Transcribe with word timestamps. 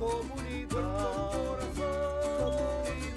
comunidad. 0.00 1.60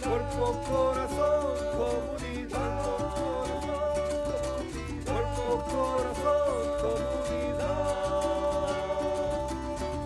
Cuerpo, 0.03 0.45
corazón, 0.69 1.55
comunidad. 1.77 2.83
Cuerpo, 5.05 5.45
corazón, 5.71 6.63
comunidad. 6.83 7.73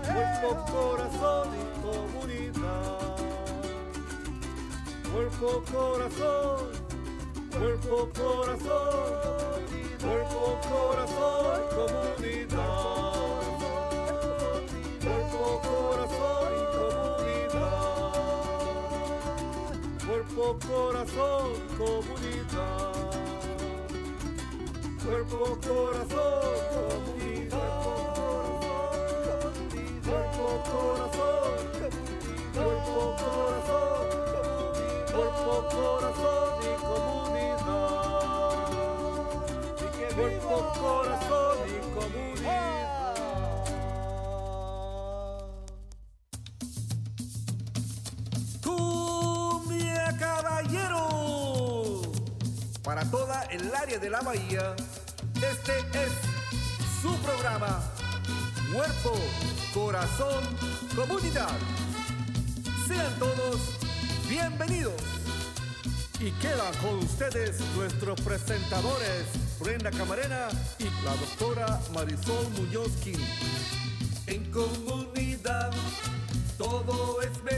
Cuerpo, 0.06 0.50
corazón 0.72 1.48
comunidad. 1.82 3.16
Cuerpo, 5.12 5.50
corazón, 5.72 6.68
cuerpo, 7.52 7.96
corazón, 8.14 9.62
cuerpo, 10.00 10.42
corazón, 10.70 11.60
comunidad. 11.76 12.68
Cuerpo, 15.02 15.42
corazón 15.64 16.47
Cuerpo, 20.48 20.66
corazón, 20.66 21.52
comunidad. 21.78 23.12
Cuerpo, 25.04 25.60
corazón, 25.68 26.56
comunidad. 26.72 27.76
Cuerpo, 30.06 30.46
corazón, 30.72 31.58
cuerpo, 32.54 33.02
corazón, 33.20 34.06
cuerpo, 35.12 35.54
corazón 35.70 36.56
y 36.62 36.74
comunidad. 36.80 37.92
Cuerpo, 40.16 40.56
corazón 40.80 41.57
de 54.08 54.12
la 54.12 54.22
bahía, 54.22 54.74
este 55.36 55.80
es 55.92 56.12
su 57.02 57.14
programa. 57.18 57.84
Cuerpo, 58.74 59.20
corazón, 59.74 60.46
comunidad. 60.96 61.52
Sean 62.88 63.14
todos 63.20 63.60
bienvenidos. 64.30 64.94
Y 66.22 66.32
quedan 66.40 66.74
con 66.82 67.00
ustedes 67.00 67.60
nuestros 67.76 68.22
presentadores, 68.22 69.26
Brenda 69.60 69.92
Camarena 69.92 70.48
y 70.80 70.86
la 71.04 71.14
doctora 71.18 71.82
Marisol 71.94 72.50
Muñoz. 72.52 72.92
En 74.26 74.50
comunidad 74.52 75.72
todo 76.58 77.22
es 77.24 77.44
mejor. 77.44 77.57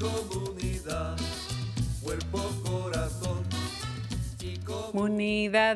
Y 0.00 0.57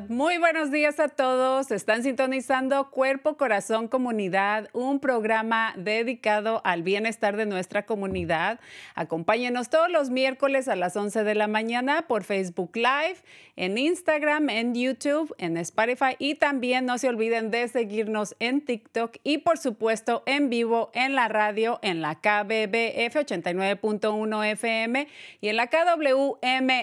muy 0.08 0.38
buenos 0.38 0.70
días 0.70 1.00
a 1.00 1.08
todos. 1.08 1.72
Están 1.72 2.04
sintonizando 2.04 2.90
Cuerpo, 2.90 3.36
Corazón, 3.36 3.88
Comunidad, 3.88 4.68
un 4.72 5.00
programa 5.00 5.74
dedicado 5.76 6.60
al 6.64 6.84
bienestar 6.84 7.36
de 7.36 7.44
nuestra 7.44 7.84
comunidad. 7.84 8.60
Acompáñenos 8.94 9.68
todos 9.68 9.90
los 9.90 10.10
miércoles 10.10 10.68
a 10.68 10.76
las 10.76 10.96
11 10.96 11.24
de 11.24 11.34
la 11.34 11.48
mañana 11.48 12.02
por 12.06 12.22
Facebook 12.22 12.70
Live, 12.76 13.16
en 13.56 13.78
Instagram, 13.78 14.48
en 14.48 14.76
YouTube, 14.76 15.34
en 15.38 15.56
Spotify 15.56 16.14
y 16.20 16.36
también 16.36 16.86
no 16.86 16.96
se 16.98 17.08
olviden 17.08 17.50
de 17.50 17.66
seguirnos 17.66 18.36
en 18.38 18.60
TikTok 18.64 19.16
y 19.24 19.38
por 19.38 19.58
supuesto 19.58 20.22
en 20.26 20.50
vivo 20.50 20.92
en 20.94 21.16
la 21.16 21.26
radio 21.26 21.80
en 21.82 22.00
la 22.00 22.14
KBBF 22.14 23.16
89.1 23.16 24.46
FM 24.52 25.08
y 25.40 25.48
en 25.48 25.56
la 25.56 25.66
KWMR 25.66 26.38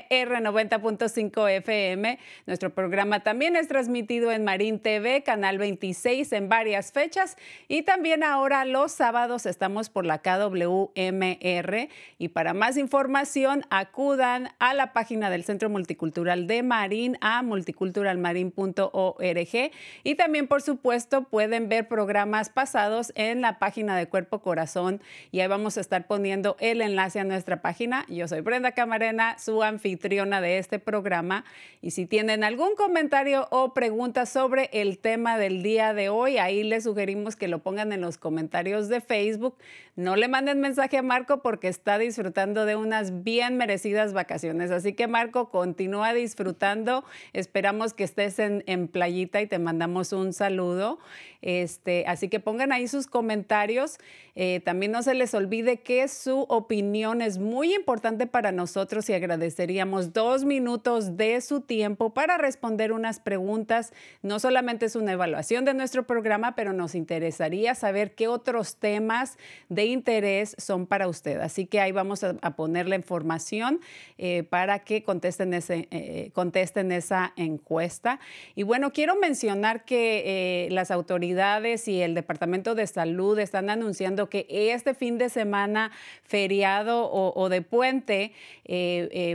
90.5 0.09 1.49
FM. 1.49 2.19
Nuestro 2.49 2.71
programa 2.71 3.19
también 3.19 3.55
es 3.55 3.67
transmitido 3.67 4.31
en 4.31 4.43
Marín 4.43 4.79
TV, 4.79 5.21
Canal 5.21 5.59
26 5.59 6.33
en 6.33 6.49
varias 6.49 6.91
fechas. 6.91 7.37
Y 7.67 7.83
también 7.83 8.23
ahora 8.23 8.65
los 8.65 8.91
sábados 8.91 9.45
estamos 9.45 9.91
por 9.91 10.03
la 10.03 10.23
KWMR 10.23 11.89
y 12.17 12.29
para 12.29 12.55
más 12.55 12.77
información 12.77 13.65
acudan 13.69 14.49
a 14.57 14.73
la 14.73 14.93
página 14.93 15.29
del 15.29 15.43
Centro 15.43 15.69
Multicultural 15.69 16.47
de 16.47 16.63
Marín 16.63 17.19
a 17.21 17.43
multiculturalmarin.org 17.43 19.71
y 20.03 20.15
también 20.15 20.47
por 20.47 20.63
supuesto 20.63 21.25
pueden 21.25 21.69
ver 21.69 21.87
programas 21.87 22.49
pasados 22.49 23.13
en 23.13 23.41
la 23.41 23.59
página 23.59 23.95
de 23.95 24.07
Cuerpo 24.07 24.41
Corazón. 24.41 25.03
Y 25.31 25.41
ahí 25.41 25.47
vamos 25.47 25.77
a 25.77 25.81
estar 25.81 26.07
poniendo 26.07 26.57
el 26.59 26.81
enlace 26.81 27.19
a 27.19 27.25
nuestra 27.25 27.61
página. 27.61 28.07
Yo 28.09 28.27
soy 28.27 28.41
Brenda 28.41 28.71
Camarena, 28.71 29.37
su 29.37 29.61
anfitriona 29.61 30.41
de 30.41 30.57
este 30.57 30.79
programa. 30.79 31.45
Y 31.83 31.91
si 31.91 32.07
tienen 32.07 32.38
algún 32.43 32.75
comentario 32.75 33.47
o 33.51 33.73
pregunta 33.73 34.25
sobre 34.25 34.69
el 34.73 34.99
tema 34.99 35.37
del 35.37 35.63
día 35.63 35.93
de 35.93 36.09
hoy, 36.09 36.37
ahí 36.37 36.63
les 36.63 36.83
sugerimos 36.83 37.35
que 37.35 37.47
lo 37.47 37.59
pongan 37.59 37.91
en 37.91 38.01
los 38.01 38.17
comentarios 38.17 38.87
de 38.89 39.01
Facebook. 39.01 39.55
No 39.99 40.15
le 40.15 40.29
manden 40.29 40.61
mensaje 40.61 40.97
a 40.97 41.01
Marco 41.01 41.41
porque 41.41 41.67
está 41.67 41.97
disfrutando 41.97 42.65
de 42.65 42.77
unas 42.77 43.25
bien 43.25 43.57
merecidas 43.57 44.13
vacaciones. 44.13 44.71
Así 44.71 44.93
que 44.93 45.09
Marco, 45.09 45.49
continúa 45.49 46.13
disfrutando. 46.13 47.03
Esperamos 47.33 47.93
que 47.93 48.05
estés 48.05 48.39
en, 48.39 48.87
playita 48.87 49.41
y 49.41 49.47
te 49.47 49.59
mandamos 49.59 50.13
un 50.13 50.31
saludo. 50.31 50.99
Este, 51.41 52.05
así 52.07 52.29
que 52.29 52.39
pongan 52.39 52.71
ahí 52.71 52.87
sus 52.87 53.07
comentarios. 53.07 53.97
Eh, 54.35 54.61
también 54.63 54.93
no 54.93 55.03
se 55.03 55.15
les 55.15 55.33
olvide 55.33 55.81
que 55.81 56.07
su 56.07 56.45
opinión 56.47 57.21
es 57.21 57.37
muy 57.37 57.73
importante 57.73 58.25
para 58.25 58.53
nosotros 58.53 59.09
y 59.09 59.13
agradeceríamos 59.13 60.13
dos 60.13 60.45
minutos 60.45 61.17
de 61.17 61.41
su 61.41 61.59
tiempo 61.59 62.13
para 62.13 62.37
responder 62.37 62.93
unas 62.93 63.19
preguntas. 63.19 63.91
No 64.21 64.39
solamente 64.39 64.85
es 64.85 64.95
una 64.95 65.11
evaluación 65.11 65.65
de 65.65 65.73
nuestro 65.73 66.07
programa, 66.07 66.55
pero 66.55 66.71
nos 66.71 66.95
interesaría 66.95 67.75
saber 67.75 68.15
qué 68.15 68.29
otros 68.29 68.77
temas 68.77 69.37
de 69.67 69.88
interés 69.89 70.55
son 70.57 70.87
para 70.87 71.07
usted. 71.07 71.39
Así 71.39 71.65
que 71.65 71.81
ahí 71.81 71.91
vamos 71.91 72.23
a, 72.23 72.35
a 72.41 72.55
poner 72.55 72.87
la 72.87 72.95
información 72.95 73.79
eh, 74.17 74.43
para 74.43 74.79
que 74.79 75.03
contesten, 75.03 75.53
ese, 75.53 75.87
eh, 75.91 76.31
contesten 76.33 76.91
esa 76.91 77.33
encuesta. 77.35 78.19
Y 78.55 78.63
bueno, 78.63 78.91
quiero 78.91 79.15
mencionar 79.15 79.85
que 79.85 80.23
eh, 80.65 80.71
las 80.71 80.91
autoridades 80.91 81.87
y 81.87 82.01
el 82.01 82.15
Departamento 82.15 82.75
de 82.75 82.87
Salud 82.87 83.39
están 83.39 83.69
anunciando 83.69 84.29
que 84.29 84.45
este 84.49 84.93
fin 84.93 85.17
de 85.17 85.29
semana 85.29 85.91
feriado 86.23 87.05
o, 87.05 87.33
o 87.39 87.49
de 87.49 87.61
puente 87.61 88.33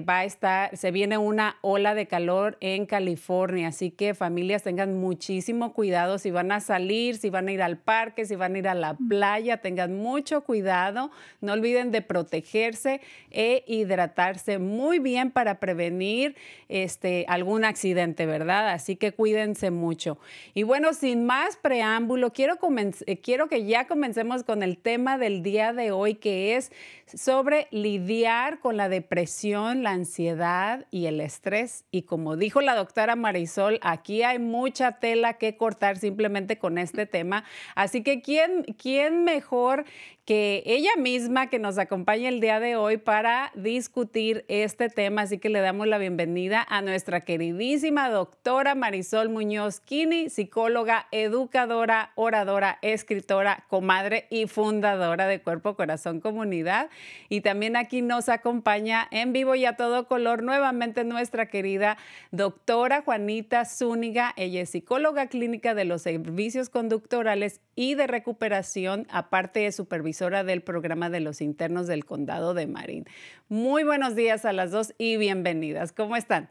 va 0.09 0.19
a 0.19 0.25
estar, 0.25 0.77
se 0.77 0.91
viene 0.91 1.19
una 1.19 1.57
ola 1.61 1.95
de 1.95 2.07
calor 2.07 2.57
en 2.61 2.87
California, 2.87 3.69
así 3.69 3.91
que 3.91 4.15
familias 4.15 4.63
tengan 4.63 4.99
muchísimo 5.01 5.73
cuidado 5.73 6.19
si 6.19 6.31
van 6.31 6.53
a 6.53 6.61
salir, 6.61 7.17
si 7.17 7.31
van 7.31 7.49
a 7.49 7.53
ir 7.53 7.63
al 7.63 7.79
parque, 7.79 8.27
si 8.27 8.37
van 8.37 8.55
a 8.55 8.59
ir 8.59 8.69
a 8.69 8.75
la 8.75 8.97
playa, 9.09 9.57
tengan 9.57 9.97
mucho 9.97 10.44
cuidado, 10.45 11.11
no 11.41 11.53
olviden 11.53 11.91
de 11.91 12.03
protegerse 12.03 13.01
e 13.31 13.65
hidratarse 13.67 14.59
muy 14.59 14.99
bien 14.99 15.31
para 15.31 15.59
prevenir 15.59 16.37
este, 16.69 17.25
algún 17.29 17.65
accidente, 17.65 18.27
¿verdad? 18.27 18.71
Así 18.71 18.97
que 18.97 19.13
cuídense 19.13 19.71
mucho. 19.71 20.19
Y 20.55 20.63
bueno, 20.63 20.93
sin 20.93 21.25
más 21.25 21.57
preámbulo, 21.57 22.33
quiero, 22.33 22.59
eh, 23.07 23.19
quiero 23.19 23.49
que 23.49 23.65
ya 23.65 23.87
comencemos 23.87 24.43
con 24.45 24.63
el 24.63 24.79
tema 24.79 25.19
del 25.19 25.43
día 25.43 25.73
de 25.73 25.91
hoy, 25.91 26.15
que 26.15 26.57
es 26.57 26.73
sobre 27.13 27.69
lidiar 27.71 28.61
con 28.61 28.77
la 28.77 28.89
depresión, 28.89 29.83
la 29.83 29.91
ansiedad 29.91 30.87
y 30.91 31.07
el 31.07 31.21
estrés. 31.21 31.85
Y 31.91 32.03
como 32.03 32.37
dijo 32.37 32.61
la 32.61 32.75
doctora 32.75 33.17
Marisol, 33.17 33.79
aquí 33.83 34.23
hay 34.23 34.39
mucha 34.39 34.93
tela 34.93 35.35
que 35.35 35.57
cortar 35.57 35.97
simplemente 35.97 36.59
con 36.59 36.79
este 36.79 37.07
tema. 37.07 37.45
Así 37.75 38.03
que, 38.03 38.21
¿quién, 38.23 38.65
quién 38.79 39.25
mejor 39.25 39.85
que 40.25 40.63
ella 40.65 40.93
misma 40.97 41.49
que 41.49 41.59
nos 41.59 41.77
acompaña 41.77 42.31
el 42.31 42.41
día 42.41 42.59
de 42.59 42.77
hoy 42.77 42.97
para 42.97 43.53
discutir 43.55 44.47
este 44.49 44.89
tema. 44.89 45.23
Así 45.23 45.39
que 45.39 45.51
le 45.51 45.61
damos 45.61 45.87
la 45.87 45.99
bienvenida 45.99 46.67
a 46.67 46.81
nuestra 46.81 47.21
queridísima 47.27 48.09
doctora 48.09 48.75
Marisol 48.75 49.29
Muñoz 49.29 49.81
Kini, 49.81 50.31
psicóloga, 50.31 51.09
educadora, 51.11 52.13
oradora, 52.15 52.79
escritora, 52.81 53.67
comadre 53.69 54.27
y 54.31 54.47
fundadora 54.47 55.27
de 55.27 55.43
Cuerpo 55.43 55.77
Corazón 55.77 56.21
Comunidad. 56.21 56.89
Y 57.29 57.43
también 57.43 57.77
aquí 57.77 58.01
nos 58.01 58.31
acompaña 58.31 59.07
en 59.11 59.35
vivo 59.35 59.55
y 59.55 59.67
a 59.67 59.77
todo 59.77 60.09
color 60.09 60.43
nuevamente 60.43 61.05
nuestra 61.05 61.51
querida 61.51 61.99
doctora 62.31 63.03
Juanita 63.03 63.67
Zúñiga. 63.67 64.33
Ella 64.37 64.63
es 64.63 64.71
psicóloga 64.71 65.27
clínica 65.27 65.75
de 65.75 65.85
los 65.85 66.01
servicios 66.01 66.71
conductorales 66.71 67.61
y 67.77 67.95
de 67.95 68.07
recuperación, 68.07 69.07
aparte 69.11 69.61
de 69.61 69.73
del 70.45 70.63
programa 70.63 71.11
de 71.11 71.21
los 71.21 71.41
internos 71.41 71.87
del 71.87 72.05
condado 72.05 72.55
de 72.55 72.67
Marín. 72.67 73.05
Muy 73.49 73.83
buenos 73.83 74.15
días 74.15 74.45
a 74.45 74.53
las 74.53 74.71
dos 74.71 74.95
y 74.97 75.17
bienvenidas. 75.17 75.93
¿Cómo 75.93 76.15
están? 76.15 76.51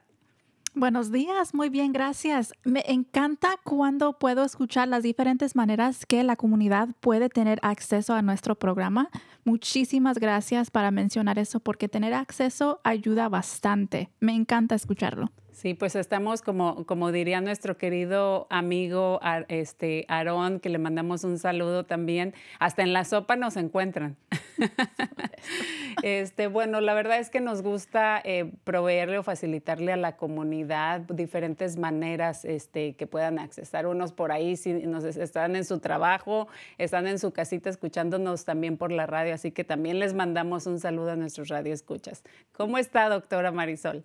Buenos 0.75 1.11
días, 1.11 1.53
muy 1.53 1.69
bien, 1.69 1.93
gracias. 1.93 2.51
Me 2.63 2.83
encanta 2.87 3.57
cuando 3.63 4.17
puedo 4.17 4.43
escuchar 4.43 4.87
las 4.87 5.03
diferentes 5.03 5.55
maneras 5.55 6.05
que 6.05 6.23
la 6.23 6.35
comunidad 6.35 6.89
puede 6.99 7.29
tener 7.29 7.59
acceso 7.61 8.15
a 8.15 8.21
nuestro 8.21 8.55
programa. 8.55 9.09
Muchísimas 9.45 10.17
gracias 10.17 10.71
para 10.71 10.89
mencionar 10.91 11.37
eso 11.37 11.59
porque 11.59 11.87
tener 11.87 12.13
acceso 12.13 12.81
ayuda 12.83 13.29
bastante. 13.29 14.09
Me 14.19 14.33
encanta 14.33 14.73
escucharlo. 14.73 15.31
Sí, 15.53 15.75
pues 15.75 15.95
estamos 15.95 16.41
como, 16.41 16.83
como 16.87 17.11
diría 17.11 17.39
nuestro 17.39 17.77
querido 17.77 18.47
amigo 18.49 19.19
este 19.49 20.03
Aarón, 20.07 20.59
que 20.59 20.69
le 20.69 20.79
mandamos 20.79 21.23
un 21.23 21.37
saludo 21.37 21.85
también. 21.85 22.33
Hasta 22.59 22.81
en 22.81 22.91
la 22.91 23.05
sopa 23.05 23.35
nos 23.35 23.55
encuentran. 23.55 24.17
este, 26.03 26.47
bueno, 26.47 26.81
la 26.81 26.95
verdad 26.95 27.19
es 27.19 27.29
que 27.29 27.39
nos 27.39 27.61
gusta 27.61 28.19
eh, 28.25 28.51
proveerle 28.63 29.19
o 29.19 29.23
facilitarle 29.23 29.93
a 29.93 29.97
la 29.97 30.17
comunidad 30.17 31.01
diferentes 31.01 31.77
maneras 31.77 32.45
este, 32.45 32.95
que 32.95 33.05
puedan 33.05 33.37
accesar. 33.37 33.85
Unos 33.85 34.11
por 34.11 34.31
ahí, 34.31 34.57
si 34.57 34.73
nos 34.73 35.03
están 35.03 35.55
en 35.55 35.65
su 35.65 35.79
trabajo, 35.79 36.47
están 36.79 37.05
en 37.05 37.19
su 37.19 37.31
casita 37.31 37.69
escuchándonos 37.69 38.43
también 38.43 38.75
por 38.75 38.91
la 38.91 39.05
radio, 39.05 39.35
así 39.35 39.51
que 39.51 39.63
también 39.63 39.99
les 39.99 40.15
mandamos 40.15 40.65
un 40.65 40.79
saludo 40.79 41.11
a 41.11 41.15
nuestros 41.15 41.49
radioescuchas. 41.49 42.23
¿Cómo 42.53 42.79
está, 42.79 43.07
doctora 43.07 43.51
Marisol? 43.51 44.03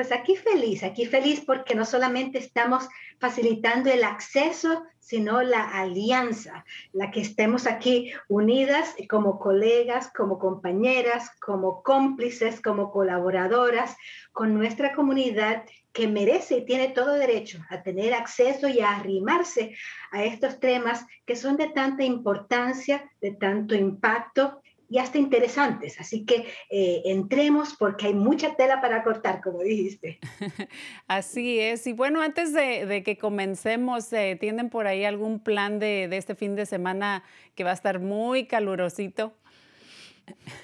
Pues 0.00 0.12
aquí 0.12 0.34
feliz, 0.34 0.82
aquí 0.82 1.04
feliz 1.04 1.42
porque 1.44 1.74
no 1.74 1.84
solamente 1.84 2.38
estamos 2.38 2.88
facilitando 3.18 3.90
el 3.90 4.02
acceso, 4.02 4.86
sino 4.98 5.42
la 5.42 5.78
alianza, 5.78 6.64
la 6.94 7.10
que 7.10 7.20
estemos 7.20 7.66
aquí 7.66 8.10
unidas 8.26 8.94
como 9.10 9.38
colegas, 9.38 10.10
como 10.16 10.38
compañeras, 10.38 11.28
como 11.38 11.82
cómplices, 11.82 12.62
como 12.62 12.90
colaboradoras 12.90 13.94
con 14.32 14.54
nuestra 14.54 14.94
comunidad 14.94 15.64
que 15.92 16.08
merece 16.08 16.56
y 16.56 16.64
tiene 16.64 16.88
todo 16.88 17.12
derecho 17.12 17.58
a 17.68 17.82
tener 17.82 18.14
acceso 18.14 18.68
y 18.68 18.80
a 18.80 18.96
arrimarse 18.96 19.76
a 20.12 20.24
estos 20.24 20.60
temas 20.60 21.04
que 21.26 21.36
son 21.36 21.58
de 21.58 21.68
tanta 21.68 22.04
importancia, 22.04 23.04
de 23.20 23.32
tanto 23.32 23.74
impacto 23.74 24.62
y 24.90 24.98
hasta 24.98 25.18
interesantes. 25.18 25.98
Así 26.00 26.26
que 26.26 26.46
eh, 26.68 27.02
entremos 27.04 27.76
porque 27.78 28.08
hay 28.08 28.14
mucha 28.14 28.56
tela 28.56 28.80
para 28.80 29.04
cortar, 29.04 29.40
como 29.40 29.60
dijiste. 29.60 30.18
Así 31.06 31.60
es. 31.60 31.86
Y 31.86 31.92
bueno, 31.92 32.20
antes 32.20 32.52
de, 32.52 33.02
que 33.04 33.16
comencemos, 33.16 34.12
eh, 34.12 34.36
¿tienen 34.38 34.68
por 34.68 34.88
ahí 34.88 35.04
algún 35.04 35.38
plan 35.38 35.78
de, 35.78 36.08
de 36.08 36.16
este 36.16 36.34
fin 36.34 36.56
de 36.56 36.66
semana 36.66 37.22
que 37.54 37.62
va 37.62 37.70
a 37.70 37.74
estar 37.74 38.00
muy 38.00 38.46
calurosito? 38.46 39.32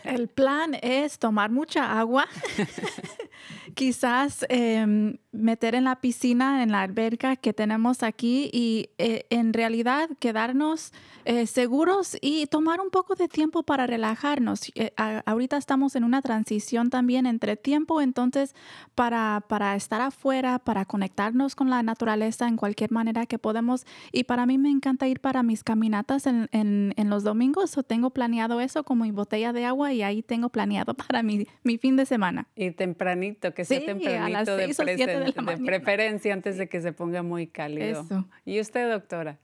El 0.05 0.29
plan 0.29 0.77
es 0.83 1.19
tomar 1.19 1.51
mucha 1.51 1.99
agua, 1.99 2.27
quizás 3.75 4.45
em, 4.49 5.17
meter 5.33 5.75
en 5.75 5.85
la 5.85 6.01
piscina, 6.01 6.63
en 6.63 6.73
la 6.73 6.83
alberca 6.83 7.37
que 7.37 7.53
tenemos 7.53 8.03
aquí 8.03 8.51
y 8.53 8.91
eh, 8.99 9.27
en 9.31 9.53
realidad 9.53 10.09
quedarnos 10.19 10.93
eh, 11.25 11.47
seguros 11.47 12.17
y 12.21 12.47
tomar 12.47 12.81
un 12.81 12.91
poco 12.91 13.15
de 13.15 13.29
tiempo 13.29 13.63
para 13.63 13.87
relajarnos. 13.87 14.71
Eh, 14.75 14.93
ahorita 14.97 15.57
estamos 15.57 15.97
en 15.97 16.05
una 16.05 16.23
transición 16.23 16.91
también 16.91 17.27
entre 17.27 17.57
tiempo, 17.57 18.01
entonces 18.01 18.55
para, 18.95 19.43
para 19.49 19.75
estar 19.75 20.01
afuera, 20.01 20.59
para 20.59 20.85
conectarnos 20.85 21.55
con 21.55 21.69
la 21.69 21.83
naturaleza 21.83 22.47
en 22.47 22.57
cualquier 22.57 22.93
manera 22.93 23.27
que 23.27 23.39
podemos. 23.39 23.87
Y 24.13 24.25
para 24.25 24.47
mí 24.47 24.57
me 24.57 24.71
encanta 24.71 25.09
ir 25.09 25.21
para 25.21 25.43
mis 25.43 25.65
caminatas 25.65 26.27
en, 26.27 26.49
en, 26.53 26.95
en 26.97 27.11
los 27.11 27.25
domingos 27.25 27.77
o 27.77 27.83
tengo 27.83 28.11
planeado 28.11 28.61
eso 28.61 28.85
como 28.85 29.05
mi 29.05 29.11
botella 29.11 29.53
de 29.53 29.56
agua 29.65 29.93
y 29.93 30.03
ahí 30.03 30.23
tengo 30.23 30.49
planeado 30.49 30.95
para 30.95 31.23
mi, 31.23 31.47
mi 31.63 31.79
fin 31.79 31.97
de 31.97 32.07
semana. 32.07 32.49
Y 32.55 32.71
tempranito, 32.73 33.55
que 33.55 33.65
sea 33.65 33.85
tempranito 33.85 34.57
de, 34.57 34.67
de, 34.67 35.65
preferencia 35.65 36.33
antes 36.33 36.59
de 36.59 36.69
que 36.69 36.81
se 36.81 36.93
ponga 36.93 37.23
muy 37.23 37.47
cálido. 37.47 38.07
¿Y 38.45 38.61
usted, 38.61 38.91
doctora? 38.91 39.39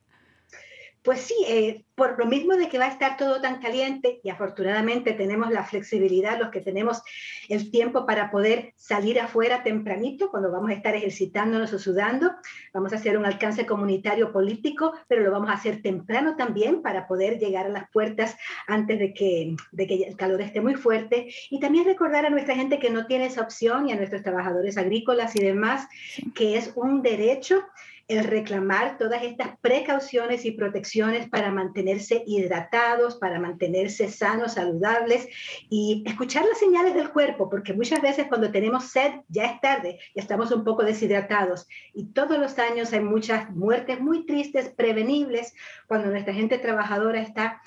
Pues 1.02 1.20
sí, 1.20 1.34
eh, 1.48 1.84
por 1.96 2.16
lo 2.16 2.26
mismo 2.26 2.54
de 2.54 2.68
que 2.68 2.78
va 2.78 2.84
a 2.84 2.92
estar 2.92 3.16
todo 3.16 3.40
tan 3.40 3.60
caliente 3.60 4.20
y 4.22 4.30
afortunadamente 4.30 5.12
tenemos 5.14 5.50
la 5.50 5.64
flexibilidad, 5.64 6.38
los 6.38 6.50
que 6.50 6.60
tenemos 6.60 7.02
el 7.48 7.72
tiempo 7.72 8.06
para 8.06 8.30
poder 8.30 8.72
salir 8.76 9.20
afuera 9.20 9.64
tempranito 9.64 10.30
cuando 10.30 10.52
vamos 10.52 10.70
a 10.70 10.74
estar 10.74 10.94
ejercitándonos 10.94 11.72
o 11.72 11.78
sudando, 11.80 12.32
vamos 12.72 12.92
a 12.92 12.96
hacer 12.96 13.18
un 13.18 13.26
alcance 13.26 13.66
comunitario 13.66 14.32
político, 14.32 14.92
pero 15.08 15.24
lo 15.24 15.32
vamos 15.32 15.50
a 15.50 15.54
hacer 15.54 15.82
temprano 15.82 16.36
también 16.36 16.82
para 16.82 17.08
poder 17.08 17.40
llegar 17.40 17.66
a 17.66 17.70
las 17.70 17.90
puertas 17.90 18.36
antes 18.68 19.00
de 19.00 19.12
que, 19.12 19.56
de 19.72 19.86
que 19.88 20.04
el 20.04 20.16
calor 20.16 20.40
esté 20.40 20.60
muy 20.60 20.76
fuerte. 20.76 21.34
Y 21.50 21.58
también 21.58 21.84
recordar 21.84 22.26
a 22.26 22.30
nuestra 22.30 22.54
gente 22.54 22.78
que 22.78 22.90
no 22.90 23.06
tiene 23.06 23.26
esa 23.26 23.42
opción 23.42 23.88
y 23.88 23.92
a 23.92 23.96
nuestros 23.96 24.22
trabajadores 24.22 24.78
agrícolas 24.78 25.34
y 25.34 25.42
demás 25.42 25.88
que 26.34 26.56
es 26.56 26.72
un 26.76 27.02
derecho 27.02 27.64
el 28.12 28.24
reclamar 28.24 28.98
todas 28.98 29.22
estas 29.22 29.58
precauciones 29.60 30.44
y 30.44 30.52
protecciones 30.52 31.28
para 31.28 31.50
mantenerse 31.50 32.22
hidratados, 32.26 33.16
para 33.16 33.40
mantenerse 33.40 34.08
sanos, 34.08 34.54
saludables 34.54 35.28
y 35.68 36.02
escuchar 36.06 36.44
las 36.44 36.58
señales 36.58 36.94
del 36.94 37.10
cuerpo, 37.10 37.48
porque 37.48 37.72
muchas 37.72 38.00
veces 38.00 38.26
cuando 38.28 38.50
tenemos 38.50 38.84
sed 38.84 39.12
ya 39.28 39.46
es 39.46 39.60
tarde, 39.60 39.98
ya 40.14 40.22
estamos 40.22 40.52
un 40.52 40.64
poco 40.64 40.82
deshidratados. 40.82 41.66
Y 41.94 42.06
todos 42.12 42.38
los 42.38 42.58
años 42.58 42.92
hay 42.92 43.00
muchas 43.00 43.50
muertes 43.50 44.00
muy 44.00 44.26
tristes, 44.26 44.68
prevenibles, 44.68 45.54
cuando 45.86 46.08
nuestra 46.08 46.34
gente 46.34 46.58
trabajadora 46.58 47.20
está 47.20 47.60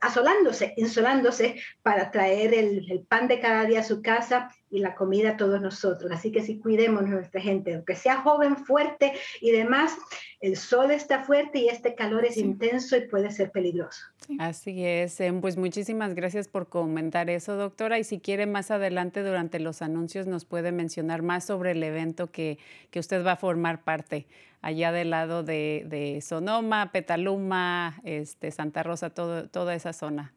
asolándose, 0.00 0.74
insolándose 0.76 1.56
para 1.82 2.10
traer 2.10 2.54
el, 2.54 2.90
el, 2.90 3.00
pan 3.00 3.28
de 3.28 3.40
cada 3.40 3.64
día 3.64 3.80
a 3.80 3.84
su 3.84 4.02
casa 4.02 4.50
y 4.70 4.80
la 4.80 4.94
comida 4.94 5.30
a 5.30 5.36
todos 5.36 5.60
nosotros. 5.60 6.10
Así 6.10 6.32
que 6.32 6.42
si 6.42 6.58
cuidemos 6.58 7.06
nuestra 7.06 7.40
gente, 7.40 7.74
aunque 7.74 7.94
sea 7.94 8.22
joven, 8.22 8.56
fuerte 8.56 9.12
y 9.40 9.50
demás, 9.50 9.96
el 10.40 10.56
sol 10.56 10.90
está 10.90 11.24
fuerte 11.24 11.60
y 11.60 11.68
este 11.68 11.94
calor 11.94 12.24
es 12.24 12.36
intenso 12.36 12.96
y 12.96 13.06
puede 13.06 13.30
ser 13.30 13.50
peligroso. 13.50 14.02
Así 14.38 14.84
es. 14.84 15.20
Em, 15.20 15.40
pues 15.40 15.56
muchísimas 15.56 16.14
gracias 16.14 16.48
por 16.48 16.68
comentar 16.68 17.30
eso, 17.30 17.56
doctora. 17.56 17.98
Y 17.98 18.04
si 18.04 18.20
quiere 18.20 18.46
más 18.46 18.70
adelante 18.70 19.22
durante 19.22 19.58
los 19.60 19.82
anuncios 19.82 20.26
nos 20.26 20.44
puede 20.44 20.72
mencionar 20.72 21.22
más 21.22 21.44
sobre 21.44 21.72
el 21.72 21.82
evento 21.82 22.30
que, 22.30 22.58
que 22.90 23.00
usted 23.00 23.24
va 23.24 23.32
a 23.32 23.36
formar 23.36 23.82
parte 23.82 24.26
allá 24.62 24.92
del 24.92 25.10
lado 25.10 25.42
de, 25.42 26.20
Sonoma, 26.22 26.92
Petaluma, 26.92 28.00
este, 28.04 28.50
Santa 28.50 28.82
Rosa, 28.82 29.10
todo, 29.10 29.48
toda 29.48 29.74
esa 29.74 29.92
zona. 29.92 30.32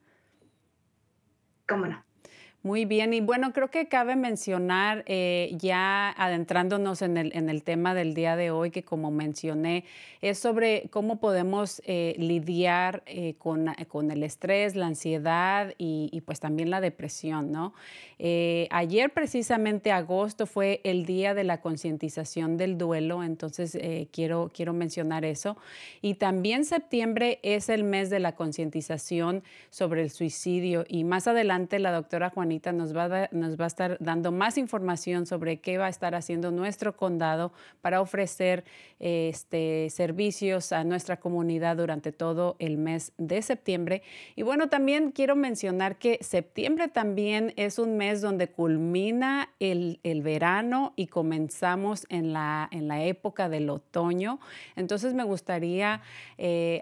¿Cómo 1.68 1.86
no? 1.86 2.04
Muy 2.66 2.86
bien, 2.86 3.14
y 3.14 3.22
bueno, 3.22 3.54
creo 3.54 3.70
que 3.70 3.88
cabe 3.88 4.16
mencionar, 4.16 5.04
eh, 5.06 5.56
ya 5.60 6.10
adentrándonos 6.18 7.04
en 7.04 7.16
el, 7.16 7.32
en 7.36 7.48
el, 7.48 7.62
tema 7.62 7.94
del 7.94 8.16
día 8.16 8.36
de 8.36 8.50
hoy, 8.50 8.72
que 8.72 8.84
como 8.84 9.12
mencioné, 9.12 9.84
es 10.20 10.40
sobre 10.40 10.90
cómo 10.90 11.20
podemos 11.20 11.84
eh, 11.86 12.16
lidiar 12.18 13.04
eh, 13.06 13.36
con, 13.38 13.68
con, 13.88 14.10
el 14.10 14.24
estrés, 14.24 14.76
la 14.76 14.88
ansiedad 14.88 15.76
y, 15.78 16.10
y, 16.12 16.22
pues 16.22 16.40
también 16.40 16.72
la 16.72 16.82
depresión, 16.82 17.52
¿no? 17.52 17.76
ayer 18.18 19.12
precisamente 19.12 19.92
agosto 19.92 20.48
fue 20.48 20.80
el 20.86 21.06
día 21.06 21.34
de 21.34 21.44
la 21.44 21.60
concientización 21.60 22.56
del 22.56 22.78
duelo, 22.78 23.24
entonces 23.24 23.78
quiero, 24.14 24.50
quiero 24.54 24.72
mencionar 24.72 25.26
eso. 25.26 25.58
Y 26.02 26.14
también 26.14 26.64
septiembre 26.64 27.40
es 27.44 27.68
el 27.68 27.84
mes 27.84 28.10
de 28.10 28.20
la 28.20 28.34
concientización 28.36 29.44
sobre 29.70 30.02
el 30.02 30.12
suicidio 30.12 30.86
y 30.88 31.04
más 31.04 31.28
adelante 31.28 31.78
la 31.78 31.92
doctora 31.92 32.30
Juanita 32.30 32.55
nos 32.74 32.96
va, 32.96 33.06
a, 33.06 33.30
nos 33.32 33.60
va 33.60 33.66
a 33.66 33.68
estar 33.68 33.98
dando 34.00 34.32
más 34.32 34.58
información 34.58 35.26
sobre 35.26 35.58
qué 35.58 35.78
va 35.78 35.88
a 35.88 35.90
estar 35.90 36.16
haciendo 36.16 36.52
nuestro 36.52 36.96
condado 36.96 37.52
para 37.82 38.02
ofrecer 38.02 38.64
este, 39.00 39.90
servicios 39.90 40.72
a 40.72 40.84
nuestra 40.84 41.18
comunidad 41.18 41.78
durante 41.78 42.12
todo 42.12 42.56
el 42.60 42.78
mes 42.78 43.12
de 43.18 43.42
septiembre. 43.42 44.02
Y 44.36 44.44
bueno, 44.44 44.70
también 44.70 45.12
quiero 45.12 45.36
mencionar 45.36 45.98
que 45.98 46.20
septiembre 46.22 46.88
también 46.88 47.54
es 47.56 47.80
un 47.80 47.98
mes 47.98 48.22
donde 48.22 48.48
culmina 48.48 49.50
el, 49.60 50.00
el 50.04 50.22
verano 50.22 50.94
y 50.96 51.08
comenzamos 51.08 52.06
en 52.10 52.34
la, 52.34 52.68
en 52.72 52.88
la 52.88 53.04
época 53.04 53.50
del 53.50 53.70
otoño. 53.70 54.40
Entonces 54.76 55.14
me 55.14 55.24
gustaría 55.24 56.02
eh, 56.38 56.82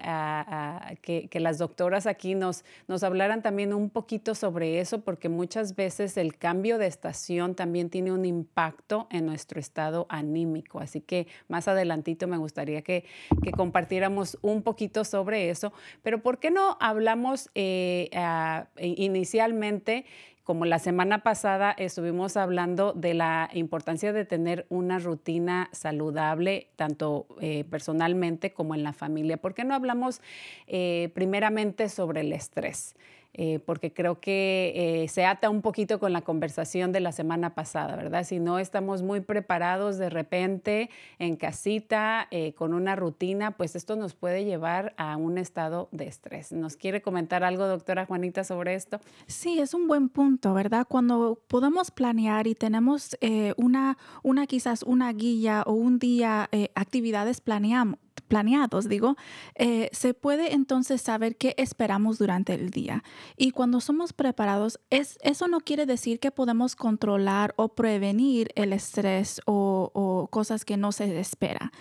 que, 1.02 1.28
que, 1.28 1.40
las 1.40 1.58
doctoras 1.58 2.08
aquí 2.08 2.36
nos, 2.36 2.64
nos 2.88 3.04
hablaran 3.04 3.42
también 3.42 3.74
un 3.74 3.90
poquito 3.90 4.36
sobre 4.36 4.80
eso, 4.80 5.02
porque 5.02 5.30
muchas 5.30 5.63
veces 5.76 6.18
el 6.18 6.38
cambio 6.38 6.78
de 6.78 6.88
estación 6.88 7.56
también 7.56 7.90
tiene 7.90 8.12
un 8.12 8.26
impacto 8.26 9.08
en 9.10 9.26
nuestro 9.26 9.60
estado 9.60 10.06
anímico. 10.10 10.80
Así 10.80 11.02
que 11.02 11.28
más 11.48 11.68
adelantito 11.68 12.28
me 12.28 12.38
gustaría 12.38 12.82
que, 12.82 13.06
compartiéramos 13.56 14.38
un 14.42 14.62
poquito 14.62 15.06
sobre 15.06 15.50
eso. 15.50 15.72
Pero 16.02 16.22
¿por 16.22 16.40
qué 16.40 16.52
no 16.52 16.78
hablamos 16.82 17.50
eh, 17.56 18.10
inicialmente 18.78 20.06
como 20.44 20.66
la 20.66 20.80
semana 20.80 21.24
pasada 21.24 21.72
estuvimos 21.72 22.36
hablando 22.36 22.92
de 22.94 23.14
la 23.14 23.50
importancia 23.54 24.12
de 24.12 24.26
tener 24.26 24.66
una 24.70 25.00
rutina 25.00 25.70
saludable, 25.72 26.68
tanto 26.76 27.28
eh, 27.40 27.64
personalmente 27.64 28.52
como 28.52 28.76
en 28.76 28.84
la 28.84 28.92
familia. 28.92 29.38
¿Por 29.38 29.54
qué 29.54 29.64
no 29.64 29.74
hablamos 29.74 30.22
eh, 30.68 31.12
primeramente 31.14 31.88
sobre 31.88 32.22
el 32.22 32.34
estrés? 32.34 32.96
Eh, 33.36 33.60
porque 33.66 33.92
creo 33.92 34.20
que 34.20 34.74
eh, 34.76 35.08
se 35.08 35.26
ata 35.26 35.50
un 35.50 35.64
poquito 35.64 36.00
con 36.00 36.14
la 36.14 36.22
conversación 36.22 36.92
de 36.92 37.00
la 37.00 37.12
semana 37.12 37.56
pasada, 37.56 37.96
¿verdad? 37.96 38.24
Si 38.26 38.40
no 38.40 38.60
estamos 38.60 39.02
muy 39.02 39.22
preparados 39.22 39.98
de 39.98 40.12
repente 40.12 40.92
en 41.18 41.36
casita 41.36 42.28
eh, 42.30 42.54
con 42.54 42.74
una 42.74 42.96
rutina, 42.96 43.58
pues 43.58 43.76
esto 43.76 43.96
nos 43.96 44.14
puede 44.14 44.46
llevar 44.46 44.94
a 44.98 45.18
un 45.18 45.40
estado 45.40 45.90
de 45.92 46.06
estrés. 46.06 46.52
¿Nos 46.52 46.76
quiere 46.76 47.02
comentar 47.02 47.44
algo, 47.44 47.66
doctora 47.66 48.06
Juanita, 48.06 48.44
sobre 48.44 48.76
esto? 48.76 49.00
Sí, 49.26 49.60
es 49.60 49.74
un 49.74 49.88
buen 49.88 50.10
punto, 50.10 50.54
¿verdad? 50.54 50.86
Cuando 50.88 51.42
podemos 51.48 51.90
planear 51.90 52.46
y 52.46 52.54
tenemos 52.54 53.18
una, 53.58 53.98
una 54.22 54.46
quizás 54.46 54.84
una 54.84 55.12
guía 55.12 55.64
o 55.66 55.74
un 55.74 55.98
día, 55.98 56.50
actividades 56.76 57.42
planeamos 57.42 57.98
planeados, 58.28 58.90
digo, 58.90 59.16
eh, 59.56 59.90
se 59.92 60.14
puede 60.14 60.54
entonces 60.54 61.02
saber 61.02 61.36
qué 61.36 61.56
esperamos 61.58 62.18
durante 62.18 62.54
el 62.54 62.70
día. 62.70 63.04
Y 63.38 63.52
cuando 63.52 63.82
somos 63.82 64.14
preparados, 64.14 64.80
es, 64.90 65.18
eso 65.22 65.48
no 65.48 65.60
quiere 65.60 65.86
decir 65.86 66.20
que 66.20 66.32
podemos 66.32 66.76
controlar 66.76 67.54
o 67.58 67.70
prevenir 67.70 68.50
el 68.56 68.74
estrés 68.74 69.42
o, 69.46 70.28
cosas 70.32 70.66
que 70.66 70.78
no 70.78 70.92
se 70.92 71.20
espera, 71.20 71.72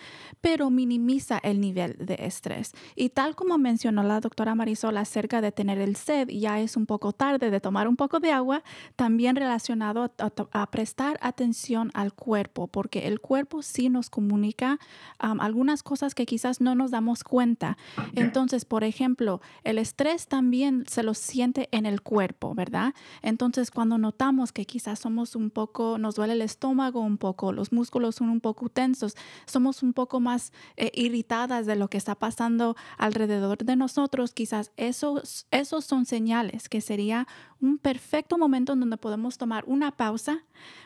pero 0.41 0.71
minimiza 0.71 1.39
el 1.43 1.61
nivel 1.61 1.97
de 1.99 2.17
estrés. 2.21 2.73
Y 2.97 3.11
tal 3.11 3.35
como 3.35 3.57
mencionó 3.59 4.03
la 4.03 4.21
doctora 4.21 4.55
Marisol 4.55 4.97
acerca 4.97 5.41
de 5.41 5.53
tener 5.53 5.79
el 5.79 5.97
sed, 5.97 6.29
ya 6.29 6.61
es 6.61 6.77
un 6.77 6.87
poco 6.87 7.13
tarde 7.13 7.51
de 7.51 7.61
tomar 7.61 7.89
un 7.89 7.97
poco 7.97 8.21
de 8.21 8.33
agua, 8.33 8.63
también 8.97 9.37
relacionado 9.37 10.13
a, 10.19 10.71
prestar 10.71 11.19
atención 11.23 11.91
al 11.95 12.13
cuerpo, 12.13 12.67
porque 12.67 13.07
el 13.07 13.21
cuerpo 13.21 13.63
sí 13.63 13.89
nos 13.89 14.11
comunica 14.11 14.79
algunas 15.19 15.83
cosas 15.83 16.15
que 16.15 16.27
quizás 16.27 16.42
no 16.61 16.75
nos 16.75 16.91
damos 16.91 17.25
cuenta. 17.25 17.77
Entonces, 18.15 18.65
por 18.65 18.85
ejemplo, 18.85 19.41
el 19.65 19.79
estrés 19.79 20.27
también 20.27 20.85
se 20.89 21.03
lo 21.03 21.15
siente 21.15 21.69
en 21.73 21.87
el 21.87 22.03
cuerpo, 22.03 22.55
¿verdad? 22.55 22.95
Entonces, 23.23 23.71
cuando 23.71 23.99
notamos 23.99 24.53
que 24.53 24.65
quizás 24.65 24.99
somos 24.99 25.37
un 25.37 25.51
poco, 25.51 25.99
nos 25.99 26.15
duele 26.15 26.35
el 26.35 26.43
estómago 26.43 27.01
un 27.01 27.19
poco, 27.19 27.53
los 27.53 27.73
músculos 27.73 28.17
son 28.17 28.29
un 28.29 28.41
poco 28.41 28.69
tensos, 28.69 29.17
somos 29.47 29.83
un 29.83 29.93
poco 29.93 30.21
más 30.21 30.53
eh, 30.77 30.91
irritadas 30.95 31.67
de 31.67 31.77
lo 31.77 31.89
que 31.89 31.99
está 31.99 32.15
pasando 32.15 32.77
alrededor 32.99 33.59
de 33.59 33.77
nosotros, 33.77 34.33
quizás 34.33 34.73
esos, 34.77 35.47
esos 35.51 35.85
son 35.85 36.07
señales 36.07 36.69
que 36.69 36.81
sería 36.81 37.27
un 37.63 37.79
perfecto 37.79 38.37
momento 38.37 38.73
en 38.73 38.81
donde 38.81 38.97
podemos 38.97 39.39
tomar 39.39 39.65
una 39.67 39.93
pausa, 39.93 40.45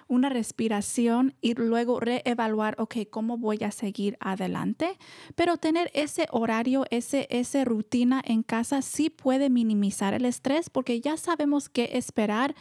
una 0.08 0.28
respiración 0.28 1.34
y 1.40 1.54
luego 1.54 1.98
reevaluar, 1.98 2.76
ok, 2.78 2.96
¿cómo 3.10 3.38
voy 3.38 3.64
a 3.64 3.70
seguir 3.70 4.16
adelante? 4.20 4.98
Pero 5.34 5.56
tener 5.56 5.90
ese 5.94 6.28
horario, 6.30 6.84
ese, 6.90 7.26
ese 7.30 7.64
rutina 7.64 8.22
en 8.24 8.42
casa 8.42 8.82
sí 8.82 9.10
puede 9.10 9.50
minimizar 9.50 10.14
el 10.14 10.26
estrés 10.26 10.70
porque 10.70 11.00
ya 11.00 11.16
sabemos 11.16 11.68
qué 11.68 11.90
esperar 11.94 12.54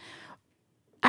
a 1.02 1.08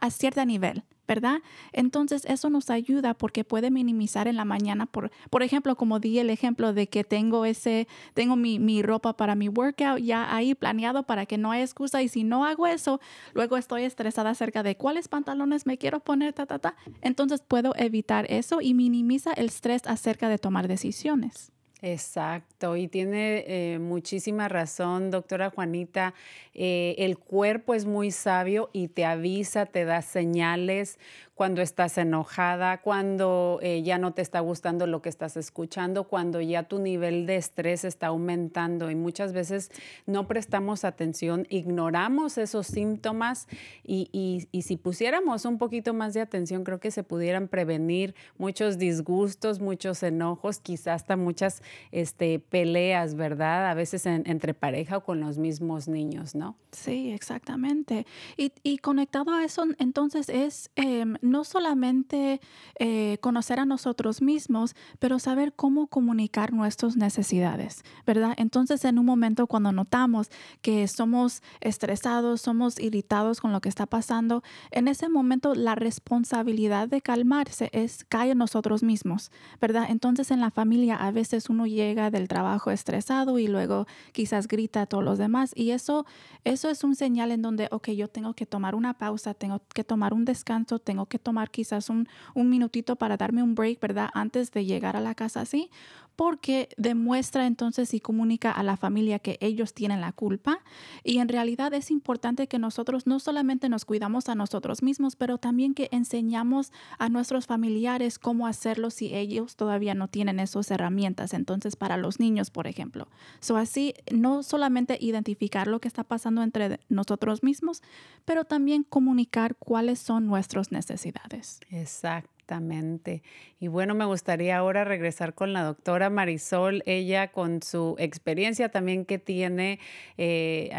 a 0.00 0.10
cierto 0.10 0.44
nivel. 0.46 0.84
¿Verdad? 1.06 1.42
Entonces 1.72 2.24
eso 2.26 2.50
nos 2.50 2.70
ayuda 2.70 3.14
porque 3.14 3.44
puede 3.44 3.70
minimizar 3.70 4.28
en 4.28 4.36
la 4.36 4.44
mañana, 4.44 4.86
por, 4.86 5.10
por 5.30 5.42
ejemplo, 5.42 5.76
como 5.76 6.00
di 6.00 6.18
el 6.18 6.30
ejemplo 6.30 6.72
de 6.72 6.88
que 6.88 7.04
tengo 7.04 7.44
ese, 7.44 7.88
tengo 8.14 8.36
mi, 8.36 8.58
mi, 8.58 8.82
ropa 8.82 9.16
para 9.16 9.34
mi 9.34 9.48
workout 9.48 9.98
ya 9.98 10.34
ahí 10.34 10.54
planeado 10.54 11.04
para 11.04 11.26
que 11.26 11.38
no 11.38 11.50
haya 11.50 11.64
excusa 11.64 12.02
y 12.02 12.08
si 12.08 12.24
no 12.24 12.44
hago 12.44 12.66
eso, 12.66 13.00
luego 13.34 13.56
estoy 13.56 13.82
estresada 13.82 14.30
acerca 14.30 14.62
de 14.62 14.76
cuáles 14.76 15.08
pantalones 15.08 15.66
me 15.66 15.78
quiero 15.78 16.00
poner, 16.00 16.32
ta, 16.32 16.46
ta, 16.46 16.58
ta. 16.58 16.76
Entonces 17.00 17.42
puedo 17.46 17.74
evitar 17.76 18.26
eso 18.30 18.60
y 18.60 18.74
minimiza 18.74 19.32
el 19.32 19.46
estrés 19.46 19.82
acerca 19.86 20.28
de 20.28 20.38
tomar 20.38 20.68
decisiones. 20.68 21.52
Exacto, 21.82 22.74
y 22.76 22.88
tiene 22.88 23.44
eh, 23.46 23.78
muchísima 23.78 24.48
razón, 24.48 25.10
doctora 25.10 25.50
Juanita. 25.50 26.14
Eh, 26.54 26.94
el 26.98 27.18
cuerpo 27.18 27.74
es 27.74 27.84
muy 27.84 28.10
sabio 28.12 28.70
y 28.72 28.88
te 28.88 29.04
avisa, 29.04 29.66
te 29.66 29.84
da 29.84 30.00
señales 30.00 30.98
cuando 31.36 31.62
estás 31.62 31.96
enojada, 31.98 32.80
cuando 32.80 33.60
eh, 33.62 33.82
ya 33.84 33.98
no 33.98 34.12
te 34.12 34.22
está 34.22 34.40
gustando 34.40 34.88
lo 34.88 35.00
que 35.00 35.08
estás 35.08 35.36
escuchando, 35.36 36.08
cuando 36.08 36.40
ya 36.40 36.64
tu 36.64 36.80
nivel 36.80 37.26
de 37.26 37.36
estrés 37.36 37.84
está 37.84 38.08
aumentando 38.08 38.90
y 38.90 38.96
muchas 38.96 39.32
veces 39.32 39.70
no 40.06 40.26
prestamos 40.26 40.84
atención, 40.84 41.46
ignoramos 41.50 42.36
esos 42.36 42.66
síntomas 42.66 43.46
y, 43.84 44.48
y 44.50 44.62
si 44.62 44.76
pusiéramos 44.76 45.44
un 45.44 45.58
poquito 45.58 45.94
más 45.94 46.14
de 46.14 46.22
atención, 46.22 46.64
creo 46.64 46.80
que 46.80 46.90
se 46.90 47.04
pudieran 47.04 47.46
prevenir 47.46 48.16
muchos 48.38 48.76
disgustos, 48.76 49.60
muchos 49.60 50.02
enojos, 50.02 50.58
quizás 50.58 50.96
hasta 50.96 51.16
muchas 51.16 51.62
este, 51.92 52.38
peleas, 52.38 53.14
¿verdad? 53.14 53.70
A 53.70 53.74
veces 53.74 54.06
entre 54.06 54.54
pareja 54.54 54.96
o 54.96 55.04
con 55.04 55.20
los 55.20 55.36
mismos 55.38 55.88
niños, 55.88 56.34
¿no? 56.34 56.56
Sí, 56.72 57.12
exactamente. 57.12 58.06
Y, 58.36 58.52
y 58.62 58.78
conectado 58.78 59.32
a 59.34 59.44
eso, 59.44 59.64
entonces 59.78 60.28
es 60.30 60.70
em, 60.74 61.16
no 61.30 61.44
solamente 61.44 62.40
eh, 62.78 63.18
conocer 63.20 63.60
a 63.60 63.64
nosotros 63.64 64.22
mismos, 64.22 64.74
pero 64.98 65.18
saber 65.18 65.52
cómo 65.54 65.86
comunicar 65.86 66.52
nuestras 66.52 66.96
necesidades, 66.96 67.82
¿verdad? 68.06 68.34
Entonces, 68.36 68.84
en 68.84 68.98
un 68.98 69.06
momento 69.06 69.46
cuando 69.46 69.72
notamos 69.72 70.30
que 70.62 70.86
somos 70.88 71.42
estresados, 71.60 72.40
somos 72.40 72.78
irritados 72.78 73.40
con 73.40 73.52
lo 73.52 73.60
que 73.60 73.68
está 73.68 73.86
pasando, 73.86 74.42
en 74.70 74.88
ese 74.88 75.08
momento 75.08 75.54
la 75.54 75.74
responsabilidad 75.74 76.88
de 76.88 77.00
calmarse 77.00 77.70
es 77.72 78.04
cae 78.04 78.32
en 78.32 78.38
nosotros 78.38 78.82
mismos, 78.82 79.30
¿verdad? 79.60 79.86
Entonces, 79.88 80.30
en 80.30 80.40
la 80.40 80.50
familia 80.50 80.96
a 80.96 81.10
veces 81.10 81.50
uno 81.50 81.66
llega 81.66 82.10
del 82.10 82.28
trabajo 82.28 82.70
estresado 82.70 83.38
y 83.38 83.48
luego 83.48 83.86
quizás 84.12 84.48
grita 84.48 84.82
a 84.82 84.86
todos 84.86 85.04
los 85.04 85.18
demás 85.18 85.52
y 85.54 85.70
eso, 85.70 86.06
eso 86.44 86.68
es 86.68 86.84
un 86.84 86.94
señal 86.94 87.30
en 87.30 87.42
donde, 87.42 87.68
ok, 87.70 87.90
yo 87.90 88.08
tengo 88.08 88.34
que 88.34 88.46
tomar 88.46 88.74
una 88.74 88.94
pausa, 88.94 89.34
tengo 89.34 89.62
que 89.74 89.84
tomar 89.84 90.14
un 90.14 90.24
descanso, 90.24 90.78
tengo 90.78 91.06
que 91.06 91.15
tomar 91.18 91.50
quizás 91.50 91.90
un, 91.90 92.08
un 92.34 92.48
minutito 92.50 92.96
para 92.96 93.16
darme 93.16 93.42
un 93.42 93.54
break, 93.54 93.80
¿verdad? 93.80 94.10
Antes 94.14 94.50
de 94.50 94.64
llegar 94.64 94.96
a 94.96 95.00
la 95.00 95.14
casa 95.14 95.40
así, 95.40 95.70
porque 96.16 96.70
demuestra 96.78 97.46
entonces 97.46 97.92
y 97.92 98.00
comunica 98.00 98.50
a 98.50 98.62
la 98.62 98.76
familia 98.76 99.18
que 99.18 99.36
ellos 99.40 99.74
tienen 99.74 100.00
la 100.00 100.12
culpa. 100.12 100.60
Y 101.04 101.18
en 101.18 101.28
realidad 101.28 101.72
es 101.74 101.90
importante 101.90 102.48
que 102.48 102.58
nosotros 102.58 103.06
no 103.06 103.20
solamente 103.20 103.68
nos 103.68 103.84
cuidamos 103.84 104.28
a 104.28 104.34
nosotros 104.34 104.82
mismos, 104.82 105.14
pero 105.14 105.36
también 105.38 105.74
que 105.74 105.88
enseñamos 105.92 106.72
a 106.98 107.10
nuestros 107.10 107.46
familiares 107.46 108.18
cómo 108.18 108.46
hacerlo 108.46 108.90
si 108.90 109.14
ellos 109.14 109.56
todavía 109.56 109.94
no 109.94 110.08
tienen 110.08 110.40
esas 110.40 110.70
herramientas. 110.70 111.34
Entonces, 111.34 111.76
para 111.76 111.98
los 111.98 112.18
niños, 112.18 112.50
por 112.50 112.66
ejemplo. 112.66 113.08
So, 113.40 113.58
así, 113.58 113.94
no 114.10 114.42
solamente 114.42 114.96
identificar 115.00 115.66
lo 115.68 115.80
que 115.80 115.88
está 115.88 116.02
pasando 116.02 116.42
entre 116.42 116.80
nosotros 116.88 117.42
mismos, 117.42 117.82
pero 118.24 118.44
también 118.44 118.84
comunicar 118.84 119.54
cuáles 119.56 119.98
son 119.98 120.26
nuestras 120.26 120.72
necesidades. 120.72 121.60
Exacto. 121.70 122.35
Exactamente. 122.46 123.24
Y 123.58 123.66
bueno, 123.66 123.96
me 123.96 124.04
gustaría 124.04 124.56
ahora 124.56 124.84
regresar 124.84 125.34
con 125.34 125.52
la 125.52 125.64
doctora 125.64 126.10
Marisol, 126.10 126.84
ella 126.86 127.32
con 127.32 127.60
su 127.60 127.96
experiencia 127.98 128.68
también 128.68 129.04
que 129.04 129.18
tiene, 129.18 129.80
eh, 130.16 130.70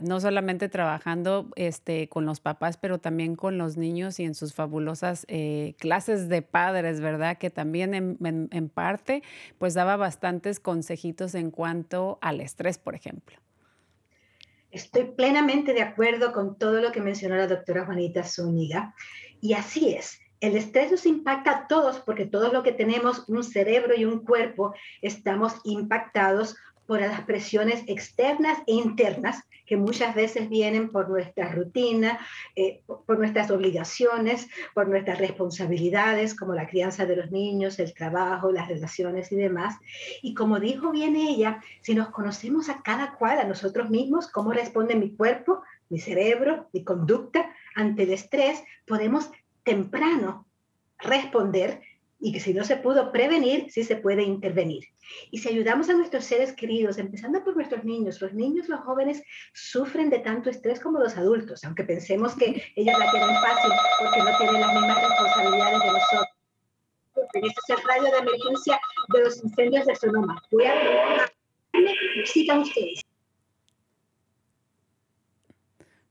no 0.00 0.18
solamente 0.20 0.70
trabajando 0.70 1.50
este, 1.56 2.08
con 2.08 2.24
los 2.24 2.40
papás, 2.40 2.78
pero 2.78 3.00
también 3.00 3.36
con 3.36 3.58
los 3.58 3.76
niños 3.76 4.18
y 4.18 4.24
en 4.24 4.34
sus 4.34 4.54
fabulosas 4.54 5.26
eh, 5.28 5.74
clases 5.78 6.30
de 6.30 6.40
padres, 6.40 7.02
¿verdad? 7.02 7.36
Que 7.36 7.50
también 7.50 7.92
en, 7.94 8.68
parte 8.70 9.22
pues 9.58 9.74
daba 9.74 9.96
bastantes 9.96 10.58
consejitos 10.58 11.34
en 11.34 11.50
cuanto 11.50 12.18
al 12.22 12.40
estrés, 12.40 12.78
por 12.78 12.94
ejemplo. 12.94 13.36
Estoy 14.70 15.04
plenamente 15.04 15.74
de 15.74 15.82
acuerdo 15.82 16.32
con 16.32 16.56
todo 16.56 16.80
lo 16.80 16.92
que 16.92 17.02
mencionó 17.02 17.36
la 17.36 17.46
doctora 17.46 17.84
Juanita 17.84 18.24
Zúñiga. 18.24 18.94
Y 19.40 19.52
así 19.52 19.92
es, 19.92 20.18
el 20.44 20.56
estrés 20.56 20.90
nos 20.90 21.06
impacta 21.06 21.50
a 21.50 21.66
todos 21.66 22.00
porque 22.00 22.26
todos 22.26 22.52
lo 22.52 22.62
que 22.62 22.72
tenemos, 22.72 23.24
un 23.28 23.42
cerebro 23.42 23.94
y 23.96 24.04
un 24.04 24.24
cuerpo, 24.24 24.74
estamos 25.00 25.54
impactados 25.64 26.56
por 26.86 27.00
las 27.00 27.22
presiones 27.22 27.82
externas 27.86 28.58
e 28.66 28.74
internas 28.74 29.42
que 29.64 29.78
muchas 29.78 30.14
veces 30.14 30.50
vienen 30.50 30.90
por 30.90 31.08
nuestra 31.08 31.50
rutina, 31.50 32.18
eh, 32.54 32.82
por 32.86 33.18
nuestras 33.18 33.50
obligaciones, 33.50 34.46
por 34.74 34.88
nuestras 34.88 35.18
responsabilidades, 35.18 36.36
como 36.36 36.52
la 36.52 36.66
crianza 36.66 37.06
de 37.06 37.16
los 37.16 37.30
niños, 37.30 37.78
el 37.78 37.94
trabajo, 37.94 38.52
las 38.52 38.68
relaciones 38.68 39.32
y 39.32 39.36
demás. 39.36 39.76
Y 40.20 40.34
como 40.34 40.60
dijo 40.60 40.90
bien 40.90 41.16
ella, 41.16 41.62
si 41.80 41.94
nos 41.94 42.10
conocemos 42.10 42.68
a 42.68 42.82
cada 42.82 43.14
cual, 43.14 43.38
a 43.38 43.44
nosotros 43.44 43.88
mismos, 43.88 44.28
cómo 44.28 44.52
responde 44.52 44.94
mi 44.96 45.16
cuerpo, 45.16 45.62
mi 45.88 45.98
cerebro, 45.98 46.68
mi 46.74 46.84
conducta 46.84 47.50
ante 47.74 48.02
el 48.02 48.12
estrés, 48.12 48.62
podemos 48.86 49.30
temprano 49.64 50.46
responder 50.98 51.80
y 52.20 52.32
que 52.32 52.40
si 52.40 52.54
no 52.54 52.64
se 52.64 52.76
pudo 52.76 53.12
prevenir, 53.12 53.70
sí 53.70 53.84
se 53.84 53.96
puede 53.96 54.22
intervenir. 54.22 54.84
Y 55.30 55.38
si 55.38 55.48
ayudamos 55.50 55.90
a 55.90 55.92
nuestros 55.92 56.24
seres 56.24 56.54
queridos, 56.54 56.96
empezando 56.96 57.44
por 57.44 57.54
nuestros 57.54 57.84
niños, 57.84 58.20
los 58.22 58.32
niños, 58.32 58.68
los 58.68 58.80
jóvenes 58.80 59.22
sufren 59.52 60.08
de 60.08 60.20
tanto 60.20 60.48
estrés 60.48 60.80
como 60.80 61.00
los 61.00 61.16
adultos, 61.18 61.62
aunque 61.64 61.84
pensemos 61.84 62.34
que 62.34 62.72
ellos 62.76 62.98
la 62.98 63.10
tienen 63.10 63.36
fácil 63.36 63.72
porque 63.98 64.18
no 64.20 64.38
tienen 64.38 64.60
las 64.60 64.72
mismas 64.72 65.02
responsabilidades 65.02 65.80
de 65.80 65.86
nosotros. 65.86 66.28
Este 67.14 67.46
es 67.46 67.78
el 67.78 67.84
radio 67.86 68.10
de 68.10 68.18
emergencia 68.18 68.80
de 69.12 69.20
los 69.20 69.44
incendios 69.44 69.86
de 69.86 69.94
Sonoma. 69.94 70.42
Voy 70.50 70.64
a... 70.64 71.30
Citan 72.24 72.60
ustedes. 72.60 73.03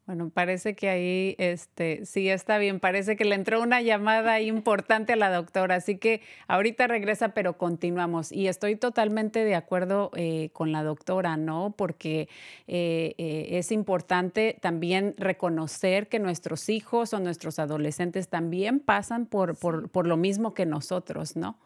Bueno, 0.05 0.29
parece 0.29 0.75
que 0.75 0.89
ahí 0.89 1.36
este, 1.38 2.05
sí 2.05 2.27
está 2.27 2.57
bien. 2.57 2.81
Parece 2.81 3.15
que 3.15 3.24
le 3.24 3.36
entró 3.36 3.62
una 3.62 3.81
llamada 3.81 4.41
importante 4.41 5.13
a 5.13 5.15
la 5.15 5.31
doctora. 5.31 5.75
Así 5.75 5.98
que 5.98 6.22
ahorita 6.50 6.88
regresa, 6.88 7.29
pero 7.29 7.57
continuamos. 7.57 8.33
Y 8.33 8.50
estoy 8.50 8.75
totalmente 8.75 9.45
de 9.45 9.55
acuerdo 9.55 10.12
eh, 10.15 10.50
con 10.51 10.74
la 10.74 10.83
doctora, 10.83 11.38
¿no? 11.38 11.74
Porque 11.77 12.27
eh, 12.67 13.15
eh, 13.17 13.48
es 13.51 13.72
importante 13.72 14.57
también 14.62 15.15
reconocer 15.17 16.10
que 16.10 16.19
nuestros 16.19 16.67
hijos 16.67 17.13
o 17.13 17.19
nuestros 17.22 17.57
adolescentes 17.57 18.27
también 18.27 18.81
pasan 18.81 19.25
por, 19.25 19.57
por, 19.57 19.89
por 19.89 20.05
lo 20.05 20.17
mismo 20.17 20.53
que 20.53 20.65
nosotros, 20.65 21.38
¿no? 21.38 21.57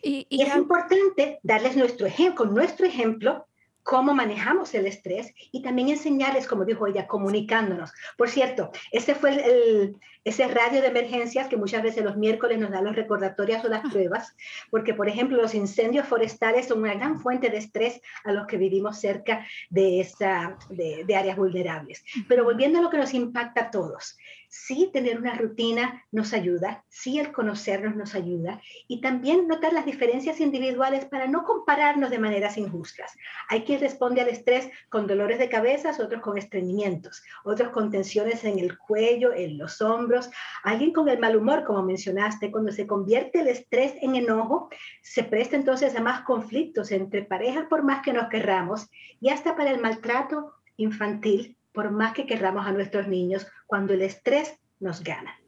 Y, 0.00 0.28
y 0.30 0.42
es 0.42 0.54
importante 0.54 1.40
darles 1.42 1.76
nuestro 1.76 2.06
ejemplo, 2.06 2.46
con 2.46 2.54
nuestro 2.54 2.86
ejemplo, 2.86 3.48
cómo 3.90 4.14
manejamos 4.14 4.72
el 4.74 4.86
estrés 4.86 5.34
y 5.50 5.62
también 5.62 5.88
enseñarles, 5.88 6.46
como 6.46 6.64
dijo 6.64 6.86
ella, 6.86 7.08
comunicándonos. 7.08 7.92
Por 8.16 8.28
cierto, 8.28 8.70
ese 8.92 9.16
fue 9.16 9.32
el, 9.32 9.96
ese 10.22 10.46
radio 10.46 10.80
de 10.80 10.86
emergencias 10.86 11.48
que 11.48 11.56
muchas 11.56 11.82
veces 11.82 12.04
los 12.04 12.16
miércoles 12.16 12.60
nos 12.60 12.70
da 12.70 12.82
los 12.82 12.94
recordatorios 12.94 13.64
o 13.64 13.68
las 13.68 13.84
ah. 13.84 13.88
pruebas, 13.90 14.36
porque 14.70 14.94
por 14.94 15.08
ejemplo 15.08 15.42
los 15.42 15.56
incendios 15.56 16.06
forestales 16.06 16.68
son 16.68 16.82
una 16.82 16.94
gran 16.94 17.18
fuente 17.18 17.50
de 17.50 17.58
estrés 17.58 18.00
a 18.22 18.30
los 18.30 18.46
que 18.46 18.58
vivimos 18.58 19.00
cerca 19.00 19.44
de, 19.70 19.98
esa, 19.98 20.56
de, 20.68 21.02
de 21.04 21.16
áreas 21.16 21.36
vulnerables. 21.36 22.04
Pero 22.28 22.44
volviendo 22.44 22.78
a 22.78 22.82
lo 22.82 22.90
que 22.90 22.98
nos 22.98 23.12
impacta 23.12 23.62
a 23.62 23.70
todos, 23.72 24.16
sí 24.50 24.90
tener 24.92 25.16
una 25.18 25.34
rutina 25.34 26.04
nos 26.10 26.32
ayuda, 26.32 26.84
sí 26.88 27.20
el 27.20 27.30
conocernos 27.30 27.94
nos 27.94 28.16
ayuda 28.16 28.60
y 28.88 29.00
también 29.00 29.46
notar 29.46 29.72
las 29.72 29.86
diferencias 29.86 30.40
individuales 30.40 31.04
para 31.04 31.28
no 31.28 31.44
compararnos 31.44 32.10
de 32.10 32.18
maneras 32.18 32.58
injustas. 32.58 33.16
Hay 33.48 33.62
quien 33.62 33.80
responde 33.80 34.20
al 34.20 34.28
estrés 34.28 34.68
con 34.88 35.06
dolores 35.06 35.38
de 35.38 35.48
cabeza, 35.48 35.92
otros 36.00 36.20
con 36.20 36.36
estreñimientos, 36.36 37.22
otros 37.44 37.70
con 37.70 37.90
tensiones 37.90 38.44
en 38.44 38.58
el 38.58 38.76
cuello, 38.76 39.32
en 39.32 39.56
los 39.56 39.80
hombros, 39.80 40.30
alguien 40.64 40.92
con 40.92 41.08
el 41.08 41.20
mal 41.20 41.36
humor, 41.36 41.64
como 41.64 41.84
mencionaste, 41.84 42.50
cuando 42.50 42.72
se 42.72 42.88
convierte 42.88 43.40
el 43.40 43.48
estrés 43.48 43.94
en 44.02 44.16
enojo, 44.16 44.68
se 45.00 45.22
presta 45.22 45.54
entonces 45.54 45.94
a 45.94 46.00
más 46.00 46.22
conflictos 46.22 46.90
entre 46.90 47.22
parejas 47.22 47.66
por 47.70 47.84
más 47.84 48.02
que 48.02 48.12
nos 48.12 48.28
querramos 48.28 48.88
y 49.20 49.28
hasta 49.28 49.54
para 49.54 49.70
el 49.70 49.80
maltrato 49.80 50.54
infantil 50.76 51.56
por 51.72 51.90
más 51.90 52.12
que 52.12 52.26
querramos 52.26 52.66
a 52.66 52.72
nuestros 52.72 53.08
niños, 53.08 53.46
cuando 53.66 53.94
el 53.94 54.02
estrés 54.02 54.60
nos 54.78 55.02
gana. 55.02 55.39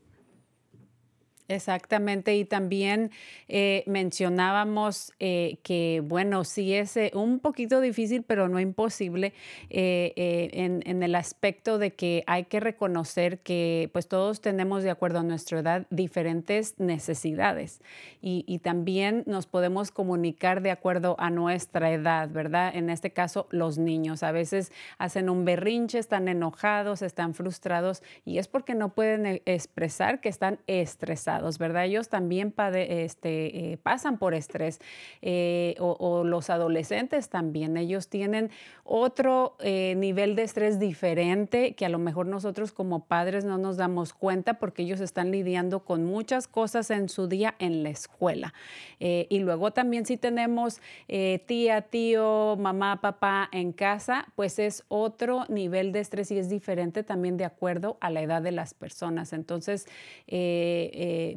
Exactamente, 1.48 2.36
y 2.36 2.44
también 2.44 3.10
eh, 3.48 3.82
mencionábamos 3.86 5.12
eh, 5.18 5.58
que, 5.64 6.00
bueno, 6.04 6.44
sí 6.44 6.72
es 6.72 6.96
eh, 6.96 7.10
un 7.14 7.40
poquito 7.40 7.80
difícil, 7.80 8.22
pero 8.22 8.48
no 8.48 8.60
imposible, 8.60 9.32
en, 9.68 10.82
en, 10.86 11.02
el 11.02 11.14
aspecto 11.14 11.78
de 11.78 11.94
que 11.94 12.22
hay 12.26 12.44
que 12.44 12.60
reconocer 12.60 13.40
que 13.40 13.90
pues 13.92 14.06
todos 14.06 14.40
tenemos, 14.40 14.82
de 14.84 14.90
acuerdo 14.90 15.18
a 15.18 15.22
nuestra 15.22 15.58
edad, 15.58 15.86
diferentes 15.90 16.78
necesidades 16.78 17.80
y, 18.20 18.44
y, 18.46 18.60
también 18.60 19.24
nos 19.26 19.46
podemos 19.46 19.90
comunicar 19.90 20.62
de 20.62 20.70
acuerdo 20.70 21.16
a 21.18 21.30
nuestra 21.30 21.90
edad, 21.90 22.28
¿verdad? 22.30 22.74
En 22.74 22.88
este 22.88 23.10
caso, 23.10 23.48
los 23.50 23.78
niños 23.78 24.22
a 24.22 24.30
veces 24.30 24.70
hacen 24.98 25.28
un 25.28 25.44
berrinche, 25.44 25.98
están 25.98 26.28
enojados, 26.28 27.02
están 27.02 27.34
frustrados 27.34 28.02
y 28.24 28.38
es 28.38 28.46
porque 28.46 28.74
no 28.74 28.90
pueden 28.90 29.42
expresar 29.44 30.20
que 30.20 30.28
están 30.28 30.60
estresados 30.66 31.31
¿verdad? 31.58 31.84
Ellos 31.84 32.08
también 32.08 32.54
este, 32.74 33.72
eh, 33.72 33.78
pasan 33.78 34.18
por 34.18 34.34
estrés 34.34 34.80
eh, 35.20 35.74
o, 35.78 36.24
los 36.24 36.50
adolescentes 36.50 37.28
también. 37.28 37.76
Ellos 37.76 38.08
tienen 38.08 38.50
otro 38.84 39.56
eh, 39.60 39.94
nivel 39.96 40.36
de 40.36 40.42
estrés 40.42 40.78
diferente 40.78 41.74
que 41.74 41.86
a 41.86 41.88
lo 41.88 41.98
mejor 41.98 42.26
nosotros 42.26 42.72
como 42.72 43.06
padres 43.06 43.44
no 43.44 43.58
nos 43.58 43.76
damos 43.76 44.12
cuenta 44.12 44.54
porque 44.54 44.82
ellos 44.82 45.00
están 45.00 45.30
lidiando 45.30 45.80
con 45.80 46.04
muchas 46.04 46.48
cosas 46.48 46.90
en 46.90 47.08
su 47.08 47.28
día 47.28 47.54
en 47.58 47.82
la 47.82 47.90
escuela. 47.90 48.54
y 48.98 49.38
luego 49.40 49.72
también 49.72 50.06
si 50.06 50.16
tenemos 50.16 50.80
tía, 51.46 51.82
tío, 51.82 52.56
mamá, 52.56 53.00
papá 53.00 53.48
en 53.52 53.72
casa, 53.72 54.26
pues 54.36 54.58
es 54.58 54.84
otro 54.88 55.44
nivel 55.48 55.92
de 55.92 56.00
estrés 56.00 56.30
y 56.30 56.38
es 56.38 56.48
diferente 56.48 57.02
también 57.02 57.36
de 57.36 57.44
acuerdo 57.44 57.96
a 58.00 58.10
la 58.10 58.22
edad 58.22 58.42
de 58.42 58.52
las 58.52 58.74
personas. 58.74 59.32
Entonces, 59.32 59.86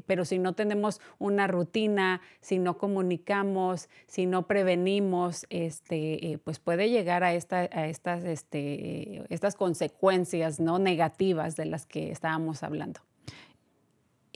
pero 0.06 0.26
si 0.26 0.40
no 0.40 0.54
tenemos 0.54 1.02
una 1.20 1.48
rutina, 1.48 2.22
si 2.42 2.60
no 2.60 2.78
comunicamos, 2.78 3.90
si 4.08 4.26
no 4.26 4.48
prevenimos, 4.48 5.46
este, 5.50 6.32
eh, 6.32 6.38
pues 6.38 6.60
puede 6.60 6.90
llegar 6.90 7.24
a, 7.24 7.34
esta, 7.34 7.70
a 7.72 7.88
estas, 7.88 8.24
este, 8.24 9.24
estas 9.30 9.56
consecuencias 9.56 10.60
¿no? 10.60 10.80
negativas 10.80 11.56
de 11.56 11.66
las 11.66 11.86
que 11.86 12.12
estábamos 12.12 12.64
hablando. 12.64 13.02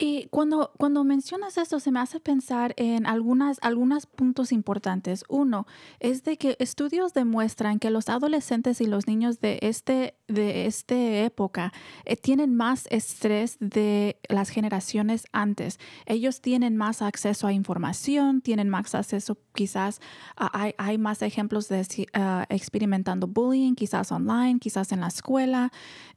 Y 0.02 0.28
cuando, 0.30 0.72
cuando 0.78 1.04
mencionas 1.04 1.58
esto, 1.58 1.82
se 1.82 1.92
me 1.92 2.00
hace 2.00 2.22
pensar 2.22 2.74
en 2.78 3.06
algunas, 3.06 3.58
algunos 3.62 4.06
puntos 4.06 4.54
importantes. 4.54 5.26
Uno 5.28 5.68
es 6.00 6.24
de 6.24 6.38
que 6.38 6.56
estudios 6.60 7.14
demuestran 7.14 7.80
que 7.80 7.90
los 7.90 8.08
adolescentes 8.08 8.80
y 8.80 8.86
los 8.86 9.08
niños 9.08 9.42
de, 9.42 9.60
este, 9.62 10.16
de 10.30 10.68
esta 10.68 10.96
época 10.96 11.74
eh, 12.06 12.16
tienen 12.16 12.56
más 12.56 12.88
estrés 12.92 13.58
de 13.60 14.18
las 14.30 14.50
generaciones 14.50 15.26
antes. 15.34 15.80
Ellos 16.06 16.40
tienen 16.40 16.78
más 16.78 17.02
acceso 17.02 17.48
a 17.48 17.52
información, 17.52 18.40
tienen 18.40 18.70
más 18.70 18.96
acceso 18.96 19.38
quizás, 19.54 20.00
hay, 20.38 20.74
hay, 20.78 20.98
más 20.98 21.22
ejemplos 21.22 21.68
de 21.68 21.82
uh, 21.82 22.44
experimentando 22.48 23.28
bullying, 23.28 23.76
quizás 23.76 24.14
online, 24.14 24.60
quizás 24.60 24.94
en 24.94 25.02
la 25.02 25.08
escuela, 25.08 25.72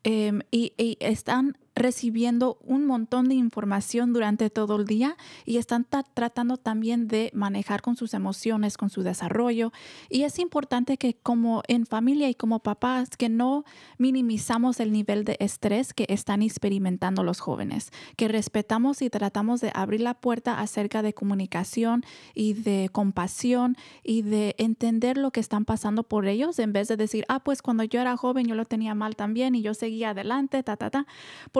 um, 0.05 0.39
y, 0.53 0.73
y 0.77 0.97
están 1.01 1.57
recibiendo 1.75 2.59
un 2.63 2.87
montón 2.87 3.29
de 3.29 3.35
información 3.35 4.13
durante 4.13 4.51
todo 4.51 4.77
el 4.77 4.87
día 4.87 5.17
y 5.45 5.57
están 5.57 5.87
tratando 6.15 6.57
también 6.57 7.09
de 7.09 7.31
manejar 7.35 7.83
con 7.83 7.97
sus 7.97 8.15
emociones, 8.15 8.77
con 8.77 8.91
su 8.91 9.03
desarrollo. 9.03 9.73
Y 10.09 10.23
es 10.23 10.39
importante 10.39 10.97
que 10.97 11.15
como 11.15 11.63
en 11.69 11.87
familia 11.87 12.29
y 12.29 12.35
como 12.35 12.59
papás, 12.61 13.17
que 13.17 13.29
no 13.29 13.65
minimizamos 13.99 14.81
el 14.81 14.93
nivel 14.93 15.25
de 15.25 15.37
estrés 15.41 15.95
que 15.95 16.07
están 16.09 16.43
experimentando 16.43 17.23
los 17.23 17.41
jóvenes, 17.41 17.91
que 18.17 18.29
respetamos 18.29 19.03
y 19.03 19.11
tratamos 19.11 19.61
de 19.61 19.71
abrir 19.75 20.01
la 20.01 20.15
puerta 20.15 20.61
acerca 20.61 21.03
de 21.03 21.15
comunicación 21.15 22.05
y 22.35 22.55
de 22.55 22.91
compasión 22.93 23.77
y 24.03 24.23
de 24.23 24.55
entender 24.59 25.17
lo 25.17 25.31
que 25.31 25.41
están 25.41 25.65
pasando 25.65 26.03
por 26.03 26.27
ellos 26.27 26.59
en 26.59 26.73
vez 26.73 26.89
de 26.89 26.97
decir, 26.97 27.25
ah, 27.29 27.41
pues 27.41 27.63
cuando 27.63 27.85
yo 27.85 28.01
era 28.01 28.17
joven 28.17 28.47
yo 28.47 28.55
lo 28.55 28.65
tenía 28.65 28.95
mal 28.95 29.17
también 29.17 29.55
y 29.55 29.63
yo 29.63 29.75
seguía 29.75 30.11
adelante, 30.11 30.63
ta, 30.63 30.77
ta, 30.77 30.91
ta 30.91 31.07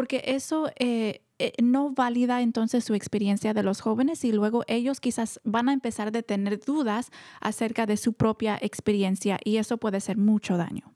porque 0.03 0.21
eso 0.25 0.69
eh, 0.81 1.23
eh, 1.39 1.53
no 1.63 1.93
valida 1.93 2.43
entonces 2.43 2.83
su 2.83 2.93
experiencia 2.95 3.55
de 3.55 3.63
los 3.63 3.81
jóvenes 3.81 4.25
y 4.25 4.33
luego 4.33 4.65
ellos 4.67 4.99
quizás 4.99 5.41
van 5.45 5.69
a 5.69 5.73
empezar 5.73 6.09
a 6.09 6.23
tener 6.23 6.59
dudas 6.59 7.13
acerca 7.41 7.87
de 7.87 7.97
su 7.97 8.13
propia 8.13 8.59
experiencia 8.61 9.39
y 9.45 9.59
eso 9.59 9.77
puede 9.77 10.01
ser 10.01 10.17
mucho 10.17 10.57
daño. 10.57 10.93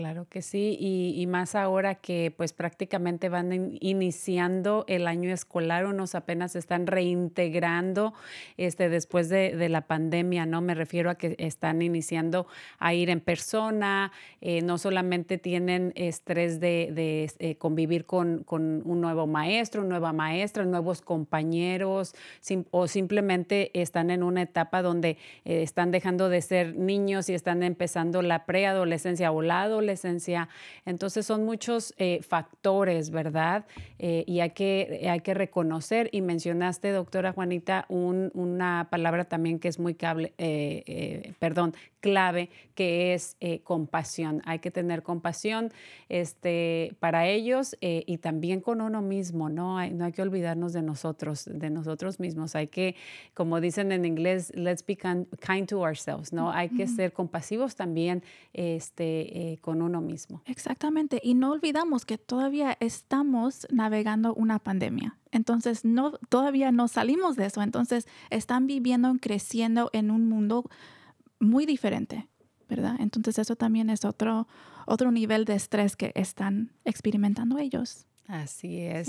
Claro 0.00 0.26
que 0.30 0.40
sí, 0.40 0.78
y, 0.80 1.26
más 1.26 1.54
ahora 1.54 1.94
que 1.94 2.32
pues 2.34 2.54
prácticamente 2.54 3.28
van 3.28 3.76
iniciando 3.80 4.86
el 4.88 5.06
año 5.06 5.30
escolar, 5.30 5.84
unos 5.84 6.14
apenas 6.14 6.56
están 6.56 6.86
reintegrando 6.86 8.14
este, 8.56 8.88
después 8.88 9.28
de, 9.28 9.68
la 9.68 9.82
pandemia, 9.82 10.46
¿no? 10.46 10.62
Me 10.62 10.74
refiero 10.74 11.10
a 11.10 11.16
que 11.16 11.36
están 11.36 11.82
iniciando 11.82 12.46
a 12.78 12.94
ir 12.94 13.10
en 13.10 13.20
persona, 13.20 14.10
eh, 14.40 14.62
no 14.62 14.78
solamente 14.78 15.36
tienen 15.36 15.92
estrés 15.96 16.60
de, 16.60 17.28
eh, 17.38 17.56
convivir 17.56 18.06
con, 18.06 18.46
un 18.48 19.00
nuevo 19.02 19.26
maestro, 19.26 19.84
nueva 19.84 20.14
maestra, 20.14 20.64
nuevos 20.64 21.02
compañeros, 21.02 22.14
o 22.70 22.88
simplemente 22.88 23.70
están 23.74 24.10
en 24.10 24.22
una 24.22 24.40
etapa 24.40 24.80
donde 24.80 25.18
eh, 25.44 25.62
están 25.62 25.90
dejando 25.90 26.30
de 26.30 26.40
ser 26.40 26.74
niños 26.74 27.28
y 27.28 27.34
están 27.34 27.62
empezando 27.62 28.22
la 28.22 28.46
preadolescencia 28.46 29.30
o 29.30 29.42
la 29.42 29.60
adolescencia 29.60 29.89
adolescencia. 29.90 30.48
Entonces 30.86 31.26
son 31.26 31.44
muchos 31.44 31.94
eh, 31.98 32.20
factores, 32.22 33.10
¿verdad? 33.10 33.64
Eh, 33.98 34.24
y 34.26 34.40
hay 34.40 34.50
que, 34.50 35.06
hay 35.10 35.20
que 35.20 35.34
reconocer, 35.34 36.08
y 36.12 36.20
mencionaste, 36.22 36.90
doctora 36.90 37.32
Juanita, 37.32 37.86
una 37.88 38.88
palabra 38.90 39.24
también 39.24 39.58
que 39.58 39.68
es 39.68 39.78
muy 39.78 39.94
cable, 39.94 40.32
eh, 40.38 41.32
perdón, 41.38 41.74
clave, 42.00 42.48
que 42.74 43.12
es 43.12 43.36
compasión. 43.62 44.40
Hay 44.46 44.60
que 44.60 44.70
tener 44.70 45.02
compasión 45.02 45.70
este, 46.08 46.96
para 46.98 47.26
ellos 47.26 47.76
y 47.80 48.16
también 48.18 48.62
con 48.62 48.80
uno 48.80 49.02
mismo, 49.02 49.50
¿no? 49.50 49.76
Hay, 49.76 49.90
no 49.90 50.06
hay 50.06 50.12
que 50.12 50.22
olvidarnos 50.22 50.72
de 50.72 50.80
nosotros, 50.80 51.44
de 51.44 51.68
nosotros 51.68 52.20
mismos. 52.20 52.54
Hay 52.54 52.68
que, 52.68 52.96
como 53.34 53.60
dicen 53.60 53.92
en 53.92 54.06
inglés, 54.06 54.50
let's 54.54 54.84
be 54.86 54.96
kind 54.96 55.66
to 55.68 55.80
ourselves, 55.80 56.32
¿no? 56.32 56.50
Hay 56.50 56.70
que 56.70 56.86
ser 56.86 57.12
compasivos 57.12 57.76
también 57.76 58.22
este, 58.54 59.58
con 59.60 59.79
uno 59.82 60.00
mismo. 60.00 60.42
Exactamente. 60.46 61.20
Y 61.22 61.34
no 61.34 61.52
olvidamos 61.52 62.04
que 62.04 62.18
todavía 62.18 62.76
estamos 62.80 63.66
navegando 63.70 64.34
una 64.34 64.58
pandemia. 64.58 65.18
Entonces, 65.30 65.84
no, 65.84 66.12
todavía 66.28 66.72
no 66.72 66.88
salimos 66.88 67.36
de 67.36 67.46
eso. 67.46 67.62
Entonces, 67.62 68.06
están 68.30 68.66
viviendo, 68.66 69.14
creciendo 69.20 69.90
en 69.92 70.10
un 70.10 70.28
mundo 70.28 70.64
muy 71.38 71.66
diferente, 71.66 72.28
¿verdad? 72.68 72.96
Entonces, 72.98 73.38
eso 73.38 73.56
también 73.56 73.90
es 73.90 74.04
otro, 74.04 74.48
otro 74.86 75.10
nivel 75.10 75.44
de 75.44 75.54
estrés 75.54 75.96
que 75.96 76.12
están 76.14 76.72
experimentando 76.84 77.58
ellos. 77.58 78.06
Así 78.30 78.80
es. 78.86 79.08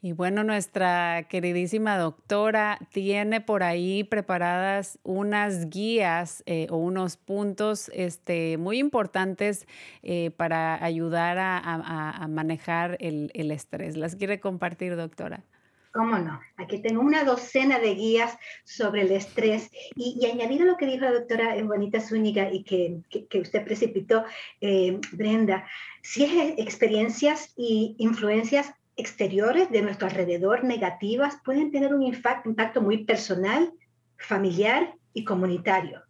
Y 0.00 0.12
bueno, 0.12 0.44
nuestra 0.44 1.24
queridísima 1.28 1.98
doctora 1.98 2.78
tiene 2.90 3.42
por 3.42 3.62
ahí 3.62 4.02
preparadas 4.02 4.98
unas 5.02 5.68
guías 5.68 6.42
eh, 6.46 6.68
o 6.70 6.78
unos 6.78 7.18
puntos 7.18 7.90
este, 7.92 8.56
muy 8.56 8.78
importantes 8.78 9.68
eh, 10.02 10.30
para 10.30 10.82
ayudar 10.82 11.36
a, 11.38 12.26
manejar 12.30 12.96
el, 13.00 13.50
estrés. 13.50 13.98
¿Las 13.98 14.16
quiere 14.16 14.40
compartir, 14.40 14.96
doctora? 14.96 15.44
¿Cómo 15.92 16.18
no? 16.18 16.40
Aquí 16.62 16.78
tengo 16.80 17.00
una 17.00 17.24
docena 17.24 17.78
de 17.78 17.94
guías 17.94 18.38
sobre 18.64 19.02
el 19.02 19.10
estrés 19.10 19.70
y, 19.96 20.24
añadir 20.26 20.62
a 20.62 20.66
lo 20.66 20.76
que 20.76 20.86
dijo 20.86 21.04
la 21.04 21.12
doctora 21.12 21.56
Juanita 21.64 22.00
Zúñiga 22.00 22.52
y 22.52 22.62
que, 22.62 23.00
que, 23.28 23.40
usted 23.40 23.64
precipitó, 23.64 24.24
eh, 24.60 25.00
Brenda, 25.12 25.66
si 26.02 26.24
es 26.24 26.54
experiencias 26.58 27.52
y 27.56 27.96
influencias 27.98 28.72
exteriores 28.96 29.70
de 29.70 29.82
nuestro 29.82 30.06
alrededor 30.06 30.64
negativas 30.64 31.38
pueden 31.44 31.70
tener 31.70 31.94
un 31.94 32.02
impacto 32.02 32.80
muy 32.80 33.04
personal, 33.04 33.72
familiar 34.16 34.94
y 35.14 35.24
comunitario. 35.24 36.02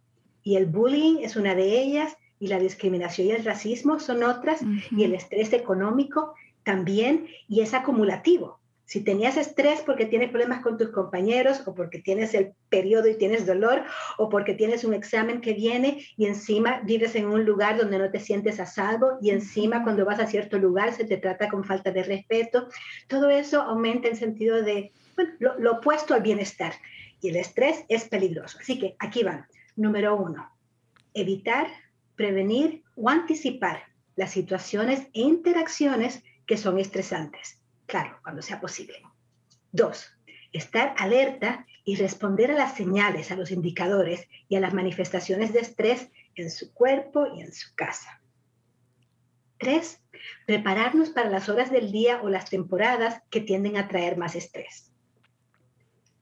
Y 0.43 0.55
el 0.57 0.65
bullying 0.65 1.17
es 1.21 1.35
una 1.35 1.55
de 1.55 1.81
ellas, 1.81 2.15
y 2.39 2.47
la 2.47 2.59
discriminación 2.59 3.27
y 3.27 3.31
el 3.31 3.45
racismo 3.45 3.99
son 3.99 4.23
otras, 4.23 4.61
y 4.91 5.03
el 5.03 5.13
estrés 5.15 5.53
económico 5.53 6.33
también, 6.63 7.27
y 7.47 7.61
es 7.61 7.73
acumulativo. 7.73 8.59
Si 8.85 9.01
tenías 9.01 9.37
estrés 9.37 9.81
porque 9.81 10.05
tienes 10.05 10.29
problemas 10.29 10.61
con 10.61 10.77
tus 10.77 10.89
compañeros 10.89 11.63
o 11.65 11.73
porque 11.73 11.99
tienes 11.99 12.33
el 12.33 12.53
periodo 12.69 13.07
y 13.07 13.17
tienes 13.17 13.45
dolor 13.45 13.83
o 14.17 14.29
porque 14.29 14.53
tienes 14.53 14.83
un 14.83 14.93
examen 14.93 15.39
que 15.39 15.53
viene 15.53 16.05
y 16.17 16.25
encima 16.25 16.81
vives 16.83 17.15
en 17.15 17.25
un 17.25 17.45
lugar 17.45 17.77
donde 17.77 17.97
no 17.97 18.11
te 18.11 18.19
sientes 18.19 18.59
a 18.59 18.65
salvo 18.65 19.17
y 19.21 19.29
encima 19.29 19.83
cuando 19.83 20.05
vas 20.05 20.19
a 20.19 20.27
cierto 20.27 20.59
lugar 20.59 20.93
se 20.93 21.05
te 21.05 21.17
trata 21.17 21.49
con 21.49 21.63
falta 21.63 21.91
de 21.91 22.03
respeto, 22.03 22.67
todo 23.07 23.29
eso 23.29 23.61
aumenta 23.61 24.09
en 24.09 24.17
sentido 24.17 24.61
de 24.61 24.91
bueno, 25.15 25.31
lo, 25.39 25.57
lo 25.59 25.71
opuesto 25.73 26.13
al 26.13 26.21
bienestar. 26.21 26.73
Y 27.21 27.29
el 27.29 27.37
estrés 27.37 27.85
es 27.87 28.09
peligroso. 28.09 28.57
Así 28.59 28.77
que 28.77 28.97
aquí 28.99 29.23
van. 29.23 29.45
Número 29.77 30.17
uno, 30.17 30.51
evitar, 31.13 31.67
prevenir 32.15 32.83
o 32.97 33.09
anticipar 33.09 33.83
las 34.17 34.31
situaciones 34.31 35.07
e 35.13 35.21
interacciones 35.21 36.21
que 36.45 36.57
son 36.57 36.77
estresantes 36.77 37.62
claro, 37.85 38.19
cuando 38.23 38.41
sea 38.41 38.59
posible. 38.59 39.01
Dos, 39.71 40.15
estar 40.51 40.93
alerta 40.97 41.65
y 41.83 41.95
responder 41.95 42.51
a 42.51 42.55
las 42.55 42.75
señales, 42.75 43.31
a 43.31 43.35
los 43.35 43.51
indicadores 43.51 44.27
y 44.47 44.55
a 44.55 44.59
las 44.59 44.73
manifestaciones 44.73 45.51
de 45.53 45.59
estrés 45.59 46.09
en 46.35 46.49
su 46.49 46.73
cuerpo 46.73 47.27
y 47.35 47.41
en 47.41 47.53
su 47.53 47.73
casa. 47.75 48.21
Tres, 49.57 50.01
prepararnos 50.45 51.09
para 51.09 51.29
las 51.29 51.49
horas 51.49 51.71
del 51.71 51.91
día 51.91 52.21
o 52.21 52.29
las 52.29 52.49
temporadas 52.49 53.21
que 53.29 53.41
tienden 53.41 53.77
a 53.77 53.87
traer 53.87 54.17
más 54.17 54.35
estrés. 54.35 54.91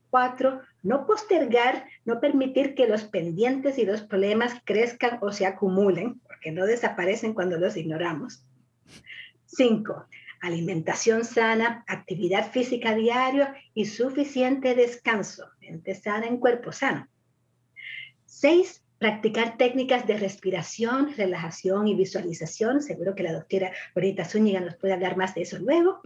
Cuatro, 0.10 0.62
no 0.84 1.06
postergar, 1.06 1.88
no 2.06 2.19
permitir 2.19 2.76
que 2.76 2.88
los 2.88 3.06
pendientes 3.06 3.78
y 3.78 3.86
los 3.86 4.02
problemas 4.02 4.56
crezcan 4.65 5.19
o 5.21 5.32
se 5.32 5.45
acumulen, 5.45 6.19
porque 6.19 6.52
no 6.52 6.65
desaparecen 6.65 7.34
cuando 7.34 7.58
los 7.58 7.78
ignoramos. 7.78 8.45
Cinco, 9.45 10.06
alimentación 10.42 11.24
sana, 11.24 11.84
actividad 11.88 12.52
física 12.52 12.96
diaria 12.96 13.56
y 13.74 13.86
suficiente 13.86 14.76
descanso, 14.76 15.46
mente 15.60 15.96
sana 15.96 16.28
en 16.28 16.38
cuerpo 16.38 16.72
sano. 16.72 17.08
Seis, 18.26 18.84
practicar 18.98 19.58
técnicas 19.58 20.06
de 20.06 20.18
respiración, 20.18 21.14
relajación 21.16 21.88
y 21.88 21.96
visualización. 21.96 22.82
Seguro 22.82 23.16
que 23.16 23.24
la 23.24 23.34
doctora 23.34 23.72
Bonita 23.96 24.26
Zúñiga 24.26 24.60
nos 24.60 24.76
puede 24.76 24.94
hablar 24.94 25.18
más 25.18 25.34
de 25.36 25.42
eso 25.42 25.58
luego. 25.60 26.02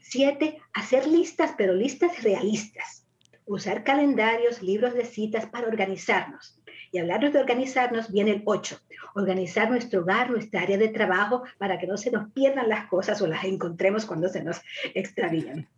Siete, 0.00 0.58
hacer 0.72 1.06
listas, 1.06 1.54
pero 1.56 1.74
listas 1.74 2.22
realistas. 2.22 3.06
Usar 3.46 3.82
calendarios, 3.82 4.62
libros 4.62 4.94
de 4.94 5.04
citas 5.04 5.46
para 5.46 5.68
organizarnos. 5.68 6.57
Y 6.90 6.98
hablarnos 6.98 7.32
de 7.32 7.40
organizarnos 7.40 8.10
viene 8.10 8.32
el 8.32 8.42
8, 8.44 8.80
organizar 9.14 9.70
nuestro 9.70 10.00
hogar, 10.00 10.30
nuestra 10.30 10.62
área 10.62 10.78
de 10.78 10.88
trabajo 10.88 11.42
para 11.58 11.78
que 11.78 11.86
no 11.86 11.96
se 11.96 12.10
nos 12.10 12.30
pierdan 12.32 12.68
las 12.68 12.86
cosas 12.86 13.20
o 13.20 13.26
las 13.26 13.44
encontremos 13.44 14.06
cuando 14.06 14.28
se 14.28 14.42
nos 14.42 14.60
extravían. 14.94 15.68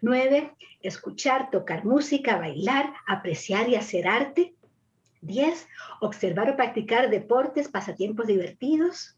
9. 0.00 0.52
Escuchar, 0.82 1.50
tocar 1.50 1.84
música, 1.84 2.36
bailar, 2.36 2.92
apreciar 3.06 3.68
y 3.68 3.76
hacer 3.76 4.06
arte. 4.06 4.54
10. 5.22 5.66
Observar 6.00 6.50
o 6.50 6.56
practicar 6.56 7.10
deportes, 7.10 7.68
pasatiempos 7.68 8.26
divertidos. 8.26 9.16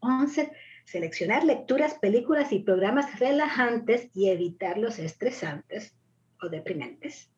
11. 0.00 0.52
Seleccionar 0.84 1.44
lecturas, 1.44 1.94
películas 1.94 2.52
y 2.52 2.60
programas 2.60 3.18
relajantes 3.18 4.08
y 4.14 4.30
evitar 4.30 4.78
los 4.78 4.98
estresantes 4.98 5.94
o 6.40 6.48
deprimentes. 6.48 7.31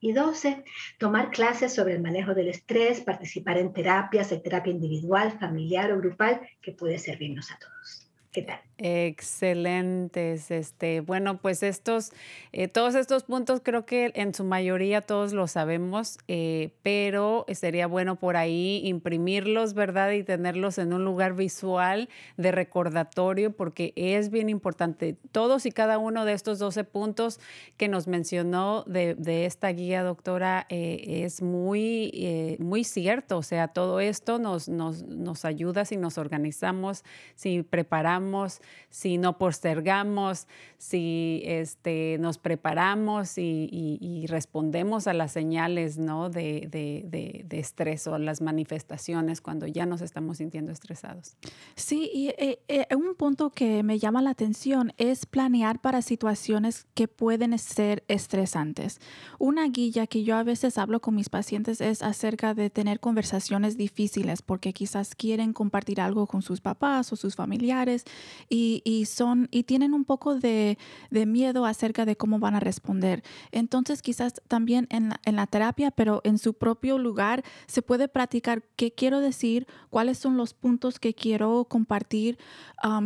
Y 0.00 0.12
12, 0.12 0.64
tomar 0.98 1.30
clases 1.30 1.74
sobre 1.74 1.94
el 1.94 2.00
manejo 2.00 2.34
del 2.34 2.48
estrés, 2.48 3.00
participar 3.00 3.58
en 3.58 3.72
terapias, 3.72 4.30
de 4.30 4.38
terapia 4.38 4.72
individual, 4.72 5.38
familiar 5.38 5.92
o 5.92 5.98
grupal, 5.98 6.40
que 6.62 6.72
puede 6.72 6.98
servirnos 6.98 7.50
a 7.50 7.58
todos. 7.58 8.08
¿Qué 8.30 8.42
tal? 8.42 8.60
Excelentes. 8.80 10.52
Este, 10.52 11.00
bueno, 11.00 11.38
pues 11.38 11.64
estos, 11.64 12.12
eh, 12.52 12.68
todos 12.68 12.94
estos 12.94 13.24
puntos 13.24 13.60
creo 13.60 13.84
que 13.84 14.12
en 14.14 14.32
su 14.32 14.44
mayoría 14.44 15.00
todos 15.00 15.32
lo 15.32 15.48
sabemos, 15.48 16.18
eh, 16.28 16.70
pero 16.84 17.44
sería 17.52 17.88
bueno 17.88 18.20
por 18.20 18.36
ahí 18.36 18.80
imprimirlos, 18.84 19.74
¿verdad? 19.74 20.12
Y 20.12 20.22
tenerlos 20.22 20.78
en 20.78 20.92
un 20.92 21.04
lugar 21.04 21.34
visual 21.34 22.08
de 22.36 22.52
recordatorio, 22.52 23.50
porque 23.50 23.92
es 23.96 24.30
bien 24.30 24.48
importante. 24.48 25.16
Todos 25.32 25.66
y 25.66 25.72
cada 25.72 25.98
uno 25.98 26.24
de 26.24 26.34
estos 26.34 26.60
12 26.60 26.84
puntos 26.84 27.40
que 27.76 27.88
nos 27.88 28.06
mencionó 28.06 28.84
de, 28.86 29.16
esta 29.44 29.70
guía, 29.70 30.04
doctora, 30.04 30.66
eh, 30.68 31.24
es 31.24 31.42
muy, 31.42 32.56
muy 32.60 32.84
cierto. 32.84 33.38
O 33.38 33.42
sea, 33.42 33.66
todo 33.66 33.98
esto 33.98 34.38
nos, 34.38 34.68
nos, 34.68 35.02
nos 35.02 35.44
ayuda 35.44 35.84
si 35.84 35.96
nos 35.96 36.16
organizamos, 36.16 37.02
si 37.34 37.64
preparamos 37.64 38.60
si 38.90 39.18
no 39.18 39.38
postergamos, 39.38 40.46
si 40.78 41.42
este, 41.44 42.16
nos 42.20 42.38
preparamos 42.38 43.36
y, 43.36 44.26
respondemos 44.28 45.06
a 45.06 45.14
las 45.14 45.32
señales 45.32 45.98
¿no? 45.98 46.30
de, 46.30 46.68
de, 46.70 47.58
estrés 47.58 48.06
o 48.06 48.18
las 48.18 48.40
manifestaciones 48.40 49.40
cuando 49.40 49.66
ya 49.66 49.86
nos 49.86 50.00
estamos 50.00 50.38
sintiendo 50.38 50.70
estresados. 50.70 51.36
Sí, 51.74 52.10
y 52.12 52.28
eh, 52.38 52.60
eh, 52.68 52.86
un 52.94 53.14
punto 53.14 53.50
que 53.50 53.82
me 53.82 53.98
llama 53.98 54.22
la 54.22 54.30
atención 54.30 54.92
es 54.96 55.26
planear 55.26 55.80
para 55.80 56.02
situaciones 56.02 56.86
que 56.94 57.08
pueden 57.08 57.58
ser 57.58 58.04
estresantes. 58.08 59.00
Una 59.38 59.68
guía 59.68 60.06
que 60.06 60.22
yo 60.22 60.36
a 60.36 60.42
veces 60.42 60.78
hablo 60.78 61.00
con 61.00 61.14
mis 61.14 61.28
pacientes 61.28 61.80
es 61.80 62.02
acerca 62.02 62.54
de 62.54 62.70
tener 62.70 63.00
conversaciones 63.00 63.76
difíciles 63.76 64.42
porque 64.42 64.72
quizás 64.72 65.14
quieren 65.14 65.52
compartir 65.52 66.00
algo 66.00 66.26
con 66.26 66.42
sus 66.42 66.60
papás 66.60 67.12
o 67.12 67.16
sus 67.16 67.34
familiares 67.34 68.04
y, 68.48 68.57
son, 69.06 69.48
y 69.50 69.64
tienen 69.64 69.94
un 69.94 70.04
poco 70.04 70.36
de, 70.36 70.78
miedo 71.10 71.64
acerca 71.64 72.04
de 72.04 72.16
cómo 72.16 72.38
van 72.38 72.54
a 72.54 72.60
responder. 72.60 73.22
Entonces, 73.52 74.02
quizás 74.02 74.34
también 74.48 74.86
en 74.90 75.10
la, 75.36 75.46
terapia, 75.46 75.90
pero 75.90 76.20
en 76.24 76.38
su 76.38 76.54
propio 76.54 76.98
lugar, 76.98 77.42
se 77.66 77.82
puede 77.82 78.08
practicar 78.08 78.62
qué 78.76 78.92
quiero 78.92 79.20
decir, 79.20 79.66
cuáles 79.90 80.18
son 80.18 80.36
los 80.36 80.54
puntos 80.54 80.98
que 80.98 81.14
quiero 81.14 81.64
compartir, 81.64 82.38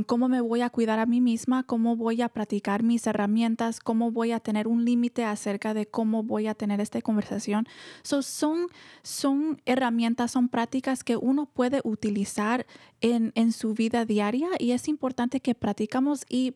cómo 0.07 0.29
me 0.29 0.41
voy 0.41 0.61
a 0.61 0.71
cuidar 0.71 0.99
a 0.99 1.07
mí 1.07 1.21
misma, 1.21 1.62
cómo 1.62 1.97
voy 1.97 2.23
a 2.23 2.29
practicar 2.29 2.83
mis 2.83 3.07
herramientas, 3.07 3.81
cómo 3.81 4.11
voy 4.11 4.33
a 4.33 4.41
tener 4.41 4.69
un 4.69 4.85
límite 4.85 5.25
acerca 5.25 5.75
de 5.75 5.87
cómo 5.87 6.23
voy 6.23 6.47
a 6.47 6.55
tener 6.55 6.81
esta 6.81 7.01
conversación. 7.01 7.67
son, 8.03 8.69
son 9.03 9.61
herramientas, 9.65 10.31
son 10.31 10.49
prácticas 10.49 11.05
que 11.05 11.17
uno 11.17 11.47
puede 11.47 11.81
utilizar 11.85 12.67
en, 13.03 13.33
en 13.35 13.53
su 13.53 13.75
vida 13.75 14.05
diaria 14.07 14.49
y 14.59 14.73
es 14.73 14.88
importante 14.88 15.41
que 15.41 15.55
practicamos 15.55 16.25
y 16.29 16.55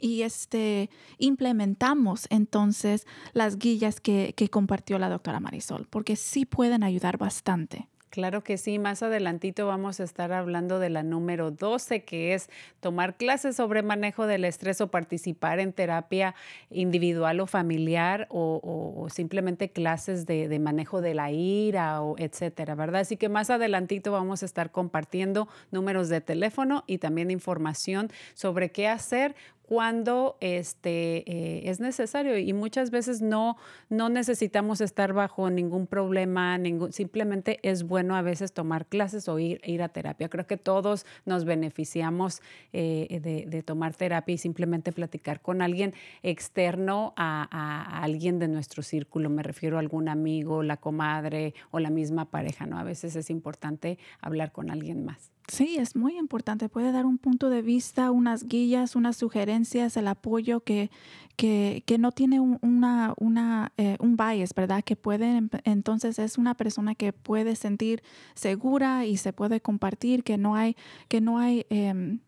y 0.00 0.22
este, 0.22 0.90
implementamos 1.18 2.26
entonces 2.28 3.06
las 3.32 3.58
guías 3.58 3.98
que, 3.98 4.34
que 4.36 4.48
compartió 4.48 4.98
la 4.98 5.08
doctora 5.08 5.40
Marisol, 5.40 5.86
porque 5.88 6.16
sí 6.16 6.44
pueden 6.44 6.82
ayudar 6.82 7.16
bastante. 7.16 7.88
Claro 8.10 8.42
que 8.42 8.56
sí, 8.56 8.78
más 8.78 9.02
adelantito 9.02 9.66
vamos 9.66 10.00
a 10.00 10.04
estar 10.04 10.32
hablando 10.32 10.78
de 10.78 10.90
la 10.90 11.02
número 11.02 11.50
12, 11.50 12.04
que 12.04 12.34
es 12.34 12.48
tomar 12.80 13.16
clases 13.16 13.56
sobre 13.56 13.82
manejo 13.82 14.26
del 14.26 14.44
estrés 14.44 14.80
o 14.80 14.90
participar 14.90 15.58
en 15.58 15.72
terapia 15.72 16.34
individual 16.70 17.40
o 17.40 17.46
familiar 17.46 18.26
o, 18.30 19.08
simplemente 19.10 19.70
clases 19.70 20.24
de, 20.24 20.58
manejo 20.58 21.00
de 21.00 21.14
la 21.14 21.30
ira 21.30 22.00
etcétera, 22.16 22.74
¿verdad? 22.74 23.02
Así 23.02 23.16
que 23.16 23.28
más 23.28 23.50
adelantito 23.50 24.12
vamos 24.12 24.42
a 24.42 24.46
estar 24.46 24.70
compartiendo 24.70 25.48
números 25.70 26.08
de 26.08 26.20
teléfono 26.20 26.84
y 26.86 26.98
también 26.98 27.30
información 27.30 28.10
sobre 28.34 28.70
qué 28.70 28.88
hacer 28.88 29.34
cuando 29.66 30.36
este, 30.40 31.24
eh, 31.30 31.68
es 31.68 31.80
necesario 31.80 32.38
y 32.38 32.52
muchas 32.52 32.90
veces 32.90 33.20
no, 33.20 33.56
no 33.88 34.08
necesitamos 34.08 34.80
estar 34.80 35.12
bajo 35.12 35.50
ningún 35.50 35.88
problema, 35.88 36.56
ningún, 36.56 36.92
simplemente 36.92 37.58
es 37.62 37.82
bueno 37.82 38.14
a 38.14 38.22
veces 38.22 38.52
tomar 38.52 38.86
clases 38.86 39.28
o 39.28 39.38
ir, 39.40 39.60
ir 39.64 39.82
a 39.82 39.88
terapia. 39.88 40.28
Creo 40.28 40.46
que 40.46 40.56
todos 40.56 41.04
nos 41.24 41.44
beneficiamos 41.44 42.42
eh, 42.72 43.20
de, 43.22 43.46
de, 43.46 43.62
tomar 43.64 43.94
terapia 43.94 44.34
y 44.34 44.38
simplemente 44.38 44.92
platicar 44.92 45.42
con 45.42 45.60
alguien 45.60 45.94
externo 46.22 47.12
a, 47.16 47.48
a, 47.50 48.02
alguien 48.04 48.38
de 48.38 48.46
nuestro 48.46 48.84
círculo. 48.84 49.30
Me 49.30 49.42
refiero 49.42 49.78
a 49.78 49.80
algún 49.80 50.08
amigo, 50.08 50.62
la 50.62 50.76
comadre 50.76 51.54
o 51.72 51.80
la 51.80 51.90
misma 51.90 52.30
pareja, 52.30 52.66
¿no? 52.66 52.78
A 52.78 52.84
veces 52.84 53.16
es 53.16 53.30
importante 53.30 53.98
hablar 54.20 54.52
con 54.52 54.70
alguien 54.70 55.04
más. 55.04 55.35
Sí, 55.48 55.76
es 55.78 55.94
muy 55.94 56.18
importante. 56.18 56.68
Puede 56.68 56.90
dar 56.90 57.06
un 57.06 57.18
punto 57.18 57.50
de 57.50 57.62
vista, 57.62 58.10
unas 58.10 58.48
guías, 58.48 58.96
unas 58.96 59.16
sugerencias, 59.16 59.96
el 59.96 60.08
apoyo 60.08 60.60
que, 60.60 60.90
que, 61.36 61.84
que 61.86 61.98
no 61.98 62.10
tiene 62.10 62.40
un, 62.40 62.58
una, 62.62 63.14
una, 63.16 63.72
eh, 63.76 63.96
un 64.00 64.16
bias, 64.16 64.54
¿verdad? 64.54 64.82
Que 64.82 64.96
puede, 64.96 65.42
entonces 65.64 66.18
es 66.18 66.36
una 66.36 66.54
persona 66.54 66.96
que 66.96 67.12
puede 67.12 67.54
sentir 67.54 68.02
segura 68.34 69.06
y 69.06 69.18
se 69.18 69.32
puede 69.32 69.60
compartir, 69.60 70.24
que 70.24 70.36
no 70.36 70.56
hay, 70.56 70.76
que 71.06 71.20
no 71.20 71.38
hay 71.38 71.64
eh, 71.70 72.18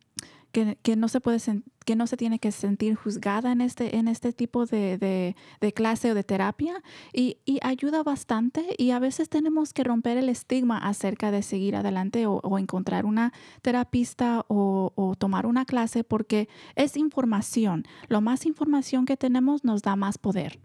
que, 0.83 0.97
no 0.97 1.09
se 1.09 1.21
puede 1.21 1.39
que 1.85 1.97
no 1.97 2.07
se 2.07 2.17
tiene 2.17 2.39
que 2.39 2.53
sentir 2.53 2.95
juzgada 2.95 3.53
en 3.53 3.61
este, 3.61 3.97
en 3.97 4.09
este 4.09 4.33
tipo 4.33 4.67
de, 4.67 5.35
clase 5.75 6.11
o 6.11 6.15
de 6.15 6.25
terapia 6.25 6.83
y, 7.13 7.39
ayuda 7.63 8.03
bastante 8.03 8.75
y 8.77 8.91
a 8.91 8.99
veces 8.99 9.29
tenemos 9.29 9.73
que 9.73 9.85
romper 9.85 10.17
el 10.19 10.29
estigma 10.29 10.79
acerca 10.79 11.31
de 11.31 11.43
seguir 11.43 11.77
adelante 11.77 12.27
o, 12.27 12.59
encontrar 12.59 13.07
una 13.07 13.33
terapista 13.63 14.45
o, 14.49 15.15
tomar 15.19 15.47
una 15.47 15.65
clase 15.65 16.05
porque 16.05 16.49
es 16.77 16.97
información. 16.97 17.85
Lo 18.09 18.21
más 18.21 18.47
información 18.47 19.07
que 19.07 19.17
tenemos 19.17 19.65
nos 19.65 19.83
da 19.83 19.97
más 19.97 20.19
poder. 20.19 20.59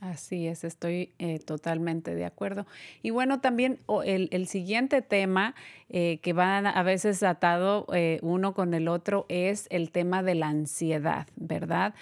Así 0.00 0.46
es, 0.46 0.64
estoy 0.64 1.12
eh, 1.18 1.40
totalmente 1.40 2.14
de 2.14 2.24
acuerdo. 2.24 2.66
Y 3.02 3.10
bueno, 3.10 3.42
también 3.42 3.80
el, 4.06 4.30
el, 4.32 4.46
siguiente 4.46 5.02
tema 5.02 5.54
eh, 5.90 6.20
que 6.22 6.32
va 6.32 6.56
a 6.56 6.82
veces 6.82 7.22
atado 7.22 7.86
eh, 7.92 8.18
uno 8.22 8.54
con 8.54 8.72
el 8.72 8.88
otro 8.88 9.26
es 9.28 9.66
el 9.68 9.90
tema 9.90 10.22
de 10.22 10.36
la 10.36 10.48
ansiedad, 10.48 11.26
¿verdad? 11.36 11.94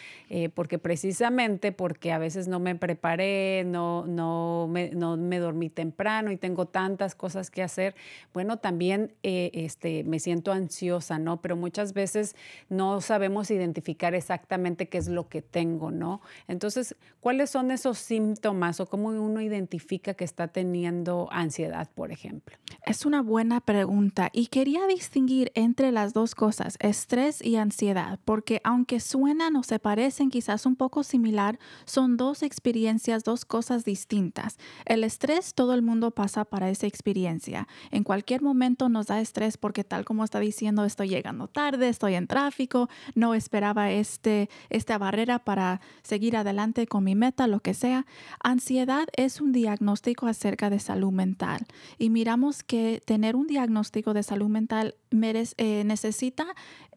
Porque 0.54 0.78
precisamente 0.78 1.72
porque 1.72 2.12
a 2.12 2.18
veces 2.18 2.46
no 2.46 2.60
me 2.60 2.76
preparé, 2.76 3.64
no, 3.66 4.06
no, 4.06 4.68
me, 4.70 4.90
no 4.90 5.16
me 5.16 5.38
dormí 5.38 5.68
temprano 5.68 6.30
y 6.30 6.36
tengo 6.36 6.66
tantas 6.66 7.14
cosas 7.16 7.50
que 7.50 7.62
hacer, 7.62 7.96
bueno, 8.32 8.58
también 8.58 9.14
este, 9.22 10.04
me 10.04 10.20
siento 10.20 10.52
ansiosa, 10.52 11.18
¿no? 11.18 11.40
Pero 11.40 11.56
muchas 11.56 11.94
veces 11.94 12.36
no 12.68 13.00
sabemos 13.00 13.50
identificar 13.50 14.14
exactamente 14.14 14.88
qué 14.88 14.98
es 14.98 15.08
lo 15.08 15.28
que 15.28 15.40
tengo, 15.42 15.90
¿no? 15.90 16.20
Entonces, 16.46 16.94
¿cuáles 17.20 17.50
son 17.50 17.70
esos 17.70 17.87
síntomas 17.94 18.80
o 18.80 18.86
cómo 18.86 19.08
uno 19.08 19.40
identifica 19.40 20.12
que 20.14 20.24
está 20.24 20.48
teniendo 20.48 21.28
ansiedad, 21.30 21.88
por 21.94 22.12
ejemplo? 22.12 22.56
Es 22.84 23.06
una 23.06 23.22
buena 23.22 23.60
pregunta 23.60 24.28
y 24.32 24.48
quería 24.48 24.86
distinguir 24.86 25.52
entre 25.54 25.92
las 25.92 26.12
dos 26.12 26.34
cosas, 26.34 26.76
estrés 26.80 27.42
y 27.42 27.56
ansiedad, 27.56 28.18
porque 28.24 28.60
aunque 28.64 29.00
suenan 29.00 29.56
o 29.56 29.62
se 29.62 29.78
parecen 29.78 30.30
quizás 30.30 30.66
un 30.66 30.76
poco 30.76 31.02
similar, 31.02 31.58
son 31.84 32.16
dos 32.16 32.42
experiencias, 32.42 33.24
dos 33.24 33.44
cosas 33.44 33.84
distintas. 33.84 34.58
El 34.84 35.04
estrés 35.04 35.54
todo 35.54 35.74
el 35.74 35.82
mundo 35.82 36.10
pasa 36.10 36.44
para 36.44 36.68
esa 36.68 36.86
experiencia. 36.86 37.68
En 37.90 38.04
cualquier 38.04 38.42
momento 38.42 38.88
nos 38.88 39.06
da 39.06 39.20
estrés 39.20 39.56
porque 39.56 39.84
tal 39.84 40.04
como 40.04 40.24
está 40.24 40.40
diciendo, 40.40 40.84
estoy 40.84 41.08
llegando 41.08 41.48
tarde, 41.48 41.88
estoy 41.88 42.14
en 42.14 42.26
tráfico, 42.26 42.88
no 43.14 43.34
esperaba 43.34 43.90
este, 43.90 44.48
esta 44.70 44.98
barrera 44.98 45.38
para 45.38 45.80
seguir 46.02 46.36
adelante 46.36 46.86
con 46.86 47.04
mi 47.04 47.14
meta, 47.14 47.46
lo 47.46 47.60
que 47.60 47.74
sea. 47.78 48.04
Ansiedad 48.42 49.08
es 49.16 49.40
un 49.40 49.52
diagnóstico 49.52 50.26
acerca 50.26 50.68
de 50.68 50.78
salud 50.78 51.12
mental 51.12 51.66
y 51.98 52.10
miramos 52.10 52.62
que 52.62 53.02
tener 53.04 53.36
un 53.36 53.46
diagnóstico 53.46 54.12
de 54.12 54.22
salud 54.22 54.48
mental 54.48 54.94
eh, 55.10 55.84
necesita 55.86 56.46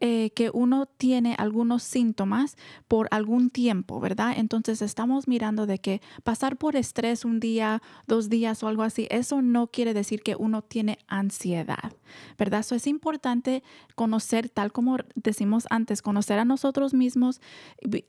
eh, 0.00 0.30
que 0.34 0.50
uno 0.52 0.86
tiene 0.86 1.34
algunos 1.38 1.82
síntomas 1.82 2.56
por 2.88 3.08
algún 3.10 3.48
tiempo, 3.48 4.00
¿verdad? 4.00 4.34
Entonces 4.36 4.82
estamos 4.82 5.28
mirando 5.28 5.66
de 5.66 5.78
que 5.78 6.02
pasar 6.22 6.58
por 6.58 6.76
estrés 6.76 7.24
un 7.24 7.40
día, 7.40 7.80
dos 8.06 8.28
días 8.28 8.62
o 8.62 8.68
algo 8.68 8.82
así, 8.82 9.06
eso 9.10 9.40
no 9.40 9.68
quiere 9.68 9.94
decir 9.94 10.22
que 10.22 10.36
uno 10.36 10.62
tiene 10.62 10.98
ansiedad, 11.06 11.94
¿verdad? 12.38 12.60
Eso 12.60 12.74
es 12.74 12.86
importante 12.86 13.62
conocer, 13.94 14.50
tal 14.50 14.72
como 14.72 14.98
decimos 15.14 15.66
antes, 15.70 16.02
conocer 16.02 16.38
a 16.38 16.44
nosotros 16.44 16.94
mismos, 16.94 17.40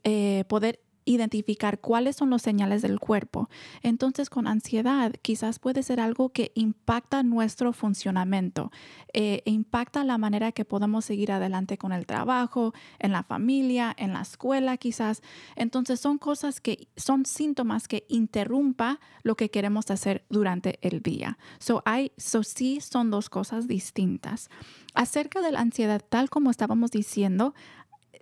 eh, 0.04 0.44
poder 0.50 0.80
identificar 1.06 1.80
cuáles 1.80 2.16
son 2.16 2.30
los 2.30 2.42
señales 2.42 2.82
del 2.82 3.00
cuerpo. 3.00 3.50
Entonces, 3.82 4.30
con 4.30 4.48
ansiedad 4.48 5.14
quizás 5.22 5.60
puede 5.60 5.84
ser 5.84 6.00
algo 6.00 6.30
que 6.30 6.52
impacta 6.56 7.24
nuestro 7.24 7.74
funcionamiento, 7.74 8.72
eh, 9.14 9.42
impacta 9.46 10.04
la 10.04 10.18
manera 10.18 10.52
que 10.52 10.66
podemos 10.66 11.06
seguir 11.06 11.32
adelante 11.32 11.78
con 11.78 11.92
el 11.92 12.06
trabajo, 12.06 12.74
en 13.00 13.12
la 13.12 13.24
familia, 13.24 13.94
en 13.98 14.14
la 14.14 14.22
escuela 14.22 14.78
quizás. 14.78 15.22
Entonces, 15.56 16.00
son 16.00 16.18
cosas 16.18 16.62
que 16.62 16.88
son 16.96 17.26
síntomas 17.26 17.88
que 17.88 18.06
interrumpa 18.10 19.00
lo 19.24 19.36
que 19.36 19.50
queremos 19.50 19.90
hacer 19.92 20.26
durante 20.30 20.80
el 20.82 21.02
día. 21.02 21.38
So, 21.60 21.82
hay, 21.86 22.12
so 22.18 22.44
sí 22.44 22.80
son 22.82 23.12
dos 23.12 23.30
cosas 23.30 23.68
distintas. 23.68 24.50
Acerca 24.94 25.42
de 25.42 25.52
la 25.52 25.60
ansiedad, 25.60 26.04
tal 26.08 26.30
como 26.30 26.52
estábamos 26.52 26.92
diciendo, 26.92 27.54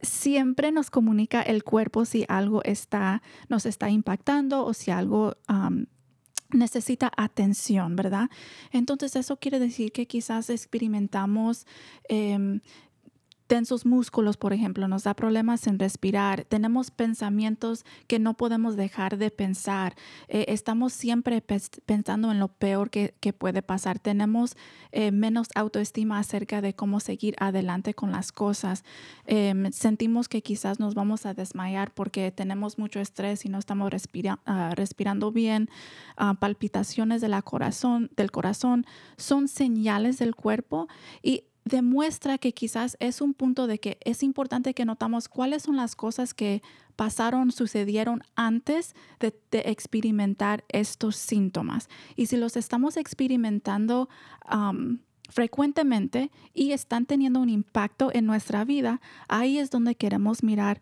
siempre 0.02 0.72
nos 0.72 0.90
comunica 0.90 1.42
el 1.42 1.64
cuerpo 1.64 2.06
si 2.06 2.26
algo 2.28 2.64
está, 2.64 3.22
nos 3.50 3.66
está 3.66 3.90
impactando 3.90 4.66
o 4.66 4.74
si 4.74 4.92
algo 4.92 5.36
necesita 6.50 7.12
atención, 7.16 7.96
¿verdad? 7.96 8.30
Entonces 8.72 9.16
eso 9.16 9.38
quiere 9.38 9.60
decir 9.60 9.92
que 9.92 10.06
quizás 10.06 10.50
experimentamos 10.50 11.66
eh, 12.10 12.60
tensos 13.52 13.86
músculos, 13.86 14.38
por 14.38 14.54
ejemplo, 14.54 14.88
nos 14.88 15.04
da 15.04 15.14
problemas 15.14 15.68
en 15.68 15.78
respirar, 15.78 16.46
tenemos 16.46 16.90
pensamientos 16.90 17.84
que 18.08 18.18
no 18.18 18.38
podemos 18.38 18.78
dejar 18.78 19.18
de 19.18 19.30
pensar, 19.30 19.98
eh, 20.30 20.46
estamos 20.48 20.94
siempre 20.94 21.42
pensando 21.42 22.32
en 22.32 22.40
lo 22.40 22.48
peor 22.48 22.90
que, 22.90 23.12
puede 23.38 23.62
pasar, 23.62 24.00
tenemos 24.00 24.56
eh, 24.94 25.12
menos 25.12 25.50
autoestima 25.54 26.18
acerca 26.18 26.62
de 26.62 26.74
cómo 26.74 27.02
seguir 27.02 27.36
adelante 27.40 27.94
con 27.94 28.14
las 28.14 28.32
cosas, 28.32 28.86
eh, 29.26 29.54
sentimos 29.74 30.30
que 30.30 30.42
quizás 30.42 30.80
nos 30.80 30.96
vamos 30.96 31.26
a 31.26 31.34
desmayar 31.34 31.94
porque 31.94 32.32
tenemos 32.32 32.78
mucho 32.78 33.02
estrés 33.02 33.44
y 33.44 33.50
no 33.50 33.60
estamos 33.60 33.92
uh, 33.92 34.76
respirando 34.76 35.32
bien, 35.34 35.70
uh, 36.18 36.36
palpitaciones 36.36 37.20
de 37.20 37.28
la 37.28 37.42
corazón, 37.42 38.12
del 38.16 38.32
corazón, 38.32 38.86
son 39.18 39.50
señales 39.50 40.20
del 40.20 40.36
cuerpo 40.36 40.88
y 41.22 41.44
demuestra 41.66 42.38
que 42.38 42.54
quizás 42.54 42.98
es 43.00 43.22
un 43.22 43.34
punto 43.34 43.68
de 43.68 43.80
que 43.80 43.98
es 44.04 44.24
importante 44.24 44.74
que 44.74 44.86
notamos 44.86 45.30
cuáles 45.30 45.64
son 45.64 45.76
las 45.76 45.96
cosas 45.96 46.34
que 46.34 46.62
pasaron, 46.96 47.52
sucedieron 47.52 48.22
antes 48.36 48.96
de, 49.20 49.34
experimentar 49.52 50.64
estos 50.70 51.16
síntomas. 51.16 51.90
Y 52.16 52.28
si 52.28 52.38
los 52.38 52.58
estamos 52.58 52.98
experimentando 52.98 54.10
frecuentemente 55.30 56.32
y 56.54 56.74
están 56.74 57.06
teniendo 57.06 57.40
un 57.40 57.50
impacto 57.50 58.12
en 58.14 58.26
nuestra 58.26 58.66
vida, 58.66 59.02
ahí 59.28 59.58
es 59.58 59.70
donde 59.70 59.96
queremos 59.96 60.44
mirar 60.44 60.82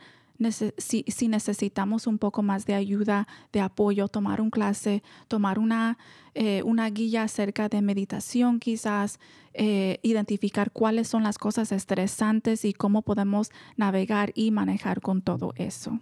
si, 0.77 1.03
si, 1.07 1.27
necesitamos 1.27 2.07
un 2.07 2.17
poco 2.17 2.43
más 2.43 2.65
de 2.65 2.73
ayuda, 2.73 3.27
de 3.51 3.59
apoyo, 3.59 4.07
tomar 4.07 4.41
un 4.41 4.49
clase, 4.49 5.03
tomar 5.27 5.59
una, 5.59 5.97
eh, 6.33 6.63
una 6.63 6.89
guía 6.89 7.23
acerca 7.23 7.69
de 7.69 7.81
meditación 7.81 8.59
quizás, 8.59 9.19
eh, 9.53 9.99
identificar 10.03 10.71
cuáles 10.71 11.07
son 11.07 11.23
las 11.23 11.37
cosas 11.37 11.71
estresantes 11.71 12.65
y 12.65 12.73
cómo 12.73 13.01
podemos 13.01 13.49
navegar 13.75 14.31
y 14.35 14.51
manejar 14.51 15.01
con 15.01 15.21
todo 15.21 15.53
eso. 15.55 15.99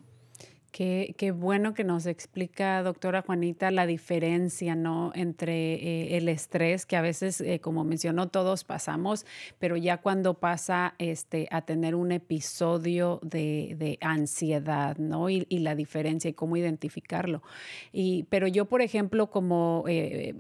Qué, 0.78 1.16
qué, 1.18 1.32
bueno 1.32 1.74
que 1.74 1.84
nos 1.84 2.06
explica, 2.06 2.84
doctora 2.84 3.24
Juanita, 3.24 3.72
la 3.72 3.88
diferencia 3.88 4.76
¿no? 4.76 5.12
entre 5.16 5.74
eh, 5.74 6.18
el 6.18 6.30
estrés, 6.30 6.86
que 6.86 6.96
a 6.96 7.02
veces, 7.02 7.42
eh, 7.42 7.60
como 7.60 7.84
mencionó, 7.84 8.28
todos 8.28 8.63
pasamos, 8.63 9.26
pero 9.58 9.76
ya 9.76 9.98
cuando 9.98 10.36
pasa 10.36 10.94
este, 11.00 11.48
a 11.50 11.63
tener 11.63 11.96
un 11.96 12.12
episodio 12.12 13.20
de, 13.24 13.76
de 13.80 13.98
ansiedad, 14.02 14.98
¿no? 14.98 15.32
Y, 15.32 15.48
y, 15.50 15.58
la 15.62 15.74
diferencia 15.74 16.30
y 16.30 16.34
cómo 16.34 16.58
identificarlo. 16.58 17.42
Y, 17.92 18.28
pero 18.30 18.46
yo, 18.46 18.66
por 18.66 18.84
ejemplo, 18.84 19.32
como 19.32 19.84
eh, 19.88 20.36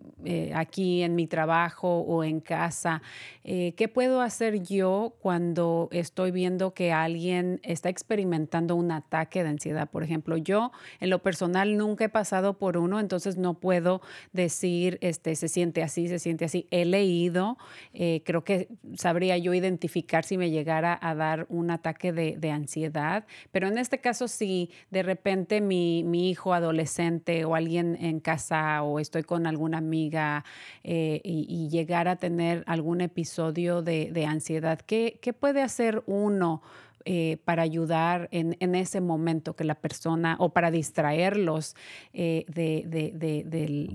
aquí 0.53 1.01
en 1.01 1.15
mi 1.15 1.25
trabajo 1.25 2.01
o 2.01 2.23
en 2.23 2.41
casa, 2.41 3.01
¿qué 3.43 3.89
puedo 3.91 4.21
hacer 4.21 4.61
yo 4.61 5.15
cuando 5.19 5.87
estoy 5.91 6.29
viendo 6.29 6.75
que 6.75 6.91
alguien 6.91 7.59
está 7.63 7.89
experimentando 7.89 8.75
un 8.75 8.91
ataque 8.91 9.41
de 9.41 9.49
ansiedad, 9.49 9.89
por 9.89 10.03
ejemplo? 10.03 10.26
Yo 10.35 10.71
en 10.99 11.09
lo 11.09 11.19
personal 11.19 11.77
nunca 11.77 12.05
he 12.05 12.09
pasado 12.09 12.57
por 12.57 12.75
uno, 12.75 12.99
entonces 12.99 13.37
no 13.37 13.53
puedo 13.53 14.01
decir, 14.33 14.97
este, 15.01 15.35
se 15.37 15.47
siente 15.47 15.83
así, 15.83 16.09
se 16.09 16.19
siente 16.19 16.43
así. 16.43 16.67
He 16.71 16.83
leído, 16.83 17.57
eh, 17.93 18.21
creo 18.25 18.43
que 18.43 18.67
sabría 18.95 19.37
yo 19.37 19.53
identificar 19.53 20.25
si 20.25 20.37
me 20.37 20.51
llegara 20.51 20.97
a 21.01 21.15
dar 21.15 21.45
un 21.49 21.71
ataque 21.71 22.11
de, 22.11 22.47
ansiedad, 22.47 23.25
pero 23.51 23.67
en 23.67 23.77
este 23.77 23.99
caso 23.99 24.27
si 24.29 24.71
de 24.89 25.03
repente 25.03 25.61
mi, 25.61 25.99
hijo 26.29 26.53
adolescente 26.53 27.45
o 27.45 27.55
alguien 27.55 27.95
en 27.99 28.19
casa 28.19 28.81
o 28.83 28.99
estoy 28.99 29.23
con 29.23 29.45
alguna 29.45 29.77
amiga 29.77 30.43
eh, 30.83 31.21
y, 31.23 31.67
llegar 31.67 32.07
a 32.07 32.15
tener 32.15 32.63
algún 32.65 33.01
episodio 33.01 33.81
de, 33.81 34.25
ansiedad, 34.27 34.79
¿qué, 34.79 35.19
¿qué 35.21 35.33
puede 35.33 35.61
hacer 35.61 36.01
uno? 36.07 36.61
Eh, 37.09 37.37
para 37.45 37.63
ayudar 37.63 38.27
en, 38.33 38.57
en, 38.59 38.75
ese 38.75 38.99
momento 38.99 39.55
que 39.55 39.63
la 39.63 39.75
persona 39.75 40.35
o 40.39 40.49
para 40.49 40.71
distraerlos 40.71 41.73
eh, 42.11 42.43
de, 42.49 42.83
de, 42.85 43.45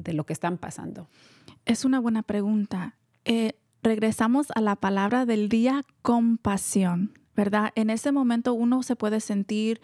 de, 0.03 0.13
lo 0.15 0.25
que 0.25 0.33
están 0.33 0.57
pasando? 0.57 1.11
Es 1.67 1.85
una 1.85 2.01
buena 2.01 2.23
pregunta. 2.23 2.97
Eh, 3.27 3.53
regresamos 3.83 4.47
a 4.55 4.63
la 4.63 4.77
palabra 4.77 5.27
del 5.27 5.51
día, 5.51 5.85
compasión, 6.01 7.13
¿verdad? 7.37 7.73
En 7.75 7.91
ese 7.91 8.13
momento 8.13 8.55
uno 8.55 8.83
se 8.83 8.97
puede 8.97 9.21
sentir 9.21 9.83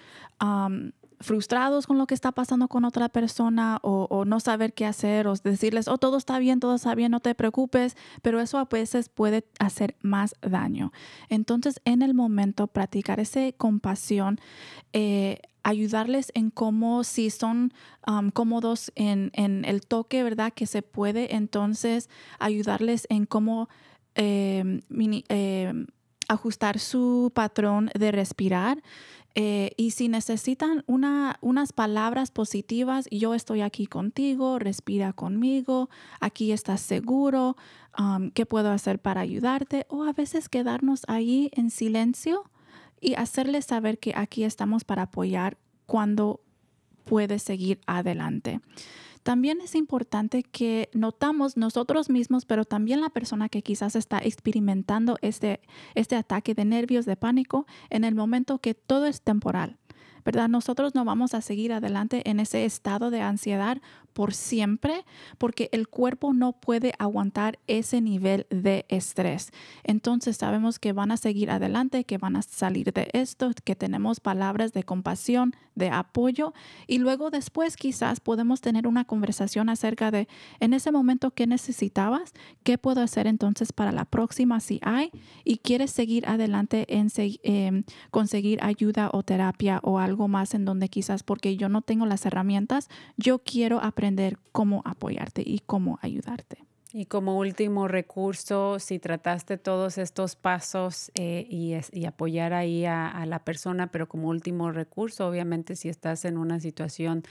frustrados 1.20 1.86
con 1.86 1.98
lo 1.98 2.06
que 2.06 2.14
está 2.14 2.32
pasando 2.32 2.68
con 2.68 2.84
otra 2.84 3.08
persona 3.08 3.78
o, 3.82 4.24
no 4.24 4.40
saber 4.40 4.72
qué 4.72 4.86
hacer 4.86 5.26
o 5.26 5.34
decirles, 5.34 5.88
oh, 5.88 5.98
todo 5.98 6.16
está 6.16 6.38
bien, 6.38 6.60
todo 6.60 6.76
está 6.76 6.94
bien, 6.94 7.10
no 7.10 7.20
te 7.20 7.34
preocupes, 7.34 7.96
pero 8.22 8.40
eso 8.40 8.58
a 8.58 8.66
veces 8.66 9.08
puede 9.08 9.44
hacer 9.58 9.96
más 10.00 10.34
daño. 10.42 10.92
Entonces, 11.28 11.80
en 11.84 12.02
el 12.02 12.14
momento, 12.14 12.66
practicar 12.68 13.20
esa 13.20 13.40
compasión, 13.52 14.38
eh, 14.92 15.40
ayudarles 15.62 16.30
en 16.34 16.50
cómo, 16.50 17.04
si 17.04 17.30
son 17.30 17.72
cómodos 18.32 18.92
en, 18.94 19.30
el 19.34 19.86
toque, 19.86 20.22
¿verdad? 20.22 20.52
Que 20.52 20.66
se 20.66 20.82
puede, 20.82 21.34
entonces 21.34 22.08
ayudarles 22.38 23.06
en 23.10 23.26
cómo... 23.26 23.68
Eh, 24.14 24.80
eh, 25.28 25.72
ajustar 26.28 26.78
su 26.78 27.32
patrón 27.34 27.90
de 27.98 28.12
respirar, 28.12 28.82
eh, 29.34 29.72
y 29.76 29.92
si 29.92 30.08
necesitan 30.08 30.84
una, 30.86 31.38
unas 31.40 31.72
palabras 31.72 32.30
positivas, 32.30 33.06
yo 33.10 33.34
estoy 33.34 33.60
aquí 33.60 33.86
contigo, 33.86 34.58
respira 34.58 35.12
conmigo, 35.12 35.90
aquí 36.20 36.52
estás 36.52 36.80
seguro, 36.80 37.56
um, 37.98 38.30
¿qué 38.30 38.46
puedo 38.46 38.70
hacer 38.70 38.98
para 38.98 39.20
ayudarte? 39.20 39.86
O 39.88 40.04
a 40.04 40.12
veces 40.12 40.48
quedarnos 40.48 41.02
ahí 41.08 41.50
en 41.54 41.70
silencio 41.70 42.50
y 43.00 43.14
hacerles 43.14 43.66
saber 43.66 43.98
que 43.98 44.12
aquí 44.16 44.44
estamos 44.44 44.84
para 44.84 45.02
apoyar 45.02 45.56
cuando 45.86 46.40
puedes 47.04 47.42
seguir 47.42 47.80
adelante. 47.86 48.60
También 49.22 49.60
es 49.60 49.74
importante 49.74 50.42
que 50.42 50.88
notamos 50.92 51.56
nosotros 51.56 52.10
mismos, 52.10 52.44
pero 52.44 52.64
también 52.64 53.00
la 53.00 53.10
persona 53.10 53.48
que 53.48 53.62
quizás 53.62 53.96
está 53.96 54.18
experimentando 54.18 55.16
este, 55.22 55.60
este 55.94 56.16
ataque 56.16 56.54
de 56.54 56.64
nervios, 56.64 57.06
de 57.06 57.16
pánico, 57.16 57.66
en 57.90 58.04
el 58.04 58.14
momento 58.14 58.58
que 58.58 58.74
todo 58.74 59.06
es 59.06 59.22
temporal. 59.22 59.78
¿verdad? 60.24 60.48
Nosotros 60.48 60.94
no 60.94 61.06
vamos 61.06 61.32
a 61.32 61.40
seguir 61.40 61.72
adelante 61.72 62.28
en 62.28 62.38
ese 62.38 62.66
estado 62.66 63.10
de 63.10 63.22
ansiedad 63.22 63.80
por 64.18 64.34
siempre 64.34 65.04
porque 65.38 65.68
el 65.70 65.86
cuerpo 65.86 66.32
no 66.32 66.50
puede 66.50 66.92
aguantar 66.98 67.60
ese 67.68 68.00
nivel 68.00 68.48
de 68.50 68.84
estrés. 68.88 69.52
Entonces 69.84 70.36
sabemos 70.36 70.80
que 70.80 70.92
van 70.92 71.12
a 71.12 71.16
seguir 71.16 71.52
adelante, 71.52 72.02
que 72.02 72.18
van 72.18 72.34
a 72.34 72.42
salir 72.42 72.92
de 72.92 73.10
esto, 73.12 73.52
que 73.62 73.76
tenemos 73.76 74.18
palabras 74.18 74.72
de 74.72 74.82
compasión, 74.82 75.54
de 75.76 75.90
apoyo 75.90 76.52
y 76.88 76.98
luego 76.98 77.30
después 77.30 77.76
quizás 77.76 78.18
podemos 78.18 78.60
tener 78.60 78.88
una 78.88 79.04
conversación 79.04 79.68
acerca 79.68 80.10
de 80.10 80.26
en 80.58 80.72
ese 80.72 80.90
momento 80.90 81.30
qué 81.30 81.46
necesitabas, 81.46 82.32
qué 82.64 82.76
puedo 82.76 83.00
hacer 83.00 83.28
entonces 83.28 83.72
para 83.72 83.92
la 83.92 84.04
próxima 84.04 84.58
si 84.58 84.80
hay 84.82 85.12
y 85.44 85.58
quieres 85.58 85.92
seguir 85.92 86.26
adelante 86.26 86.86
en 86.88 87.06
eh, 87.16 87.84
conseguir 88.10 88.58
ayuda 88.64 89.10
o 89.12 89.22
terapia 89.22 89.78
o 89.84 90.00
algo 90.00 90.26
más 90.26 90.54
en 90.54 90.64
donde 90.64 90.88
quizás 90.88 91.22
porque 91.22 91.56
yo 91.56 91.68
no 91.68 91.82
tengo 91.82 92.04
las 92.04 92.26
herramientas, 92.26 92.88
yo 93.16 93.38
quiero 93.38 93.80
aprender 93.80 94.07
cómo 94.52 94.82
apoyarte 94.84 95.42
y 95.44 95.60
cómo 95.60 95.98
ayudarte. 96.02 96.68
Y 96.90 97.04
como 97.04 97.36
último 97.36 97.86
recurso, 97.86 98.78
si 98.78 98.98
trataste 98.98 99.58
todos 99.58 99.98
estos 99.98 100.36
pasos 100.36 101.12
eh, 101.14 101.46
y, 101.50 102.06
apoyar 102.06 102.54
ahí 102.54 102.86
a, 102.86 103.26
la 103.26 103.44
persona, 103.44 103.88
pero 103.88 104.08
como 104.08 104.28
último 104.28 104.72
recurso, 104.72 105.28
obviamente 105.28 105.76
si 105.76 105.90
estás 105.90 106.24
en 106.24 106.38
una 106.38 106.60
situación 106.60 107.24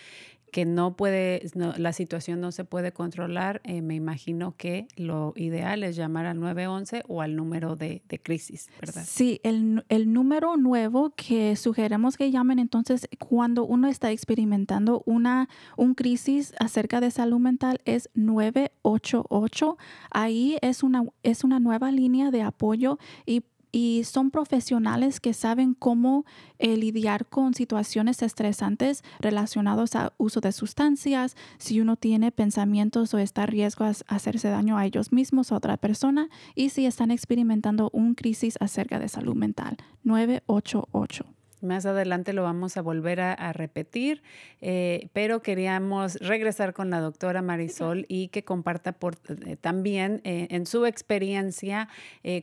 que 0.51 0.65
no 0.65 0.95
puede, 0.95 1.41
la 1.55 1.93
situación 1.93 2.41
no 2.41 2.51
se 2.51 2.63
puede 2.63 2.91
controlar, 2.91 3.61
eh, 3.63 3.81
me 3.81 3.95
imagino 3.95 4.55
que 4.57 4.87
lo 4.95 5.33
ideal 5.35 5.83
es 5.83 5.95
llamar 5.95 6.25
al 6.25 6.39
911 6.39 7.03
o 7.07 7.21
al 7.21 7.35
número 7.35 7.75
de, 7.75 8.01
de 8.07 8.19
crisis, 8.19 8.69
¿verdad? 8.79 9.03
Sí, 9.05 9.39
el, 9.43 9.85
el, 9.89 10.13
número 10.13 10.57
nuevo 10.57 11.11
que 11.15 11.55
sugerimos 11.55 12.17
que 12.17 12.31
llamen 12.31 12.59
entonces 12.59 13.07
cuando 13.19 13.65
uno 13.65 13.87
está 13.87 14.11
experimentando 14.11 15.03
una 15.05 15.49
un 15.75 15.93
crisis 15.95 16.53
acerca 16.59 17.01
de 17.01 17.11
salud 17.11 17.39
mental 17.39 17.81
es 17.85 18.09
988. 18.15 19.77
Ahí 20.11 20.57
es 20.61 20.83
una, 20.83 21.03
es 21.23 21.43
una 21.43 21.59
nueva 21.59 21.91
línea 21.91 22.31
de 22.31 22.41
apoyo 22.41 22.99
y 23.25 23.43
y 23.71 24.03
son 24.03 24.31
profesionales 24.31 25.19
que 25.19 25.33
saben 25.33 25.73
cómo 25.73 26.25
eh, 26.59 26.77
lidiar 26.77 27.25
con 27.25 27.53
situaciones 27.53 28.21
estresantes 28.21 29.03
relacionados 29.19 29.95
a 29.95 30.13
uso 30.17 30.41
de 30.41 30.51
sustancias, 30.51 31.35
si 31.57 31.81
uno 31.81 31.95
tiene 31.95 32.31
pensamientos 32.31 33.13
o 33.13 33.19
está 33.19 33.43
a 33.43 33.47
riesgo 33.47 33.85
a 33.85 33.93
hacerse 34.07 34.49
daño 34.49 34.77
a 34.77 34.85
ellos 34.85 35.11
mismos 35.11 35.51
o 35.51 35.55
a 35.55 35.57
otra 35.57 35.77
persona 35.77 36.29
y 36.55 36.69
si 36.69 36.85
están 36.85 37.11
experimentando 37.11 37.89
un 37.93 38.15
crisis 38.15 38.57
acerca 38.59 38.99
de 38.99 39.09
salud 39.09 39.35
mental. 39.35 39.77
988. 40.03 41.36
Más 41.61 41.85
adelante 41.85 42.33
lo 42.33 42.43
vamos 42.43 42.77
a 42.77 42.81
volver 42.81 43.19
a, 43.19 43.53
repetir, 43.53 44.21
eh, 44.61 45.09
pero 45.13 45.41
queríamos 45.41 46.15
regresar 46.15 46.73
con 46.73 46.89
la 46.89 46.99
doctora 47.01 47.41
Marisol 47.41 48.05
y 48.07 48.27
que 48.27 48.43
comparta 48.43 48.91
por, 48.91 49.15
eh, 49.45 49.55
también 49.55 50.21
eh, 50.23 50.47
en 50.51 50.65
su 50.65 50.85
experiencia 50.85 51.89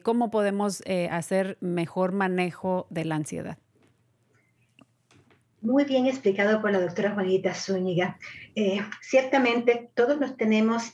cómo 0.02 0.30
podemos 0.30 0.82
hacer 1.10 1.58
mejor 1.60 2.12
manejo 2.12 2.86
de 2.90 3.04
la 3.04 3.16
ansiedad. 3.16 3.58
Muy 5.64 5.84
bien 5.84 6.04
explicado 6.04 6.60
por 6.60 6.72
la 6.72 6.78
doctora 6.78 7.14
Juanita 7.14 7.54
Zúñiga. 7.54 8.18
ciertamente 9.00 9.88
todos 9.94 10.20
nos 10.20 10.36
tenemos 10.36 10.92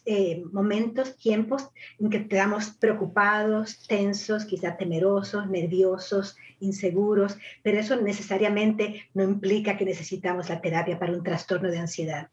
momentos, 0.52 1.16
tiempos 1.16 1.70
en 1.98 2.08
que 2.08 2.18
estamos 2.18 2.70
preocupados, 2.78 3.84
tensos, 3.88 4.44
quizá 4.44 4.76
temerosos, 4.76 5.50
nerviosos, 5.50 6.36
inseguros, 6.60 7.36
pero 7.64 7.80
eso 7.80 8.00
necesariamente 8.00 9.10
no 9.12 9.24
implica 9.24 9.76
que 9.76 9.84
necesitamos 9.84 10.48
la 10.48 10.60
terapia 10.60 11.00
para 11.00 11.14
un 11.14 11.24
trastorno 11.24 11.68
de 11.68 11.78
ansiedad. 11.78 12.28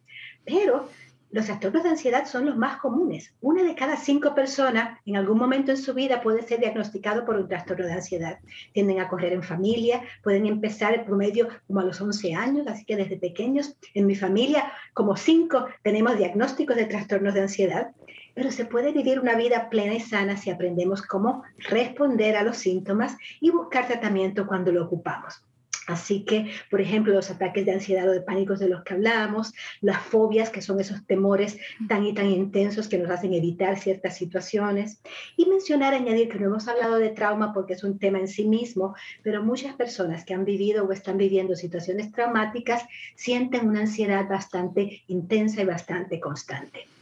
Pero 0.45 0.89
los 1.37 1.45
trastornos 1.45 1.83
de 1.83 1.89
ansiedad 1.89 2.25
son 2.25 2.47
los 2.47 2.57
más 2.57 2.77
comunes. 2.77 3.31
Una 3.41 3.61
de 3.61 3.75
cada 3.75 3.95
cinco 3.95 4.33
personas 4.33 4.97
en 5.05 5.17
algún 5.17 5.37
momento 5.37 5.69
en 5.69 5.77
su 5.77 5.93
vida 5.93 6.19
puede 6.23 6.41
ser 6.41 6.59
diagnosticado 6.59 7.25
por 7.25 7.35
un 7.35 7.47
trastorno 7.47 7.85
de 7.85 7.93
ansiedad. 7.93 8.39
Tienden 8.73 8.99
a 8.99 9.07
correr 9.07 9.33
en 9.33 9.43
familia, 9.43 10.01
pueden 10.23 10.47
empezar 10.47 10.95
el 10.95 11.05
promedio 11.05 11.47
como 11.67 11.81
a 11.81 11.83
los 11.83 12.01
11 12.01 12.33
años, 12.33 12.65
así 12.65 12.85
que 12.85 12.95
desde 12.95 13.17
pequeños 13.17 13.77
en 13.93 14.07
mi 14.07 14.15
familia 14.15 14.71
como 14.95 15.15
cinco 15.15 15.67
tenemos 15.83 16.17
diagnósticos 16.17 16.75
de 16.75 16.85
trastornos 16.85 17.35
de 17.35 17.41
ansiedad 17.41 17.91
pero 18.33 18.51
se 18.51 18.65
puede 18.65 18.91
vivir 18.91 19.19
una 19.19 19.35
vida 19.35 19.67
plena 19.67 19.95
y 19.95 19.99
sana 19.99 20.37
si 20.37 20.51
aprendemos 20.51 21.01
cómo 21.01 21.43
responder 21.57 22.35
a 22.35 22.43
los 22.43 22.57
síntomas 22.57 23.17
y 23.41 23.49
buscar 23.49 23.87
tratamiento 23.87 24.45
cuando 24.45 24.71
lo 24.71 24.85
ocupamos. 24.85 25.46
Así 25.87 26.25
que, 26.25 26.51
por 26.69 26.81
ejemplo, 26.81 27.13
los 27.13 27.31
ataques 27.31 27.65
de 27.65 27.71
ansiedad 27.71 28.07
o 28.09 28.11
de 28.11 28.21
pánicos 28.21 28.59
de 28.59 28.67
los 28.67 28.83
que 28.83 28.93
hablábamos, 28.93 29.53
las 29.79 30.01
fobias, 30.03 30.49
que 30.49 30.61
son 30.61 30.81
esos 30.81 31.05
temores 31.05 31.57
tan 31.87 32.05
y 32.05 32.13
tan 32.13 32.29
intensos 32.29 32.89
que 32.89 32.97
nos 32.97 33.09
hacen 33.09 33.33
evitar 33.33 33.79
ciertas 33.79 34.17
situaciones. 34.17 34.99
Y 35.37 35.45
mencionar, 35.45 35.93
añadir 35.93 36.27
que 36.27 36.39
no 36.39 36.47
hemos 36.47 36.67
hablado 36.67 36.97
de 36.97 37.09
trauma 37.09 37.53
porque 37.53 37.73
es 37.73 37.85
un 37.85 37.99
tema 37.99 38.19
en 38.19 38.27
sí 38.27 38.45
mismo, 38.45 38.95
pero 39.23 39.41
muchas 39.41 39.75
personas 39.75 40.25
que 40.25 40.33
han 40.33 40.43
vivido 40.43 40.85
o 40.85 40.91
están 40.91 41.17
viviendo 41.17 41.55
situaciones 41.55 42.11
traumáticas 42.11 42.83
sienten 43.15 43.69
una 43.69 43.81
ansiedad 43.81 44.27
bastante 44.27 45.03
intensa 45.07 45.61
y 45.61 45.65
bastante 45.65 46.19
constante. 46.19 46.96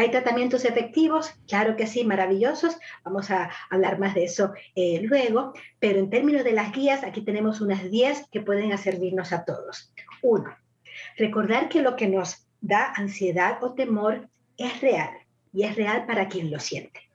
¿Hay 0.00 0.10
tratamientos 0.10 0.64
efectivos? 0.64 1.34
Claro 1.46 1.76
que 1.76 1.86
sí, 1.86 2.04
maravillosos. 2.04 2.78
Vamos 3.04 3.30
a 3.30 3.50
hablar 3.68 3.98
más 3.98 4.14
de 4.14 4.24
eso 4.24 4.54
eh, 4.74 5.02
luego. 5.02 5.52
Pero 5.78 5.98
en 5.98 6.08
términos 6.08 6.42
de 6.42 6.52
las 6.52 6.72
guías, 6.72 7.04
aquí 7.04 7.20
tenemos 7.20 7.60
unas 7.60 7.90
10 7.90 8.28
que 8.32 8.40
pueden 8.40 8.78
servirnos 8.78 9.30
a 9.34 9.44
todos. 9.44 9.92
Uno, 10.22 10.56
recordar 11.18 11.68
que 11.68 11.82
lo 11.82 11.96
que 11.96 12.08
nos 12.08 12.48
da 12.62 12.94
ansiedad 12.96 13.62
o 13.62 13.74
temor 13.74 14.26
es 14.56 14.80
real 14.80 15.10
y 15.52 15.64
es 15.64 15.76
real 15.76 16.06
para 16.06 16.28
quien 16.28 16.50
lo 16.50 16.60
siente. 16.60 17.10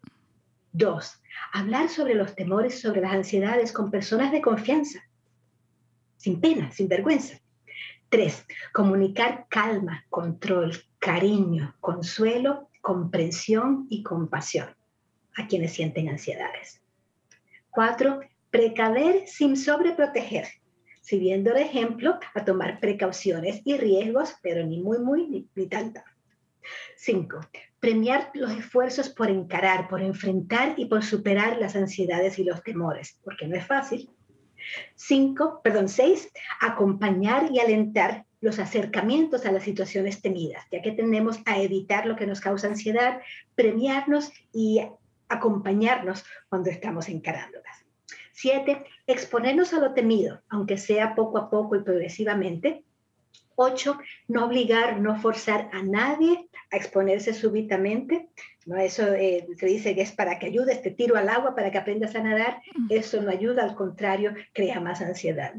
Dos, 0.72 1.24
hablar 1.54 1.90
sobre 1.90 2.14
los 2.14 2.36
temores, 2.36 2.80
sobre 2.80 3.02
las 3.02 3.14
ansiedades 3.14 3.72
con 3.72 3.90
personas 3.90 4.32
de 4.32 4.44
confianza, 4.44 5.00
sin 6.18 6.40
pena, 6.40 6.72
sin 6.72 6.88
vergüenza. 6.88 7.40
Tres, 8.10 8.46
comunicar 8.72 9.48
calma, 9.50 10.06
control, 10.12 10.72
cariño, 11.00 11.76
consuelo, 11.80 12.70
comprensión 12.86 13.88
y 13.90 14.04
compasión 14.04 14.68
a 15.36 15.48
quienes 15.48 15.74
sienten 15.74 16.08
ansiedades. 16.08 16.84
Cuatro, 17.72 18.20
precaver 18.52 19.28
sin 19.28 19.58
sobreproteger, 19.58 20.46
sirviendo 21.02 21.52
de 21.52 21.64
ejemplo 21.64 22.20
a 22.36 22.46
tomar 22.46 22.80
precauciones 22.80 23.64
y 23.66 23.76
riesgos, 23.78 24.36
pero 24.44 24.64
ni 24.64 24.84
muy, 24.84 25.00
muy, 25.00 25.28
ni, 25.28 25.50
ni 25.56 25.66
tanta. 25.66 26.06
Cinco, 26.96 27.40
premiar 27.80 28.30
los 28.36 28.52
esfuerzos 28.52 29.10
por 29.10 29.32
encarar, 29.32 29.88
por 29.90 30.04
enfrentar 30.04 30.76
y 30.78 30.86
por 30.86 31.04
superar 31.04 31.58
las 31.58 31.76
ansiedades 31.76 32.38
y 32.38 32.44
los 32.44 32.62
temores, 32.62 33.20
porque 33.24 33.48
no 33.48 33.56
es 33.56 33.66
fácil. 33.66 34.12
Cinco, 34.94 35.60
perdón, 35.64 35.90
seis, 35.90 36.32
acompañar 36.62 37.50
y 37.52 37.60
alentar 37.60 38.25
los 38.42 38.60
acercamientos 38.60 39.46
a 39.46 39.52
las 39.52 39.64
situaciones 39.64 40.22
temidas, 40.22 40.66
ya 40.72 40.82
que 40.82 40.92
tendemos 40.92 41.40
a 41.46 41.60
evitar 41.60 42.06
lo 42.06 42.16
que 42.16 42.28
nos 42.28 42.42
causa 42.42 42.68
ansiedad, 42.68 43.22
premiarnos 43.56 44.32
y 44.54 44.82
acompañarnos 45.30 46.24
cuando 46.50 46.70
estamos 46.70 47.10
encarándolas. 47.10 47.86
Siete, 48.32 48.84
exponernos 49.08 49.74
a 49.74 49.80
lo 49.80 49.94
temido, 49.94 50.42
aunque 50.50 50.78
sea 50.78 51.16
poco 51.16 51.38
a 51.38 51.50
poco 51.50 51.76
y 51.76 51.84
progresivamente. 51.84 52.84
Ocho, 53.56 53.98
no 54.28 54.46
obligar, 54.46 55.00
no 55.00 55.16
forzar 55.22 55.70
a 55.72 55.82
nadie 55.82 56.50
a 56.72 56.76
exponerse 56.76 57.34
súbitamente. 57.34 58.28
¿no? 58.66 58.76
Eso 58.76 59.14
eh, 59.14 59.48
se 59.58 59.66
dice 59.66 59.96
que 59.96 60.02
es 60.02 60.12
para 60.12 60.38
que 60.38 60.48
ayude, 60.48 60.74
este 60.74 60.92
tiro 60.92 61.16
al 61.16 61.30
agua 61.30 61.56
para 61.56 61.72
que 61.72 61.78
aprendas 61.78 62.16
a 62.16 62.24
nadar. 62.24 62.62
Eso 62.90 63.22
no 63.22 63.32
ayuda, 63.32 63.64
al 63.64 63.76
contrario, 63.76 64.34
crea 64.54 64.82
más 64.82 65.00
ansiedad. 65.02 65.54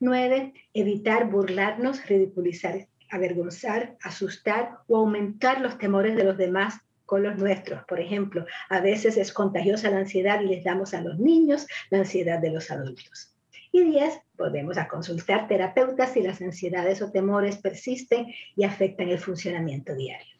Nueve, 0.00 0.52
evitar 0.72 1.30
burlarnos, 1.30 2.06
ridiculizar, 2.06 2.88
avergonzar, 3.10 3.96
asustar 4.02 4.78
o 4.88 4.96
aumentar 4.96 5.60
los 5.60 5.78
temores 5.78 6.16
de 6.16 6.24
los 6.24 6.36
demás 6.36 6.80
con 7.06 7.22
los 7.22 7.36
nuestros. 7.36 7.84
Por 7.84 8.00
ejemplo, 8.00 8.46
a 8.68 8.80
veces 8.80 9.16
es 9.16 9.32
contagiosa 9.32 9.90
la 9.90 9.98
ansiedad 9.98 10.40
y 10.40 10.46
les 10.46 10.64
damos 10.64 10.94
a 10.94 11.00
los 11.00 11.18
niños 11.18 11.66
la 11.90 11.98
ansiedad 11.98 12.38
de 12.38 12.50
los 12.50 12.70
adultos. 12.70 13.34
Y 13.72 13.82
diez, 13.82 14.20
volvemos 14.36 14.78
a 14.78 14.88
consultar 14.88 15.48
terapeutas 15.48 16.12
si 16.12 16.22
las 16.22 16.40
ansiedades 16.40 17.02
o 17.02 17.10
temores 17.10 17.56
persisten 17.58 18.32
y 18.56 18.64
afectan 18.64 19.08
el 19.08 19.18
funcionamiento 19.18 19.94
diario. 19.94 20.33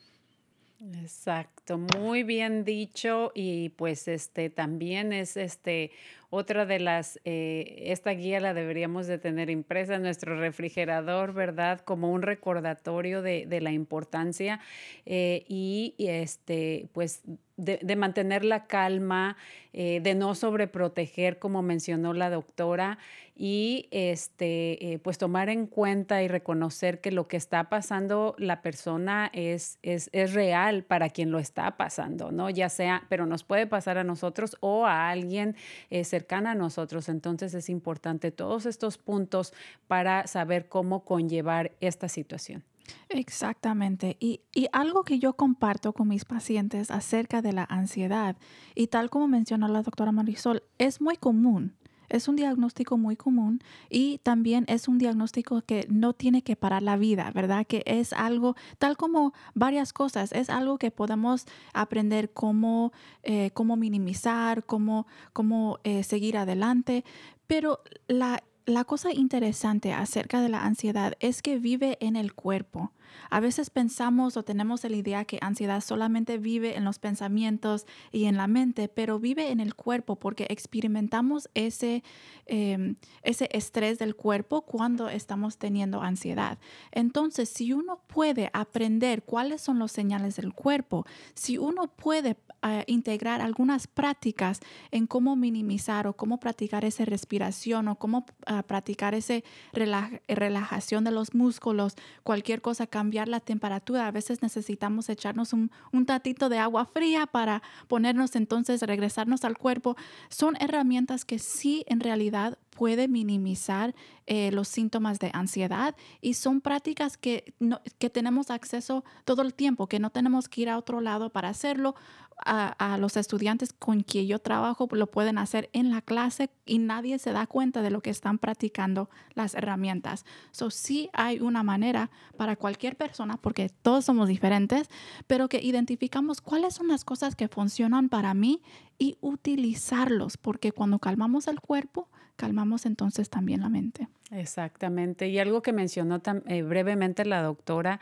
Exacto, 0.92 1.78
muy 1.78 2.24
bien 2.24 2.62
dicho 2.64 3.32
y 3.34 3.70
pues 3.70 4.06
este 4.06 4.50
también 4.50 5.14
es 5.14 5.36
este 5.38 5.92
otra 6.28 6.66
de 6.66 6.78
las, 6.80 7.18
eh, 7.24 7.84
esta 7.86 8.10
guía 8.10 8.40
la 8.40 8.52
deberíamos 8.54 9.06
de 9.06 9.18
tener 9.18 9.48
impresa 9.50 9.94
en 9.94 10.02
nuestro 10.02 10.38
refrigerador, 10.38 11.32
¿verdad? 11.32 11.80
Como 11.80 12.10
un 12.10 12.22
recordatorio 12.22 13.22
de, 13.22 13.46
de 13.46 13.60
la 13.60 13.70
importancia 13.72 14.60
eh, 15.06 15.44
y, 15.48 15.94
y, 15.96 16.08
este, 16.08 16.88
pues 16.92 17.22
de, 17.56 17.96
mantener 17.96 18.44
la 18.44 18.66
calma, 18.66 19.36
eh, 19.72 20.00
de 20.02 20.14
no 20.14 20.34
sobreproteger, 20.34 21.38
como 21.38 21.62
mencionó 21.62 22.12
la 22.12 22.30
doctora, 22.30 22.98
y 23.36 23.88
este, 23.90 24.92
eh, 24.92 24.98
pues 24.98 25.18
tomar 25.18 25.48
en 25.48 25.66
cuenta 25.66 26.22
y 26.22 26.28
reconocer 26.28 27.00
que 27.00 27.10
lo 27.10 27.26
que 27.26 27.36
está 27.36 27.68
pasando 27.68 28.36
la 28.38 28.62
persona 28.62 29.30
es, 29.32 29.78
es, 29.82 30.08
es, 30.12 30.34
real 30.34 30.84
para 30.84 31.10
quien 31.10 31.32
lo 31.32 31.40
está 31.40 31.76
pasando, 31.76 32.30
¿no? 32.30 32.48
Ya 32.50 32.68
sea, 32.68 33.04
pero 33.08 33.26
nos 33.26 33.42
puede 33.42 33.66
pasar 33.66 33.98
a 33.98 34.04
nosotros 34.04 34.56
o 34.60 34.86
a 34.86 35.10
alguien 35.10 35.56
eh, 35.90 36.04
cercano 36.04 36.50
a 36.50 36.54
nosotros. 36.54 37.08
Entonces 37.08 37.54
es 37.54 37.68
importante 37.68 38.30
todos 38.30 38.66
estos 38.66 38.98
puntos 38.98 39.52
para 39.88 40.26
saber 40.28 40.68
cómo 40.68 41.04
conllevar 41.04 41.72
esta 41.80 42.08
situación. 42.08 42.62
Exactamente. 43.08 44.16
Y, 44.20 44.40
y, 44.54 44.66
algo 44.72 45.04
que 45.04 45.18
yo 45.18 45.34
comparto 45.34 45.92
con 45.92 46.08
mis 46.08 46.24
pacientes 46.24 46.90
acerca 46.90 47.42
de 47.42 47.52
la 47.52 47.64
ansiedad, 47.64 48.36
y 48.74 48.88
tal 48.88 49.10
como 49.10 49.28
mencionó 49.28 49.68
la 49.68 49.82
doctora 49.82 50.12
Marisol, 50.12 50.62
es 50.78 51.00
muy 51.00 51.16
común. 51.16 51.74
Es 52.08 52.28
un 52.28 52.36
diagnóstico 52.36 52.96
muy 52.98 53.16
común 53.16 53.60
y 53.88 54.18
también 54.18 54.64
es 54.68 54.88
un 54.88 54.98
diagnóstico 54.98 55.62
que 55.62 55.86
no 55.88 56.12
tiene 56.12 56.42
que 56.42 56.54
parar 56.54 56.82
la 56.82 56.96
vida, 56.96 57.30
¿verdad? 57.34 57.66
Que 57.66 57.82
es 57.86 58.12
algo, 58.12 58.56
tal 58.78 58.96
como 58.96 59.32
varias 59.54 59.92
cosas, 59.92 60.32
es 60.32 60.50
algo 60.50 60.78
que 60.78 60.90
podemos 60.90 61.46
aprender 61.72 62.32
cómo, 62.32 62.92
eh, 63.22 63.50
cómo 63.54 63.76
minimizar, 63.76 64.64
cómo, 64.64 65.06
cómo 65.32 65.78
eh, 65.84 66.02
seguir 66.02 66.36
adelante, 66.36 67.04
pero 67.46 67.80
la 68.06 68.42
la 68.66 68.84
cosa 68.84 69.12
interesante 69.12 69.92
acerca 69.92 70.40
de 70.40 70.48
la 70.48 70.64
ansiedad 70.64 71.14
es 71.20 71.42
que 71.42 71.58
vive 71.58 71.98
en 72.00 72.16
el 72.16 72.32
cuerpo. 72.34 72.92
A 73.30 73.40
veces 73.40 73.70
pensamos 73.70 74.36
o 74.36 74.42
tenemos 74.42 74.84
la 74.84 74.96
idea 74.96 75.24
que 75.24 75.38
ansiedad 75.40 75.80
solamente 75.80 76.38
vive 76.38 76.76
en 76.76 76.84
los 76.84 76.98
pensamientos 76.98 77.86
y 78.12 78.24
en 78.24 78.36
la 78.36 78.46
mente, 78.46 78.88
pero 78.88 79.18
vive 79.18 79.50
en 79.50 79.60
el 79.60 79.74
cuerpo 79.74 80.16
porque 80.16 80.46
experimentamos 80.50 81.48
ese, 81.54 82.02
eh, 82.46 82.94
ese 83.22 83.48
estrés 83.52 83.98
del 83.98 84.14
cuerpo 84.16 84.62
cuando 84.62 85.08
estamos 85.08 85.58
teniendo 85.58 86.02
ansiedad. 86.02 86.58
Entonces, 86.92 87.48
si 87.48 87.72
uno 87.72 88.00
puede 88.06 88.50
aprender 88.52 89.22
cuáles 89.22 89.60
son 89.60 89.78
los 89.78 89.92
señales 89.92 90.36
del 90.36 90.52
cuerpo, 90.52 91.06
si 91.34 91.58
uno 91.58 91.88
puede 91.88 92.36
uh, 92.62 92.82
integrar 92.86 93.40
algunas 93.40 93.86
prácticas 93.86 94.60
en 94.90 95.06
cómo 95.06 95.36
minimizar 95.36 96.06
o 96.06 96.14
cómo 96.14 96.38
practicar 96.40 96.84
esa 96.84 97.04
respiración 97.04 97.88
o 97.88 97.96
cómo 97.96 98.26
uh, 98.50 98.53
practicar 98.62 99.14
esa 99.14 99.34
relaj 99.72 100.20
relajación 100.28 101.04
de 101.04 101.10
los 101.10 101.34
músculos, 101.34 101.94
cualquier 102.22 102.62
cosa, 102.62 102.86
cambiar 102.86 103.28
la 103.28 103.40
temperatura. 103.40 104.06
A 104.06 104.10
veces 104.10 104.42
necesitamos 104.42 105.08
echarnos 105.08 105.52
un, 105.52 105.70
un 105.92 106.06
tatito 106.06 106.48
de 106.48 106.58
agua 106.58 106.84
fría 106.84 107.26
para 107.26 107.62
ponernos 107.88 108.36
entonces, 108.36 108.82
regresarnos 108.82 109.44
al 109.44 109.58
cuerpo. 109.58 109.96
Son 110.28 110.56
herramientas 110.60 111.24
que 111.24 111.38
sí 111.38 111.84
en 111.88 112.00
realidad 112.00 112.58
puede 112.74 113.08
minimizar 113.08 113.94
eh, 114.26 114.50
los 114.52 114.68
síntomas 114.68 115.18
de 115.18 115.30
ansiedad 115.32 115.94
y 116.20 116.34
son 116.34 116.60
prácticas 116.60 117.16
que, 117.16 117.54
no, 117.60 117.80
que 117.98 118.10
tenemos 118.10 118.50
acceso 118.50 119.04
todo 119.24 119.42
el 119.42 119.54
tiempo, 119.54 119.86
que 119.86 119.98
no 119.98 120.10
tenemos 120.10 120.48
que 120.48 120.62
ir 120.62 120.70
a 120.70 120.78
otro 120.78 121.00
lado 121.00 121.30
para 121.30 121.48
hacerlo. 121.48 121.94
A, 122.36 122.98
los 122.98 123.16
estudiantes 123.16 123.72
con 123.72 124.02
quien 124.02 124.26
yo 124.26 124.38
trabajo 124.38 124.88
lo 124.92 125.06
pueden 125.06 125.38
hacer 125.38 125.70
en 125.72 125.90
la 125.90 126.02
clase 126.02 126.50
y 126.66 126.78
nadie 126.78 127.18
se 127.18 127.32
da 127.32 127.46
cuenta 127.46 127.80
de 127.80 127.90
lo 127.90 128.00
que 128.00 128.10
están 128.10 128.38
practicando 128.38 129.08
las 129.34 129.54
herramientas. 129.54 130.24
So, 130.50 130.70
sí 130.70 131.10
hay 131.12 131.40
una 131.40 131.62
manera 131.62 132.10
para 132.36 132.56
cualquier 132.56 132.96
persona, 132.96 133.36
porque 133.36 133.68
todos 133.68 134.04
somos 134.04 134.28
diferentes, 134.28 134.88
pero 135.26 135.48
que 135.48 135.62
identificamos 135.62 136.40
cuáles 136.40 136.74
son 136.74 136.88
las 136.88 137.04
cosas 137.04 137.34
que 137.34 137.48
funcionan 137.48 138.08
para 138.08 138.34
mí 138.34 138.62
y 138.98 139.16
utilizarlos, 139.20 140.36
porque 140.36 140.72
cuando 140.72 140.98
calmamos 140.98 141.48
el 141.48 141.60
cuerpo, 141.60 142.08
calmamos 142.36 142.86
entonces 142.86 143.30
también 143.30 143.60
la 143.60 143.68
mente. 143.68 144.08
Exactamente. 144.34 145.28
Y 145.28 145.38
algo 145.38 145.62
que 145.62 145.72
mencionó 145.72 146.20
eh, 146.46 146.62
brevemente 146.62 147.24
la 147.24 147.42
doctora 147.42 148.00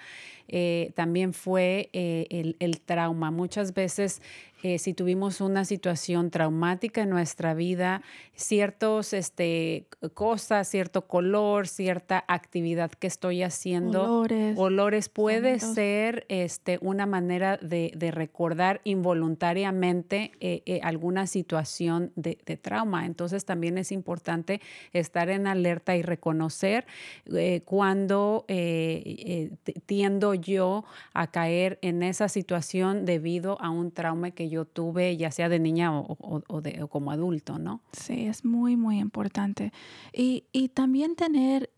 eh, 0.49 0.93
también 0.95 1.33
fue 1.33 1.91
eh, 1.93 2.26
el, 2.30 2.57
el, 2.59 2.80
trauma. 2.80 3.30
Muchas 3.30 3.74
veces 3.74 4.22
eh, 4.62 4.78
si 4.78 4.95
tuvimos 4.95 5.41
una 5.41 5.64
situación 5.64 6.30
traumática 6.30 7.03
en 7.03 7.11
nuestra 7.11 7.53
vida, 7.53 8.03
ciertos 8.37 9.12
este, 9.12 9.87
cosas, 10.14 10.68
cierto 10.68 11.09
color, 11.09 11.66
cierta 11.66 12.24
actividad 12.28 12.93
que 12.93 13.09
estoy 13.09 13.43
haciendo, 13.43 14.05
olores, 14.05 14.57
olores 14.57 15.09
puede 15.09 15.59
sonidos. 15.59 15.74
ser 15.74 16.26
este, 16.28 16.78
una 16.80 17.07
manera 17.07 17.57
de, 17.57 17.93
de 17.97 18.12
recordar 18.12 18.80
involuntariamente 18.85 20.30
eh, 20.41 20.80
alguna 20.85 21.26
situación 21.26 22.12
de, 22.14 22.37
trauma. 22.61 23.07
Entonces 23.07 23.45
también 23.45 23.78
es 23.78 23.91
importante 23.91 24.61
estar 24.93 25.28
en 25.28 25.49
alerta 25.49 25.97
y 25.97 26.03
reconocer 26.23 26.87
eh, 27.35 27.62
cuando 27.64 28.45
eh, 28.47 29.51
tiendo 29.87 30.35
yo 30.35 30.85
a 31.14 31.27
caer 31.27 31.81
en 31.83 32.05
esa 32.05 32.29
situación 32.29 33.05
debido 33.05 33.61
a 33.61 33.70
un 33.70 33.91
trauma 33.91 34.31
que 34.31 34.49
yo 34.49 34.64
tuve, 34.64 35.16
ya 35.16 35.33
sea 35.33 35.49
de 35.49 35.59
niña 35.59 35.91
o, 35.93 36.61
de, 36.61 36.87
como 36.89 37.11
adulto, 37.11 37.59
¿no? 37.59 37.81
Sí, 37.93 38.27
es 38.27 38.45
muy, 38.45 38.77
muy 38.77 39.01
importante. 39.01 39.73
Y, 40.12 40.45
también 40.75 41.16
tener, 41.16 41.70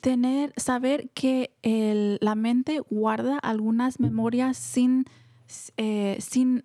tener, 0.00 0.52
saber 0.56 1.08
que 1.14 1.50
la 2.20 2.34
mente 2.34 2.80
guarda 2.90 3.38
algunas 3.38 4.00
memorias 4.00 4.58
sin, 4.58 5.06
eh, 5.76 6.18
sin 6.20 6.64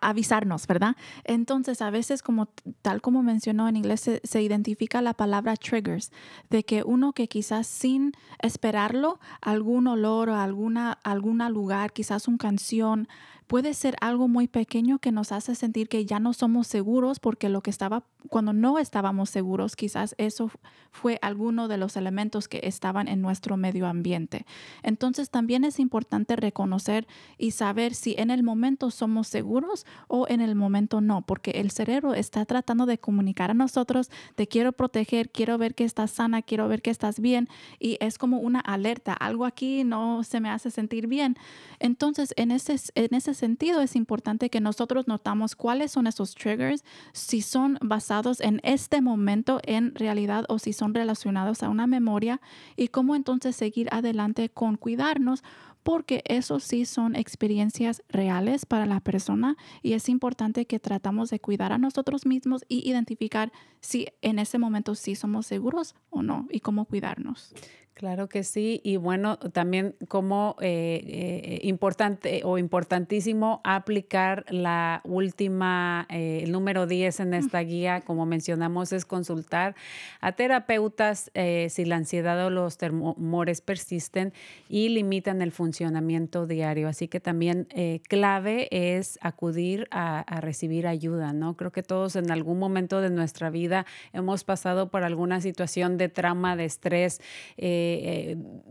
avisarnos, 0.00 0.66
¿verdad? 0.66 0.96
Entonces, 1.24 1.82
a 1.82 1.90
veces, 1.90 2.22
como 2.22 2.48
tal 2.82 3.00
como 3.00 3.22
mencionó 3.22 3.68
en 3.68 3.76
inglés, 3.76 4.10
se, 4.22 4.42
identifica 4.42 5.02
la 5.02 5.14
palabra 5.14 5.56
triggers, 5.56 6.10
de 6.50 6.64
que 6.64 6.82
uno 6.82 7.12
que 7.12 7.28
quizás 7.28 7.66
sin 7.66 8.12
esperarlo, 8.40 9.20
algún 9.40 9.86
olor 9.86 10.30
o 10.30 10.36
alguna, 10.36 10.98
alguna 11.04 11.48
lugar, 11.50 11.92
quizás 11.92 12.28
una 12.28 12.38
canción, 12.38 13.08
puede 13.46 13.74
ser 13.74 13.96
algo 14.00 14.28
muy 14.28 14.48
pequeño 14.48 14.98
que 14.98 15.12
nos 15.12 15.32
hace 15.32 15.54
sentir 15.54 15.88
que 15.88 16.06
ya 16.06 16.20
no 16.20 16.32
somos 16.32 16.66
seguros 16.66 17.20
porque 17.20 17.48
lo 17.48 17.60
que 17.60 17.70
estaba 17.70 18.04
cuando 18.28 18.52
no 18.52 18.78
estábamos 18.78 19.30
seguros, 19.30 19.76
quizás 19.76 20.14
eso 20.18 20.50
fue 20.90 21.18
alguno 21.22 21.68
de 21.68 21.76
los 21.76 21.96
elementos 21.96 22.48
que 22.48 22.60
estaban 22.62 23.08
en 23.08 23.20
nuestro 23.20 23.56
medio 23.56 23.86
ambiente. 23.86 24.46
Entonces 24.82 25.28
también 25.28 25.64
es 25.64 25.78
importante 25.78 26.36
reconocer 26.36 27.06
y 27.36 27.50
saber 27.50 27.94
si 27.94 28.14
en 28.16 28.30
el 28.30 28.42
momento 28.42 28.90
somos 28.90 29.28
seguros 29.28 29.86
o 30.08 30.26
en 30.28 30.40
el 30.40 30.54
momento 30.54 31.00
no, 31.00 31.22
porque 31.22 31.52
el 31.52 31.70
cerebro 31.70 32.14
está 32.14 32.44
tratando 32.46 32.86
de 32.86 32.98
comunicar 32.98 33.50
a 33.50 33.54
nosotros, 33.54 34.10
te 34.36 34.46
quiero 34.46 34.72
proteger, 34.72 35.30
quiero 35.30 35.58
ver 35.58 35.74
que 35.74 35.84
estás 35.84 36.12
sana, 36.12 36.42
quiero 36.42 36.68
ver 36.68 36.80
que 36.80 36.90
estás 36.90 37.20
bien 37.20 37.48
y 37.78 37.98
es 38.00 38.16
como 38.16 38.38
una 38.38 38.60
alerta, 38.60 39.12
algo 39.12 39.44
aquí 39.44 39.84
no 39.84 40.22
se 40.22 40.40
me 40.40 40.48
hace 40.48 40.70
sentir 40.70 41.08
bien. 41.08 41.36
Entonces 41.78 42.32
en 42.36 42.50
ese, 42.52 42.76
en 42.94 43.14
ese 43.14 43.33
sentido 43.34 43.80
es 43.80 43.96
importante 43.96 44.50
que 44.50 44.60
nosotros 44.60 45.08
notamos 45.08 45.54
cuáles 45.54 45.92
son 45.92 46.06
esos 46.06 46.34
triggers, 46.34 46.84
si 47.12 47.42
son 47.42 47.78
basados 47.80 48.40
en 48.40 48.60
este 48.64 49.00
momento 49.00 49.60
en 49.64 49.94
realidad 49.94 50.44
o 50.48 50.58
si 50.58 50.72
son 50.72 50.94
relacionados 50.94 51.62
a 51.62 51.68
una 51.68 51.86
memoria 51.86 52.40
y 52.76 52.88
cómo 52.88 53.16
entonces 53.16 53.56
seguir 53.56 53.88
adelante 53.92 54.48
con 54.48 54.76
cuidarnos 54.76 55.42
porque 55.84 56.22
eso 56.24 56.58
sí 56.58 56.86
son 56.86 57.14
experiencias 57.14 58.02
reales 58.08 58.66
para 58.66 58.86
la 58.86 59.00
persona 59.00 59.56
y 59.82 59.92
es 59.92 60.08
importante 60.08 60.66
que 60.66 60.80
tratamos 60.80 61.30
de 61.30 61.38
cuidar 61.38 61.72
a 61.72 61.78
nosotros 61.78 62.26
mismos 62.26 62.64
y 62.68 62.88
identificar 62.88 63.52
si 63.80 64.08
en 64.22 64.38
ese 64.38 64.58
momento 64.58 64.94
sí 64.94 65.14
somos 65.14 65.46
seguros 65.46 65.94
o 66.10 66.22
no 66.22 66.48
y 66.50 66.60
cómo 66.60 66.86
cuidarnos. 66.86 67.54
Claro 67.94 68.28
que 68.28 68.42
sí, 68.42 68.80
y 68.82 68.96
bueno, 68.96 69.38
también 69.38 69.94
como 70.08 70.56
eh, 70.60 71.00
eh, 71.06 71.60
importante 71.62 72.40
o 72.42 72.58
importantísimo 72.58 73.60
aplicar 73.62 74.44
la 74.48 75.00
última, 75.04 76.04
eh, 76.10 76.40
el 76.42 76.50
número 76.50 76.88
10 76.88 77.20
en 77.20 77.34
esta 77.34 77.60
guía, 77.60 78.00
como 78.00 78.26
mencionamos, 78.26 78.92
es 78.92 79.04
consultar 79.04 79.76
a 80.20 80.32
terapeutas 80.32 81.30
si 81.68 81.84
la 81.84 81.94
ansiedad 81.94 82.44
o 82.44 82.50
los 82.50 82.78
temores 82.78 83.60
persisten 83.60 84.32
y 84.68 84.88
limitan 84.88 85.40
el 85.40 85.52
funcionamiento 85.52 86.48
diario. 86.48 86.88
Así 86.88 87.06
que 87.06 87.20
también 87.20 87.68
clave 88.08 88.66
es 88.72 89.20
acudir 89.22 89.86
a, 89.92 90.18
a 90.18 90.40
recibir 90.40 90.88
ayuda, 90.88 91.32
¿no? 91.32 91.56
Creo 91.56 91.70
que 91.70 91.84
todos 91.84 92.16
en 92.16 92.32
algún 92.32 92.58
momento 92.58 93.00
de 93.00 93.10
nuestra 93.10 93.50
vida 93.50 93.86
hemos 94.12 94.42
pasado 94.42 94.90
por 94.90 95.04
alguna 95.04 95.40
situación 95.40 95.96
de 95.96 96.08
trauma, 96.08 96.56
de 96.56 96.64
estrés. 96.64 97.20
Eh, 97.56 97.83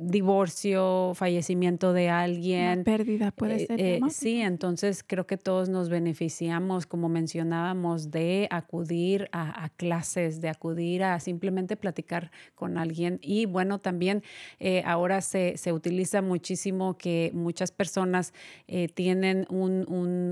divorcio, 0.03 1.14
fallecimiento 1.16 1.93
de 1.93 2.09
alguien. 2.09 2.84
pérdida 2.84 3.32
puede 3.32 3.64
eh, 3.64 3.68
ser. 3.68 3.80
Eh, 3.80 3.99
sí, 4.09 4.41
entonces 4.41 5.03
creo 5.05 5.26
que 5.26 5.38
todos 5.38 5.70
nos 5.70 5.89
beneficiamos, 5.89 6.86
como 6.86 7.09
mencionábamos, 7.09 8.11
de 8.11 8.47
acudir 8.51 9.30
a, 9.32 9.70
clases, 9.78 10.41
de 10.41 10.49
acudir 10.49 11.03
a 11.03 11.20
simplemente 11.20 11.76
platicar 11.76 12.32
con 12.55 12.78
alguien. 12.78 13.20
Y 13.22 13.45
bueno, 13.45 13.80
también 13.80 14.24
ahora 14.86 15.22
se, 15.22 15.57
se, 15.57 15.72
utiliza 15.74 16.22
muchísimo 16.22 16.97
que 16.97 17.32
muchas 17.34 17.72
personas 17.72 18.34
tienen 18.93 19.45
un, 19.49 19.86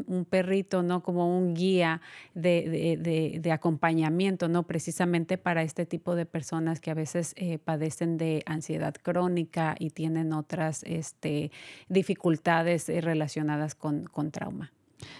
un, 0.07 0.25
perrito, 0.25 0.83
¿no? 0.83 1.01
Como 1.03 1.37
un 1.37 1.53
guía 1.53 2.01
de, 2.33 2.97
de, 3.01 3.39
de, 3.39 3.51
acompañamiento, 3.51 4.47
¿no? 4.47 4.63
Precisamente 4.63 5.37
para 5.37 5.63
este 5.63 5.85
tipo 5.85 6.15
de 6.15 6.25
personas 6.25 6.79
que 6.79 6.91
a 6.91 6.93
veces 6.93 7.35
padecen 7.63 8.17
de 8.17 8.43
ansiedad 8.45 8.70
crónica 9.01 9.75
y 9.79 9.91
tienen 9.91 10.33
otras 10.33 10.83
este, 10.83 11.51
dificultades 11.89 12.89
eh, 12.89 13.01
relacionadas 13.01 13.75
con, 13.75 14.05
con 14.05 14.31
trauma. 14.31 14.71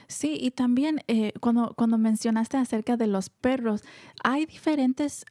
Sí, 0.07 0.37
y 0.39 0.51
también 0.51 1.01
eh, 1.07 1.33
cuando, 1.39 1.73
cuando 1.75 1.97
mencionaste 1.97 2.57
acerca 2.57 2.97
de 2.97 3.07
los 3.07 3.29
perros, 3.29 3.83
hay 4.23 4.45
diferentes 4.45 5.25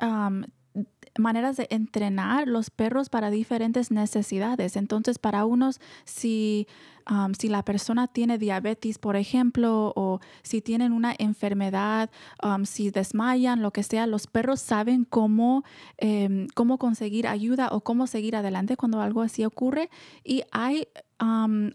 maneras 1.19 1.57
de 1.57 1.67
entrenar 1.71 2.47
los 2.47 2.71
perros 2.71 3.09
para 3.09 3.31
diferentes 3.31 3.91
necesidades. 3.91 4.77
Entonces, 4.77 5.19
para 5.19 5.45
unos, 5.45 5.81
si, 6.05 6.67
si 7.39 7.49
la 7.49 7.65
persona 7.65 8.07
tiene 8.07 8.39
diabetes, 8.39 8.99
por 8.99 9.17
ejemplo, 9.17 9.93
o 9.97 10.21
si 10.43 10.61
tienen 10.61 10.93
una 10.93 11.15
enfermedad, 11.19 12.11
si 12.65 12.91
desmayan, 12.91 13.63
lo 13.63 13.73
que 13.73 13.83
sea, 13.83 14.07
los 14.07 14.27
perros 14.27 14.61
saben 14.61 15.05
cómo, 15.05 15.65
em, 15.99 16.47
cómo 16.55 16.79
conseguir 16.79 17.27
ayuda 17.27 17.69
o 17.73 17.81
cómo 17.81 18.07
seguir 18.07 18.37
adelante 18.37 18.77
cuando 18.77 19.01
algo 19.01 19.23
así 19.23 19.45
ocurre. 19.45 19.91
Y 20.25 20.43
hay 20.53 20.87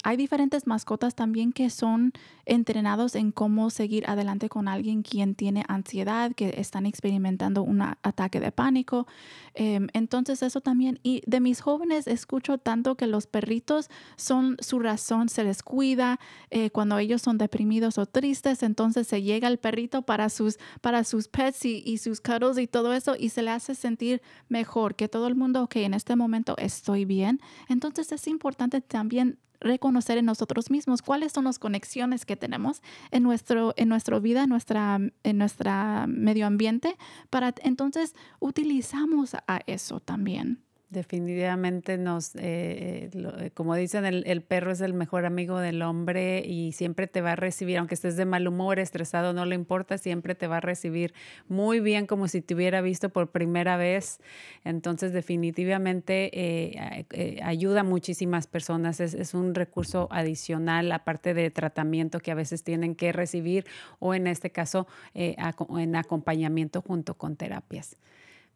hay 0.03 0.17
diferentes 0.17 0.65
mascotas 0.65 1.13
también 1.13 1.53
que 1.53 1.69
son 1.69 2.13
entrenados 2.45 3.15
en 3.15 3.31
cómo 3.31 3.69
seguir 3.69 4.09
adelante 4.09 4.49
con 4.49 4.67
alguien 4.67 5.03
quien 5.03 5.35
tiene 5.35 5.63
ansiedad, 5.67 6.31
que 6.33 6.55
están 6.57 6.85
experimentando 6.85 7.61
un 7.61 7.81
ataque 7.81 8.39
de 8.39 8.51
pánico. 8.51 9.05
Em, 9.53 9.87
entonces 9.93 10.41
eso 10.41 10.61
también, 10.61 10.99
y 11.03 11.21
de 11.27 11.39
mis 11.39 11.61
jóvenes 11.61 12.07
escucho 12.07 12.57
tanto 12.57 12.95
que 12.95 13.07
los 13.07 13.27
perritos 13.27 13.89
son 14.15 14.57
su 14.59 14.79
razón, 14.79 15.29
se 15.29 15.43
les 15.43 15.61
cuida 15.61 16.19
eh, 16.49 16.71
cuando 16.71 16.97
ellos 16.97 17.21
son 17.21 17.37
deprimidos 17.37 17.97
o 17.99 18.05
tristes, 18.05 18.63
entonces 18.63 19.07
se 19.07 19.21
llega 19.21 19.47
el 19.47 19.59
perrito 19.59 20.01
para 20.01 20.29
sus, 20.29 20.57
para 20.81 21.03
sus 21.03 21.27
pets 21.27 21.65
y, 21.65 21.83
y 21.85 21.99
sus 21.99 22.19
cuddles 22.19 22.57
y 22.57 22.67
todo 22.67 22.93
eso 22.93 23.15
y 23.17 23.29
se 23.29 23.43
le 23.43 23.51
hace 23.51 23.75
sentir 23.75 24.21
mejor, 24.49 24.95
que 24.95 25.07
todo 25.07 25.27
el 25.27 25.35
mundo, 25.35 25.63
ok, 25.63 25.77
en 25.77 25.93
este 25.93 26.15
momento 26.15 26.55
estoy 26.57 27.05
bien. 27.05 27.39
Entonces 27.69 28.11
es 28.11 28.27
importante 28.27 28.81
también 28.81 29.34
reconocer 29.59 30.17
en 30.17 30.25
nosotros 30.25 30.69
mismos 30.69 31.01
cuáles 31.01 31.31
son 31.31 31.45
las 31.45 31.59
conexiones 31.59 32.25
que 32.25 32.35
tenemos 32.35 32.81
en, 33.11 33.23
nuestro, 33.23 33.73
en 33.77 33.89
nuestra 33.89 34.19
vida, 34.19 34.43
en 34.43 34.49
nuestra, 34.49 34.99
en 35.23 35.37
nuestra 35.37 36.05
medio 36.07 36.45
ambiente, 36.45 36.97
para 37.29 37.53
entonces 37.61 38.15
utilizamos 38.39 39.33
a 39.33 39.61
eso 39.65 39.99
también. 39.99 40.64
Definitivamente 40.89 41.97
nos, 41.97 42.35
eh, 42.35 43.09
eh, 43.11 43.51
como 43.55 43.73
dicen, 43.73 44.05
el, 44.05 44.41
perro 44.43 44.71
es 44.71 44.81
el 44.81 44.93
mejor 44.93 45.25
amigo 45.25 45.57
del 45.59 45.81
hombre 45.81 46.43
y 46.45 46.73
siempre 46.73 47.07
te 47.07 47.21
va 47.21 47.31
a 47.31 47.35
recibir, 47.35 47.79
aunque 47.79 47.95
estés 47.95 48.17
de 48.17 48.25
mal 48.25 48.47
humor, 48.47 48.77
estresado, 48.77 49.33
no 49.33 49.45
le 49.45 49.55
importa, 49.55 49.97
siempre 49.97 50.35
te 50.35 50.45
va 50.45 50.57
a 50.57 50.59
recibir 50.61 51.15
muy 51.47 51.79
bien 51.79 52.05
como 52.05 52.27
si 52.27 52.41
te 52.41 52.53
hubiera 52.53 52.81
visto 52.81 53.09
por 53.09 53.31
primera 53.31 53.77
vez. 53.77 54.19
Entonces, 54.63 55.11
definitivamente 55.11 56.29
eh, 56.33 57.39
ayuda 57.41 57.79
a 57.79 57.83
muchísimas 57.83 58.45
personas. 58.45 58.99
Es, 58.99 59.15
es, 59.15 59.33
un 59.33 59.55
recurso 59.55 60.07
adicional, 60.11 60.91
aparte 60.91 61.33
de 61.33 61.49
tratamiento 61.49 62.19
que 62.19 62.29
a 62.29 62.35
veces 62.35 62.63
tienen 62.63 62.93
que 62.93 63.11
recibir 63.11 63.65
o 63.97 64.13
en 64.13 64.27
este 64.27 64.51
caso 64.51 64.87
en 65.15 65.95
acompañamiento 65.95 66.83
junto 66.83 67.15
con 67.15 67.37
terapias. 67.37 67.97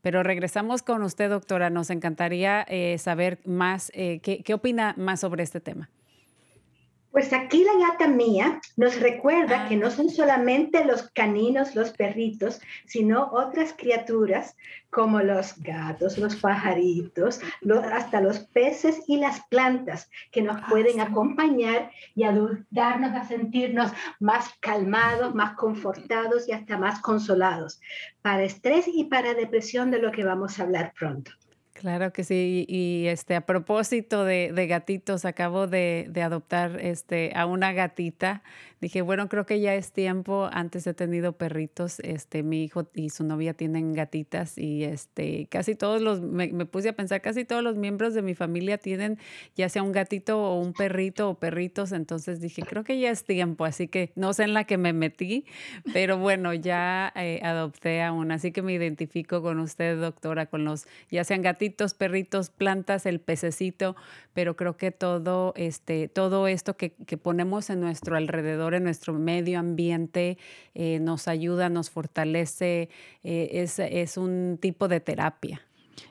Pero 0.01 0.23
regresamos 0.23 0.81
con 0.81 1.03
usted, 1.03 1.29
doctora. 1.29 1.69
Nos 1.69 1.89
encantaría 1.89 2.65
eh, 2.67 2.97
saber 2.97 3.39
más, 3.45 3.91
eh, 3.93 4.19
qué, 4.21 4.43
qué 4.43 4.53
opina 4.53 4.93
más 4.97 5.19
sobre 5.19 5.43
este 5.43 5.59
tema. 5.59 5.89
Pues 7.11 7.33
aquí 7.33 7.63
la 7.63 7.87
gata 7.87 8.07
mía 8.07 8.61
nos 8.77 8.99
recuerda 8.99 9.67
que 9.67 9.75
no 9.75 9.87
ah. 9.87 9.91
son 9.91 10.09
solamente 10.09 10.85
los 10.85 11.09
caninos, 11.09 11.73
los 11.73 11.89
perritos, 11.91 12.61
sino 12.85 13.29
otras 13.31 13.73
criaturas 13.75 14.55
como 14.91 15.19
los 15.19 15.57
gatos, 15.57 16.19
los 16.19 16.35
pajaritos, 16.35 17.41
hasta 17.91 18.21
los 18.21 18.39
peces 18.39 19.01
y 19.07 19.17
las 19.17 19.41
plantas 19.47 20.09
que 20.31 20.43
nos 20.43 20.57
ah, 20.57 20.65
pueden 20.69 20.99
acompañar 20.99 21.91
y 22.13 22.25
ayudarnos 22.25 23.15
a 23.15 23.27
sentirnos 23.27 23.91
más 24.19 24.53
calmados, 24.59 25.33
más 25.33 25.55
confortados 25.55 26.47
y 26.47 26.51
hasta 26.51 26.77
más 26.77 27.01
consolados 27.01 27.81
para 28.21 28.43
estrés 28.43 28.87
y 28.87 29.05
para 29.05 29.33
depresión 29.33 29.89
de 29.89 29.99
lo 29.99 30.11
que 30.11 30.23
vamos 30.23 30.59
a 30.59 30.63
hablar 30.63 30.93
pronto. 30.97 31.31
Claro 31.79 32.11
que 32.11 32.25
sí, 32.25 32.65
y 32.67 33.07
este 33.07 33.35
a 33.35 33.45
propósito 33.45 34.25
de, 34.25 34.51
de 34.53 34.67
gatitos, 34.67 35.23
acabo 35.23 35.65
de, 35.65 36.07
de, 36.09 36.21
adoptar 36.21 36.77
este 36.81 37.31
a 37.35 37.45
una 37.45 37.71
gatita. 37.71 38.43
Dije, 38.81 39.01
bueno, 39.01 39.29
creo 39.29 39.45
que 39.45 39.61
ya 39.61 39.73
es 39.75 39.93
tiempo. 39.93 40.49
Antes 40.51 40.85
he 40.87 40.93
tenido 40.93 41.37
perritos, 41.37 42.01
este, 42.01 42.43
mi 42.43 42.65
hijo 42.65 42.89
y 42.93 43.11
su 43.11 43.23
novia 43.23 43.53
tienen 43.53 43.93
gatitas 43.93 44.57
y 44.57 44.83
este, 44.83 45.47
casi 45.49 45.73
todos 45.75 46.01
los, 46.01 46.19
me, 46.19 46.51
me 46.51 46.65
puse 46.65 46.89
a 46.89 46.93
pensar, 46.93 47.21
casi 47.21 47.45
todos 47.45 47.63
los 47.63 47.77
miembros 47.77 48.13
de 48.13 48.23
mi 48.23 48.35
familia 48.35 48.77
tienen 48.77 49.17
ya 49.55 49.69
sea 49.69 49.81
un 49.81 49.93
gatito 49.93 50.37
o 50.37 50.59
un 50.59 50.73
perrito 50.73 51.29
o 51.29 51.39
perritos. 51.39 51.93
Entonces 51.93 52.41
dije, 52.41 52.61
creo 52.63 52.83
que 52.83 52.99
ya 52.99 53.09
es 53.09 53.23
tiempo, 53.23 53.63
así 53.63 53.87
que 53.87 54.11
no 54.15 54.33
sé 54.33 54.43
en 54.43 54.53
la 54.53 54.65
que 54.65 54.77
me 54.77 54.91
metí, 54.91 55.45
pero 55.93 56.17
bueno, 56.17 56.53
ya 56.53 57.13
eh, 57.15 57.39
adopté 57.41 58.01
a 58.01 58.11
una, 58.11 58.35
así 58.35 58.51
que 58.51 58.61
me 58.61 58.73
identifico 58.73 59.41
con 59.41 59.59
usted, 59.59 59.97
doctora, 59.97 60.47
con 60.47 60.65
los, 60.65 60.85
ya 61.09 61.23
sean 61.23 61.41
gatitos 61.41 61.68
perritos, 61.97 62.49
plantas, 62.49 63.05
el 63.05 63.19
pececito, 63.19 63.95
pero 64.33 64.55
creo 64.55 64.77
que 64.77 64.91
todo, 64.91 65.53
este, 65.55 66.07
todo 66.07 66.47
esto 66.47 66.77
que, 66.77 66.91
ponemos 67.21 67.69
en 67.69 67.81
nuestro 67.81 68.15
alrededor, 68.15 68.73
en 68.73 68.83
nuestro 68.83 69.13
medio 69.13 69.59
ambiente, 69.59 70.37
eh, 70.75 70.99
nos 70.99 71.27
ayuda, 71.27 71.69
nos 71.69 71.89
fortalece, 71.89 72.89
eh, 73.23 73.49
es, 73.53 73.79
es 73.79 74.17
un 74.17 74.57
tipo 74.61 74.87
de 74.87 74.99
terapia. 74.99 75.61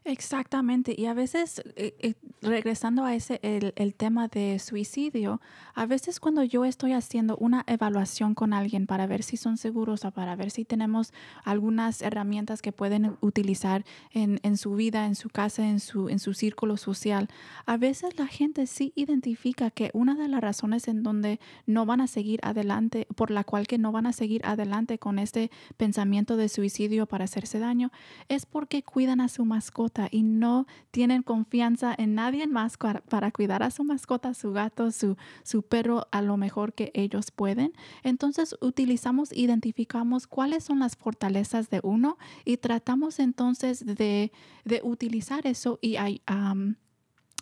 Exactamente. 0.04 0.94
Y 0.96 1.06
a 1.06 1.14
veces, 1.14 1.62
eh, 1.76 1.94
eh, 2.00 2.14
regresando 2.42 3.04
a 3.04 3.14
ese, 3.14 3.40
el, 3.42 3.72
el, 3.76 3.94
tema 3.94 4.28
de 4.28 4.58
suicidio, 4.58 5.40
a 5.74 5.86
veces 5.86 6.20
cuando 6.20 6.44
yo 6.44 6.64
estoy 6.64 6.92
haciendo 6.92 7.36
una 7.36 7.64
evaluación 7.66 8.34
con 8.34 8.52
alguien 8.52 8.86
para 8.86 9.06
ver 9.06 9.22
si 9.22 9.36
son 9.36 9.56
seguros 9.56 10.04
o 10.04 10.10
para 10.10 10.36
ver 10.36 10.50
si 10.50 10.64
tenemos 10.64 11.12
algunas 11.44 12.02
herramientas 12.02 12.60
que 12.60 12.72
pueden 12.72 13.16
utilizar 13.20 13.84
en, 14.12 14.40
en 14.42 14.56
su 14.56 14.74
vida, 14.74 15.06
en 15.06 15.14
su 15.14 15.30
casa, 15.30 15.66
en 15.66 15.80
su, 15.80 16.08
en 16.08 16.18
su 16.18 16.34
círculo 16.34 16.76
social, 16.76 17.28
a 17.66 17.76
veces 17.76 18.18
la 18.18 18.26
gente 18.26 18.66
sí 18.66 18.92
identifica 18.94 19.70
que 19.70 19.90
una 19.94 20.14
de 20.14 20.28
las 20.28 20.40
razones 20.40 20.88
en 20.88 21.02
donde 21.02 21.40
no 21.66 21.86
van 21.86 22.00
a 22.00 22.06
seguir 22.06 22.40
adelante, 22.42 23.06
por 23.16 23.30
la 23.30 23.44
cual 23.44 23.66
que 23.66 23.78
no 23.78 23.92
van 23.92 24.06
a 24.06 24.12
seguir 24.12 24.44
adelante 24.44 24.98
con 24.98 25.18
este 25.18 25.50
pensamiento 25.76 26.36
de 26.36 26.48
suicidio 26.48 27.06
para 27.06 27.24
hacerse 27.24 27.58
daño, 27.58 27.90
es 28.28 28.44
porque 28.44 28.82
cuidan 28.82 29.20
a 29.20 29.28
su 29.28 29.44
mascota 29.44 29.77
y 30.10 30.22
no 30.22 30.66
tienen 30.90 31.22
confianza 31.22 31.94
en 31.96 32.14
nadie 32.14 32.46
más 32.46 32.76
para 33.08 33.30
cuidar 33.30 33.62
a 33.62 33.70
su 33.70 33.84
mascota, 33.84 34.34
su 34.34 34.52
gato, 34.52 34.90
su, 34.90 35.16
su 35.44 35.62
perro 35.62 36.06
a 36.10 36.20
lo 36.22 36.36
mejor 36.36 36.72
que 36.72 36.90
ellos 36.94 37.30
pueden. 37.30 37.72
Entonces 38.02 38.56
utilizamos, 38.60 39.32
identificamos 39.32 40.26
cuáles 40.26 40.64
son 40.64 40.80
las 40.80 40.96
fortalezas 40.96 41.70
de 41.70 41.80
uno 41.82 42.18
y 42.44 42.56
tratamos 42.56 43.18
entonces 43.20 43.84
de, 43.84 44.32
de 44.64 44.80
utilizar 44.82 45.46
eso 45.46 45.78
y 45.80 45.96
um, 46.28 46.74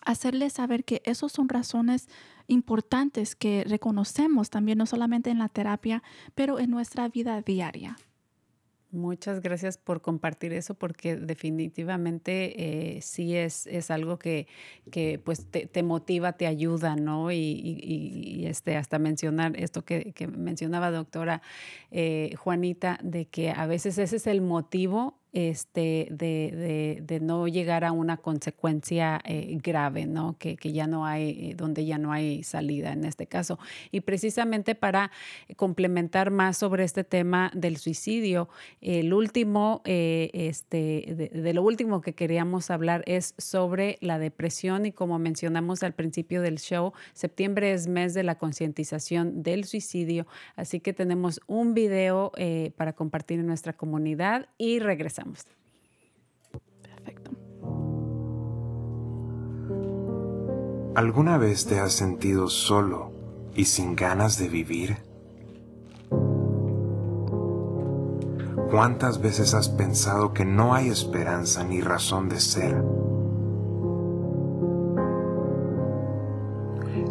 hacerles 0.05 0.53
saber 0.53 0.85
que 0.85 1.03
esas 1.05 1.33
son 1.33 1.49
razones 1.49 2.09
importantes 2.49 3.35
que 3.35 3.65
reconocemos 3.67 4.51
también 4.51 4.79
no 4.79 4.87
solamente 4.87 5.31
en 5.31 5.39
la 5.39 5.49
terapia, 5.49 6.03
pero 6.35 6.59
en 6.59 6.71
nuestra 6.71 7.09
vida 7.09 7.41
diaria. 7.41 7.97
Muchas 8.97 9.41
gracias 9.43 9.77
por 9.77 10.01
compartir 10.01 10.55
eso 10.55 10.73
porque 10.73 11.17
definitivamente 11.17 12.97
eh, 12.97 13.03
sí 13.03 13.37
es, 13.37 13.67
es 13.67 13.91
algo 13.91 14.19
que, 14.19 14.49
que 14.91 15.21
pues 15.23 15.45
te, 15.51 15.67
te, 15.67 15.83
motiva, 15.83 16.33
te 16.33 16.47
ayuda, 16.47 16.97
¿no? 16.97 17.31
Y, 17.31 17.37
y, 17.37 18.41
y, 18.41 18.47
este, 18.47 18.77
hasta 18.77 18.99
mencionar 18.99 19.55
esto 19.61 19.85
que, 19.85 20.13
que 20.15 20.27
mencionaba 20.29 20.91
doctora 20.91 21.43
eh, 21.91 22.35
Juanita, 22.39 22.99
de 23.03 23.27
que 23.27 23.51
a 23.51 23.67
veces 23.67 23.99
ese 23.99 24.17
es 24.17 24.27
el 24.27 24.41
motivo 24.41 25.19
este, 25.33 26.09
de, 26.11 27.19
no 27.21 27.49
llegar 27.49 27.85
a 27.85 27.93
una 27.93 28.17
consecuencia 28.17 29.21
eh, 29.25 29.59
grave, 29.63 30.07
¿no? 30.07 30.37
Que, 30.39 30.57
ya 30.67 30.87
no 30.87 31.07
hay, 31.07 31.55
donde 31.55 31.85
ya 31.85 31.99
no 31.99 32.13
hay 32.13 32.43
salida 32.43 32.93
en 32.93 33.05
este 33.05 33.27
caso. 33.27 33.59
Y 33.91 34.01
precisamente 34.01 34.75
para 34.75 35.11
complementar 35.57 36.31
más 36.31 36.59
sobre 36.59 36.85
este 36.85 37.05
tema 37.05 37.51
del 37.55 37.77
suicidio, 37.77 38.49
el 38.81 39.13
último, 39.13 39.83
eh, 39.85 40.31
este, 40.33 41.31
de, 41.33 41.55
lo 41.55 41.63
último 41.63 42.01
que 42.01 42.15
queríamos 42.15 42.71
hablar 42.71 43.03
es 43.07 43.35
sobre 43.39 43.99
la 44.01 44.19
depresión 44.19 44.87
y 44.87 44.93
como 44.93 45.19
mencionamos 45.19 45.83
al 45.83 45.93
principio 45.93 46.43
del 46.43 46.59
show, 46.59 46.93
septiembre 47.13 47.73
es 47.73 47.87
mes 47.87 48.15
de 48.15 48.23
la 48.23 48.37
concientización 48.37 49.43
del 49.43 49.65
suicidio, 49.65 50.27
así 50.57 50.81
que 50.81 50.93
tenemos 50.93 51.41
un 51.47 51.75
video 51.75 52.33
eh, 52.37 52.73
para 52.77 52.93
compartir 52.95 53.41
en 53.41 53.47
nuestra 53.47 53.73
comunidad 53.73 54.49
y 54.59 54.79
Perfecto. 56.83 57.31
¿Alguna 60.95 61.39
vez 61.39 61.67
te 61.67 61.79
has 61.81 61.93
sentido 61.93 62.49
solo 62.49 63.13
y 63.55 63.67
sin 63.67 63.97
ganas 63.97 64.39
de 64.39 64.49
vivir? 64.49 64.97
¿Cuántas 68.71 69.21
veces 69.21 69.55
has 69.55 69.69
pensado 69.69 70.33
que 70.33 70.45
no 70.45 70.75
hay 70.75 70.89
esperanza 70.89 71.65
ni 71.65 71.81
razón 71.81 72.29
de 72.29 72.41
ser? 72.41 72.83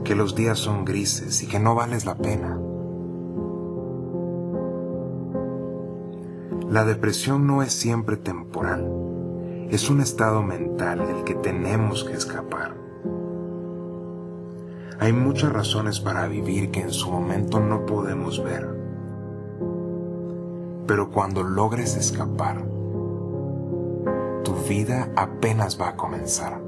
Que 0.03 0.16
los 0.16 0.36
días 0.36 0.60
son 0.60 0.84
grises 0.84 1.41
y 1.41 1.47
que 1.47 1.60
no 1.60 1.74
vales 1.74 2.06
la 2.06 2.16
pena. 2.16 2.60
La 6.70 6.84
depresión 6.84 7.45
no 7.45 7.61
es 7.61 7.74
siempre 7.74 8.18
temporal, 8.18 8.89
es 9.70 9.89
un 9.89 10.01
estado 10.01 10.41
mental 10.41 11.05
del 11.05 11.24
que 11.24 11.36
tenemos 11.36 12.03
que 12.03 12.13
escapar. 12.13 12.76
Hay 14.99 15.13
muchas 15.13 15.53
razones 15.53 15.99
para 15.99 16.28
vivir 16.28 16.72
que 16.72 16.82
en 16.82 16.91
su 16.91 17.11
momento 17.11 17.59
no 17.59 17.86
podemos 17.86 18.43
ver, 18.43 18.68
pero 20.88 21.11
cuando 21.11 21.43
logres 21.43 21.95
escapar, 21.97 22.63
tu 24.43 24.55
vida 24.68 25.11
apenas 25.16 25.80
va 25.80 25.89
a 25.89 25.95
comenzar. 25.95 26.64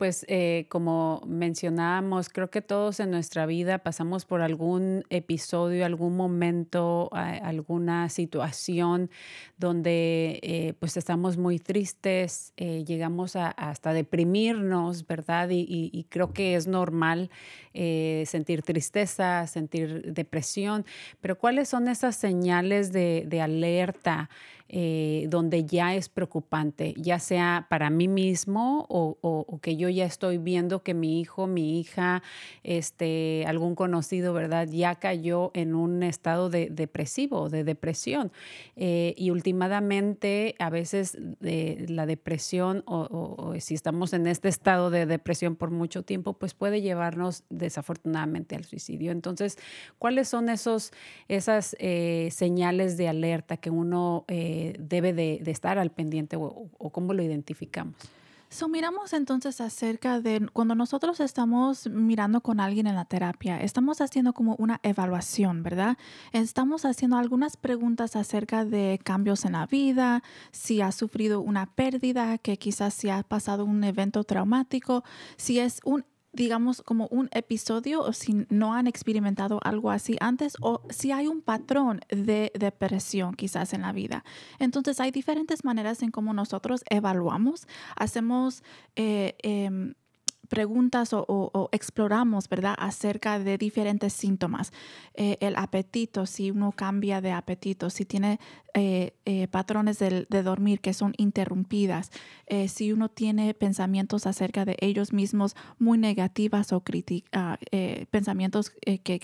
Pues 0.00 0.24
eh, 0.28 0.64
como 0.70 1.20
mencionábamos, 1.26 2.30
creo 2.30 2.48
que 2.48 2.62
todos 2.62 3.00
en 3.00 3.10
nuestra 3.10 3.44
vida 3.44 3.80
pasamos 3.80 4.24
por 4.24 4.40
algún 4.40 5.04
episodio, 5.10 5.84
algún 5.84 6.16
momento, 6.16 7.10
alguna 7.12 8.08
situación 8.08 9.10
donde 9.58 10.40
eh, 10.42 10.72
pues 10.80 10.96
estamos 10.96 11.36
muy 11.36 11.58
tristes, 11.58 12.54
eh, 12.56 12.82
llegamos 12.86 13.36
a, 13.36 13.48
hasta 13.48 13.92
deprimirnos, 13.92 15.06
¿verdad? 15.06 15.50
Y, 15.50 16.06
creo 16.08 16.32
que 16.32 16.54
es 16.54 16.66
normal 16.66 17.28
sentir 17.74 18.62
tristeza, 18.62 19.46
sentir 19.46 20.14
depresión, 20.14 20.86
pero 21.20 21.36
¿cuáles 21.36 21.68
son 21.68 21.88
esas 21.88 22.16
señales 22.16 22.90
de 22.90 23.40
alerta? 23.42 24.30
Eh, 24.72 25.26
donde 25.30 25.64
ya 25.64 25.96
es 25.96 26.08
preocupante, 26.08 26.94
ya 26.96 27.18
sea 27.18 27.66
para 27.68 27.90
mí 27.90 28.06
mismo 28.06 28.86
o, 28.88 29.58
que 29.60 29.76
yo 29.76 29.88
ya 29.88 30.04
estoy 30.04 30.38
viendo 30.38 30.84
que 30.84 30.94
mi 30.94 31.20
hijo, 31.20 31.48
mi 31.48 31.80
hija, 31.80 32.22
este, 32.62 33.44
algún 33.48 33.74
conocido, 33.74 34.32
¿verdad? 34.32 34.68
Ya 34.70 34.94
cayó 34.94 35.50
en 35.54 35.74
un 35.74 36.04
estado 36.04 36.50
de 36.50 36.70
depresivo, 36.70 37.48
de 37.48 37.64
depresión. 37.64 38.30
Eh, 38.76 39.14
y 39.16 39.30
últimamente 39.30 40.54
a 40.60 40.70
veces 40.70 41.18
de 41.40 41.86
la 41.88 42.06
depresión 42.06 42.84
o, 42.86 43.54
si 43.58 43.74
estamos 43.74 44.12
en 44.12 44.28
este 44.28 44.48
estado 44.48 44.90
de 44.90 45.04
depresión 45.04 45.56
por 45.56 45.72
mucho 45.72 46.04
tiempo, 46.04 46.34
pues 46.34 46.54
puede 46.54 46.80
llevarnos 46.80 47.42
desafortunadamente 47.50 48.54
al 48.54 48.64
suicidio. 48.64 49.10
Entonces, 49.10 49.58
¿cuáles 49.98 50.28
son 50.28 50.48
esos, 50.48 50.92
esas 51.26 51.74
eh, 51.80 52.28
señales 52.30 52.96
de 52.96 53.08
alerta 53.08 53.56
que 53.56 53.70
uno 53.70 54.24
eh, 54.28 54.59
debe 54.78 55.12
de, 55.12 55.42
estar 55.46 55.78
al 55.78 55.90
pendiente 55.90 56.36
o, 56.36 56.68
o 56.78 56.90
cómo 56.90 57.14
lo 57.14 57.22
identificamos? 57.22 57.94
So, 58.52 58.68
miramos 58.68 59.12
entonces 59.12 59.60
acerca 59.60 60.20
de 60.20 60.48
cuando 60.52 60.74
nosotros 60.74 61.20
estamos 61.20 61.86
mirando 61.86 62.40
con 62.40 62.58
alguien 62.58 62.88
en 62.88 62.96
la 62.96 63.04
terapia, 63.04 63.60
estamos 63.60 64.00
haciendo 64.00 64.32
como 64.32 64.56
una 64.56 64.80
evaluación, 64.82 65.62
¿verdad? 65.62 65.96
Estamos 66.32 66.84
haciendo 66.84 67.16
algunas 67.16 67.56
preguntas 67.56 68.16
acerca 68.16 68.64
de 68.64 68.98
cambios 69.04 69.44
en 69.44 69.52
la 69.52 69.66
vida, 69.66 70.24
si 70.50 70.80
ha 70.80 70.90
sufrido 70.90 71.40
una 71.40 71.66
pérdida, 71.66 72.38
que 72.38 72.56
quizás 72.56 72.92
si 72.92 73.08
ha 73.08 73.22
pasado 73.22 73.64
un 73.64 73.84
evento 73.84 74.24
traumático, 74.24 75.04
si 75.36 75.60
es 75.60 75.80
un 75.84 76.04
digamos, 76.32 76.82
como 76.82 77.08
un 77.08 77.28
episodio 77.32 78.02
o 78.02 78.12
si 78.12 78.46
no 78.48 78.74
han 78.74 78.86
experimentado 78.86 79.60
algo 79.62 79.90
así 79.90 80.16
antes 80.20 80.56
o 80.60 80.82
si 80.90 81.12
hay 81.12 81.26
un 81.26 81.42
patrón 81.42 82.00
de 82.08 82.52
depresión 82.58 83.34
quizás 83.34 83.72
en 83.72 83.82
la 83.82 83.92
vida. 83.92 84.24
Entonces 84.58 85.00
hay 85.00 85.10
diferentes 85.10 85.64
maneras 85.64 86.02
en 86.02 86.10
cómo 86.10 86.32
nosotros 86.32 86.82
evaluamos, 86.88 87.66
hacemos... 87.96 88.62
Eh, 88.96 89.36
em, 89.42 89.94
preguntas 90.50 91.10
o, 91.12 91.68
exploramos, 91.72 92.48
¿verdad?, 92.48 92.74
acerca 92.76 93.38
de 93.38 93.56
diferentes 93.56 94.12
síntomas. 94.12 94.72
Eh, 95.14 95.38
el 95.40 95.54
apetito, 95.56 96.26
si 96.26 96.50
uno 96.50 96.72
cambia 96.72 97.20
de 97.20 97.30
apetito, 97.30 97.88
si 97.88 98.04
tiene 98.04 98.40
eh, 98.74 99.14
eh, 99.24 99.46
patrones 99.46 100.00
de, 100.00 100.26
dormir 100.42 100.80
que 100.80 100.92
son 100.92 101.14
interrumpidas, 101.16 102.10
si 102.66 102.92
uno 102.92 103.08
tiene 103.08 103.54
pensamientos 103.54 104.26
acerca 104.26 104.64
de 104.64 104.76
ellos 104.80 105.12
mismos 105.12 105.54
muy 105.78 105.98
negativas 105.98 106.72
o 106.72 106.82
ah, 107.32 107.58
pensamientos 108.10 108.70
que, 108.70 109.20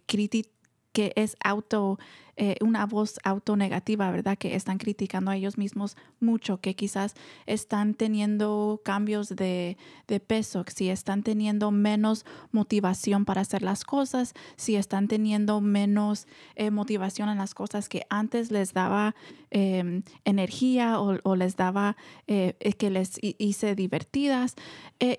que 0.93 1.13
es 1.17 1.37
auto 1.43 1.99
eh, 2.39 2.57
una 2.61 2.85
voz 2.85 3.19
autonegativa, 3.25 4.11
¿verdad? 4.11 4.37
Que 4.37 4.57
están 4.57 4.77
criticando 4.77 5.31
a 5.31 5.37
ellos 5.37 5.57
mismos 5.57 5.97
mucho, 6.21 6.61
que 6.61 6.75
quizás 6.75 7.15
están 7.47 7.95
teniendo 7.95 8.83
cambios 8.85 9.31
de, 9.31 9.79
peso, 10.27 10.63
si 10.69 10.91
están 10.91 11.23
teniendo 11.23 11.71
menos 11.71 12.27
motivación 12.53 13.25
para 13.25 13.41
hacer 13.41 13.63
las 13.63 13.85
cosas, 13.85 14.35
si 14.57 14.77
están 14.77 15.09
teniendo 15.09 15.63
menos 15.63 16.27
eh, 16.57 16.71
motivación 16.71 17.31
en 17.31 17.39
las 17.39 17.55
cosas 17.55 17.89
que 17.89 18.03
antes 18.11 18.51
les 18.51 18.75
daba 18.75 19.15
em, 19.51 20.03
energía 20.27 21.01
o, 21.01 21.37
les 21.37 21.57
daba 21.57 21.97
eh, 22.27 22.55
que 22.79 22.91
les 22.91 23.19
hice 23.21 23.75
divertidas. 23.75 24.57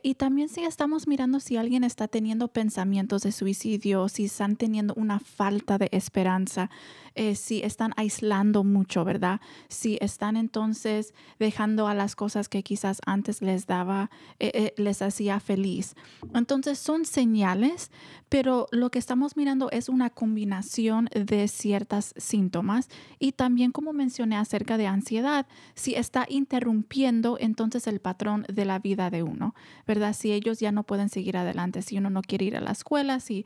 y 0.04 0.16
también 0.16 0.50
si 0.50 0.64
estamos 0.64 1.08
mirando 1.08 1.40
si 1.40 1.58
alguien 1.58 1.84
está 1.84 2.08
teniendo 2.08 2.48
pensamientos 2.48 3.24
de 3.24 3.32
suicidio, 3.32 4.08
si 4.08 4.26
están 4.26 4.56
teniendo 4.56 4.94
una 4.96 5.20
falta 5.20 5.80
de 5.80 5.90
esperanza. 5.92 6.70
Eh, 7.18 7.34
si 7.34 7.64
están 7.64 7.94
aislando 7.98 8.64
mucho, 8.64 9.04
¿verdad? 9.04 9.42
Si 9.70 9.98
están 10.02 10.38
entonces 10.38 11.16
dejando 11.40 11.88
a 11.88 11.96
las 11.96 12.16
cosas 12.16 12.48
que 12.48 12.62
quizás 12.62 13.02
antes 13.08 13.42
les 13.42 13.66
daba, 13.66 14.12
eh, 14.40 14.52
eh, 14.54 14.74
les 14.78 15.02
hacía 15.02 15.40
feliz. 15.40 15.96
Entonces 16.36 16.78
son 16.78 17.06
señales, 17.06 17.90
pero 18.30 18.68
lo 18.72 18.92
que 18.92 19.00
estamos 19.00 19.36
mirando 19.36 19.72
es 19.72 19.90
una 19.90 20.12
combinación 20.12 21.10
de 21.12 21.48
ciertas 21.48 22.14
síntomas 22.18 22.88
y 23.18 23.32
también 23.32 23.72
como 23.72 23.94
mencioné 23.94 24.36
acerca 24.36 24.78
de 24.78 24.86
ansiedad, 24.86 25.48
si 25.74 25.96
está 25.96 26.28
interrumpiendo 26.30 27.38
entonces 27.40 27.88
el 27.88 28.00
patrón 28.00 28.46
de 28.48 28.66
la 28.66 28.78
vida 28.78 29.10
de 29.10 29.24
uno, 29.24 29.56
¿verdad? 29.88 30.14
Si 30.14 30.34
ellos 30.34 30.60
ya 30.60 30.72
no 30.72 30.84
pueden 30.84 31.10
seguir 31.10 31.36
adelante, 31.36 31.82
si 31.82 31.98
uno 31.98 32.12
no 32.12 32.22
quiere 32.22 32.46
ir 32.46 32.58
a 32.58 32.62
la 32.62 32.74
escuela, 32.74 33.20
si 33.20 33.44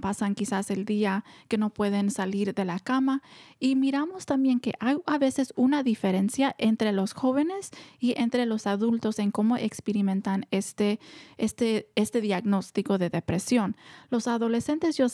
pasan 0.00 0.34
quizás 0.34 0.70
el 0.70 0.84
día 0.84 1.24
que 1.48 1.58
no 1.58 1.70
pueden 1.70 2.10
salir 2.10 2.54
de 2.54 2.64
la 2.64 2.78
cama. 2.78 3.22
Y 3.58 3.76
miramos 3.76 4.26
también 4.26 4.60
que 4.60 4.72
hay 4.80 4.96
a 5.06 5.18
veces 5.18 5.52
una 5.56 5.82
diferencia 5.82 6.54
entre 6.58 6.92
los 6.92 7.12
jóvenes 7.12 7.70
y 7.98 8.14
entre 8.20 8.46
los 8.46 8.66
adultos 8.66 9.18
en 9.18 9.30
cómo 9.30 9.56
experimentan 9.56 10.46
este, 10.50 11.00
este, 11.38 11.88
este 11.94 12.20
diagnóstico 12.20 12.98
de 12.98 13.10
depresión. 13.10 13.76
Los 14.10 14.26
adolescentes 14.26 14.96
yo, 14.96 15.06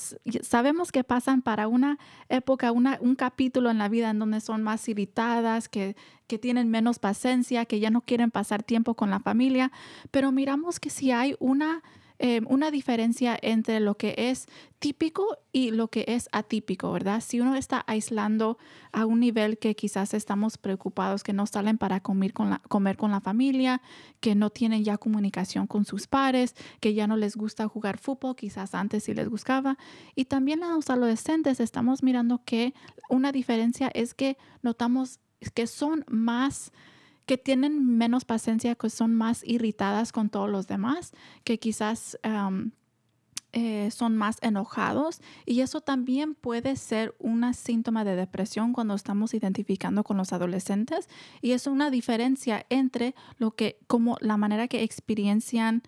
sabemos 0.42 0.92
que 0.92 1.04
pasan 1.04 1.42
para 1.42 1.68
una 1.68 1.98
época, 2.28 2.72
una, 2.72 2.98
un 3.00 3.14
capítulo 3.16 3.70
en 3.70 3.78
la 3.78 3.88
vida 3.88 4.10
en 4.10 4.18
donde 4.18 4.40
son 4.40 4.62
más 4.62 4.88
irritadas, 4.88 5.68
que, 5.68 5.96
que 6.26 6.38
tienen 6.38 6.70
menos 6.70 6.98
paciencia, 6.98 7.64
que 7.66 7.80
ya 7.80 7.90
no 7.90 8.00
quieren 8.00 8.30
pasar 8.30 8.62
tiempo 8.62 8.94
con 8.94 9.10
la 9.10 9.20
familia, 9.20 9.72
pero 10.10 10.32
miramos 10.32 10.80
que 10.80 10.90
si 10.90 11.12
hay 11.12 11.36
una 11.38 11.82
eh, 12.18 12.40
una 12.46 12.70
diferencia 12.70 13.38
entre 13.40 13.80
lo 13.80 13.96
que 13.96 14.14
es 14.16 14.46
típico 14.78 15.38
y 15.52 15.70
lo 15.70 15.88
que 15.88 16.04
es 16.08 16.28
atípico, 16.32 16.92
¿verdad? 16.92 17.20
Si 17.20 17.40
uno 17.40 17.56
está 17.56 17.84
aislando 17.86 18.58
a 18.92 19.06
un 19.06 19.20
nivel 19.20 19.58
que 19.58 19.74
quizás 19.74 20.14
estamos 20.14 20.58
preocupados 20.58 21.22
que 21.22 21.32
no 21.32 21.46
salen 21.46 21.78
para 21.78 22.00
comer 22.00 22.32
con 22.32 22.50
la, 22.50 22.58
comer 22.68 22.96
con 22.96 23.10
la 23.10 23.20
familia, 23.20 23.82
que 24.20 24.34
no 24.34 24.50
tienen 24.50 24.84
ya 24.84 24.98
comunicación 24.98 25.66
con 25.66 25.84
sus 25.84 26.06
pares, 26.06 26.54
que 26.80 26.94
ya 26.94 27.06
no 27.06 27.16
les 27.16 27.36
gusta 27.36 27.68
jugar 27.68 27.98
fútbol, 27.98 28.36
quizás 28.36 28.74
antes 28.74 29.04
sí 29.04 29.14
les 29.14 29.28
gustaba. 29.28 29.76
Y 30.14 30.26
también 30.26 30.62
a 30.62 30.74
los 30.74 30.90
adolescentes 30.90 31.60
estamos 31.60 32.02
mirando 32.02 32.42
que 32.44 32.74
una 33.08 33.32
diferencia 33.32 33.90
es 33.94 34.14
que 34.14 34.36
notamos 34.62 35.20
que 35.54 35.66
son 35.66 36.04
más 36.08 36.72
que 37.26 37.36
tienen 37.36 37.98
menos 37.98 38.24
paciencia, 38.24 38.74
que 38.76 38.88
son 38.88 39.14
más 39.14 39.42
irritadas 39.44 40.12
con 40.12 40.30
todos 40.30 40.48
los 40.48 40.66
demás, 40.66 41.12
que 41.44 41.58
quizás 41.58 42.18
eh, 43.52 43.90
son 43.90 44.16
más 44.16 44.36
enojados 44.42 45.22
y 45.46 45.60
eso 45.60 45.80
también 45.80 46.34
puede 46.34 46.76
ser 46.76 47.14
un 47.18 47.54
síntoma 47.54 48.04
de 48.04 48.14
depresión 48.14 48.72
cuando 48.72 48.94
estamos 48.94 49.32
identificando 49.32 50.04
con 50.04 50.18
los 50.18 50.34
adolescentes 50.34 51.08
y 51.40 51.52
es 51.52 51.66
una 51.66 51.90
diferencia 51.90 52.66
entre 52.68 53.14
lo 53.38 53.52
que, 53.52 53.78
como 53.86 54.18
la 54.20 54.36
manera 54.36 54.68
que 54.68 54.82
experiencian 54.82 55.82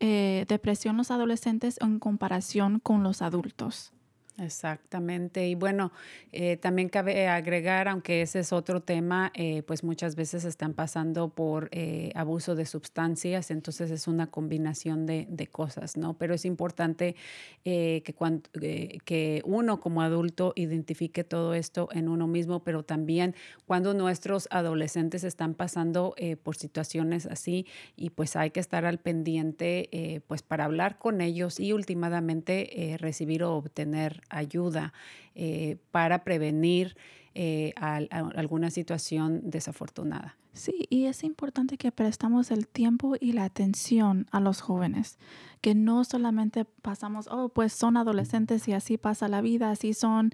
eh, 0.00 0.44
depresión 0.48 0.98
los 0.98 1.10
adolescentes 1.10 1.78
en 1.80 1.98
comparación 1.98 2.78
con 2.78 3.02
los 3.02 3.22
adultos. 3.22 3.94
Exactamente. 4.36 5.46
Y 5.46 5.54
bueno, 5.54 5.92
eh, 6.32 6.56
también 6.56 6.88
cabe 6.88 7.28
agregar, 7.28 7.86
aunque 7.86 8.20
ese 8.20 8.40
es 8.40 8.52
otro 8.52 8.80
tema, 8.80 9.30
eh, 9.34 9.62
pues 9.62 9.84
muchas 9.84 10.16
veces 10.16 10.44
están 10.44 10.74
pasando 10.74 11.28
por 11.28 11.68
eh, 11.70 12.10
abuso 12.16 12.56
de 12.56 12.66
sustancias, 12.66 13.52
entonces 13.52 13.92
es 13.92 14.08
una 14.08 14.26
combinación 14.26 15.06
de, 15.06 15.24
cosas, 15.52 15.96
¿no? 15.96 16.14
Pero 16.14 16.34
es 16.34 16.46
importante 16.46 17.14
que, 17.62 18.14
cuando, 18.16 18.48
que 19.04 19.42
uno 19.44 19.78
como 19.78 20.00
adulto 20.02 20.52
identifique 20.56 21.22
todo 21.22 21.54
esto 21.54 21.88
en 21.92 22.08
uno 22.08 22.26
mismo, 22.26 22.64
pero 22.64 22.82
también 22.82 23.34
cuando 23.66 23.92
nuestros 23.94 24.48
adolescentes 24.50 25.22
están 25.22 25.54
pasando 25.54 26.14
por 26.42 26.56
situaciones 26.56 27.26
así 27.26 27.66
y 27.94 28.10
pues 28.10 28.36
hay 28.36 28.50
que 28.50 28.60
estar 28.60 28.86
al 28.86 28.98
pendiente, 28.98 30.22
pues 30.26 30.42
para 30.42 30.64
hablar 30.64 30.98
con 30.98 31.20
ellos 31.20 31.60
y 31.60 31.72
últimamente 31.72 32.96
recibir 32.98 33.44
o 33.44 33.54
obtener 33.54 34.23
ayuda 34.28 34.92
eh, 35.34 35.76
para 35.90 36.24
prevenir 36.24 36.96
eh, 37.34 37.72
alguna 37.76 38.70
situación 38.70 39.40
desafortunada. 39.44 40.36
Sí, 40.52 40.86
y 40.88 41.06
es 41.06 41.24
importante 41.24 41.76
que 41.76 41.90
prestamos 41.90 42.52
el 42.52 42.68
tiempo 42.68 43.16
y 43.18 43.32
la 43.32 43.42
atención 43.42 44.28
a 44.30 44.38
los 44.38 44.60
jóvenes, 44.60 45.18
que 45.60 45.74
no 45.74 46.04
solamente 46.04 46.64
pasamos, 46.64 47.26
oh, 47.28 47.48
pues 47.48 47.72
son 47.72 47.96
adolescentes 47.96 48.68
y 48.68 48.72
así 48.72 48.96
pasa 48.96 49.26
la 49.26 49.40
vida, 49.40 49.72
así 49.72 49.94
son, 49.94 50.30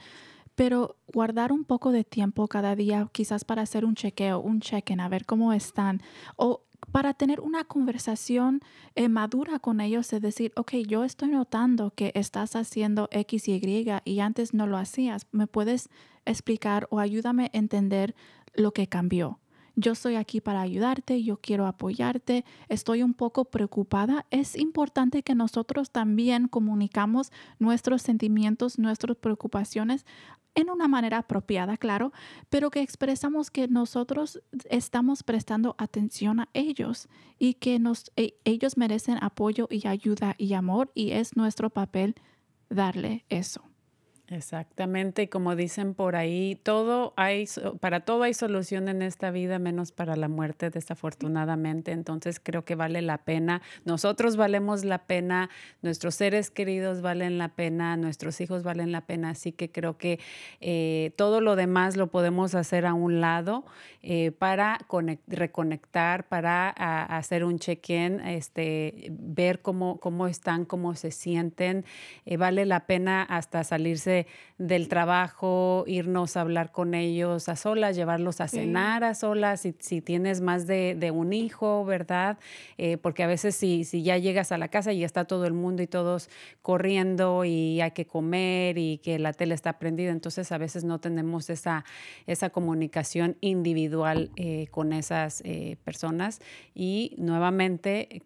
pero 0.55 0.97
guardar 1.11 1.53
un 1.53 1.65
poco 1.65 1.91
de 1.91 2.05
tiempo 2.05 2.49
cada 2.49 2.77
día, 2.77 3.09
quizás 3.13 3.47
para 3.47 3.63
hacer 3.63 3.87
un 3.87 3.95
chequeo, 3.95 4.39
un 4.41 4.61
check-in, 4.61 5.01
a 5.01 5.09
ver 5.09 5.25
cómo 5.25 5.55
están, 5.55 6.03
o 6.37 6.65
para 6.93 7.15
tener 7.15 7.41
una 7.41 7.65
conversación 7.65 8.61
eh, 8.95 9.09
madura 9.09 9.59
con 9.59 9.81
ellos, 9.81 10.13
es 10.13 10.23
decir, 10.23 10.53
ok, 10.57 10.73
yo 10.87 11.05
estoy 11.05 11.29
notando 11.31 11.93
que 11.95 12.13
estás 12.15 12.57
haciendo 12.57 13.09
X 13.11 13.49
y 13.49 13.55
Y 13.55 13.91
y 14.05 14.21
antes 14.21 14.55
no 14.55 14.67
lo 14.67 14.77
hacías, 14.77 15.27
¿me 15.33 15.47
puedes 15.47 15.89
explicar 16.25 16.87
o 16.91 17.01
ayúdame 17.01 17.47
a 17.47 17.59
entender 17.59 18.15
lo 18.55 18.73
que 18.73 18.89
cambió? 18.89 19.40
Yo 19.81 19.93
estoy 19.93 20.17
aquí 20.17 20.43
para 20.43 20.61
ayudarte, 20.61 21.23
yo 21.23 21.39
quiero 21.39 21.67
apoyarte, 21.67 22.45
estoy 22.69 23.03
un 23.03 23.15
poco 23.15 23.47
preocupada. 23.47 24.27
Es 24.31 24.55
importante 24.55 25.23
que 25.23 25.35
nosotros 25.35 25.91
también 25.91 26.49
comunicamos 26.49 27.33
nuestros 27.59 28.03
sentimientos, 28.03 28.79
nuestras 28.79 29.17
preocupaciones 29.17 30.05
en 30.55 30.69
una 30.69 30.87
manera 30.87 31.19
apropiada, 31.19 31.79
claro, 31.79 32.13
pero 32.51 32.71
que 32.71 32.83
expresamos 32.83 33.51
que 33.51 33.69
nosotros 33.69 34.43
estamos 34.69 35.23
prestando 35.23 35.77
atención 35.79 36.41
a 36.41 36.51
ellos 36.53 37.09
y 37.39 37.55
que 37.55 37.81
e, 38.17 38.35
ellos 38.45 38.77
merecen 38.77 39.17
apoyo 39.23 39.67
y 39.71 39.87
ayuda 39.87 40.35
y 40.37 40.53
amor 40.53 40.91
y 40.95 41.13
es 41.13 41.37
nuestro 41.37 41.71
papel 41.71 42.17
darle 42.69 43.25
eso. 43.31 43.70
Exactamente, 44.33 45.29
como 45.29 45.57
dicen 45.57 45.93
por 45.93 46.15
ahí, 46.15 46.57
todo 46.63 47.15
hay, 47.17 47.47
para 47.81 47.99
todo 47.99 48.23
hay 48.23 48.33
solución 48.33 48.89
en 48.89 49.03
esta 49.03 49.33
vida, 49.33 49.59
menos 49.59 49.91
para 49.91 50.15
la 50.15 50.29
muerte, 50.29 50.71
desafortunadamente. 50.71 51.91
Entonces 51.91 52.39
creo 52.39 52.65
que 52.65 52.77
vale 52.77 53.03
la 53.03 53.19
pena. 53.19 53.61
Nosotros 53.85 54.37
valemos 54.37 54.85
la 54.85 54.99
pena, 54.99 55.51
nuestros 55.83 56.15
seres 56.15 56.53
queridos 56.53 57.03
valen 57.03 57.39
la 57.39 57.49
pena, 57.49 57.97
nuestros 57.97 58.41
hijos 58.41 58.63
valen 58.63 58.93
la 58.93 59.01
pena. 59.01 59.31
Así 59.31 59.51
que 59.51 59.73
creo 59.73 59.99
que 59.99 60.21
eh, 60.61 61.13
todo 61.17 61.41
lo 61.41 61.57
demás 61.57 61.97
lo 61.97 62.07
podemos 62.07 62.55
hacer 62.55 62.87
a 62.87 62.95
un 62.95 63.21
lado 63.21 63.65
eh, 64.01 64.31
para 64.31 64.79
reconectar, 65.27 66.29
para 66.29 66.69
hacer 66.69 67.43
un 67.43 67.59
check-in, 67.59 68.21
este, 68.21 69.09
ver 69.11 69.61
cómo, 69.61 69.99
cómo 69.99 70.29
están, 70.29 70.67
cómo 70.67 70.95
se 70.95 71.11
sienten. 71.11 71.85
Eh, 72.27 72.37
vale 72.37 72.65
la 72.65 72.87
pena 72.87 73.25
hasta 73.25 73.65
salirse 73.65 74.20
de, 74.25 74.27
del 74.61 74.89
trabajo, 74.89 75.85
irnos 75.87 76.37
a 76.37 76.43
hablar 76.43 76.71
con 76.71 76.95
ellos 76.95 77.49
a 77.49 77.57
solas, 77.57 77.97
llevarlos 77.97 78.41
a 78.43 78.49
cenar 78.49 79.05
a 79.05 79.15
solas, 79.15 79.63
si, 79.63 79.75
si 79.79 80.03
tienes 80.03 80.43
más 80.43 80.67
de, 80.67 80.95
de, 80.95 81.11
un 81.11 81.33
hijo, 81.33 81.85
¿verdad? 81.87 82.39
Eh, 82.77 82.99
porque 82.99 83.23
a 83.23 83.27
veces 83.27 83.57
si, 83.57 83.85
si 83.85 84.03
ya 84.03 84.19
llegas 84.19 84.53
a 84.53 84.59
la 84.59 84.69
casa 84.69 84.93
y 84.93 85.03
está 85.03 85.25
todo 85.25 85.47
el 85.47 85.55
mundo 85.55 85.83
y 85.83 85.87
todos 85.87 86.29
corriendo 86.61 87.45
y 87.47 87.81
hay 87.81 87.93
que 87.93 88.07
comer 88.07 88.77
y 88.77 88.99
que 88.99 89.19
la 89.19 89.33
tele 89.33 89.55
está 89.55 89.79
prendida, 89.79 90.11
entonces 90.11 90.53
a 90.53 90.59
veces 90.59 90.85
no 90.85 91.01
tenemos 91.01 91.49
esa, 91.49 91.85
esa 92.27 92.51
comunicación 92.51 93.39
individual 93.41 94.31
eh, 94.37 94.67
con 94.71 94.93
esas 94.93 95.41
eh, 95.47 95.79
personas 95.85 96.41
y 96.75 97.15
nuevamente 97.17 98.23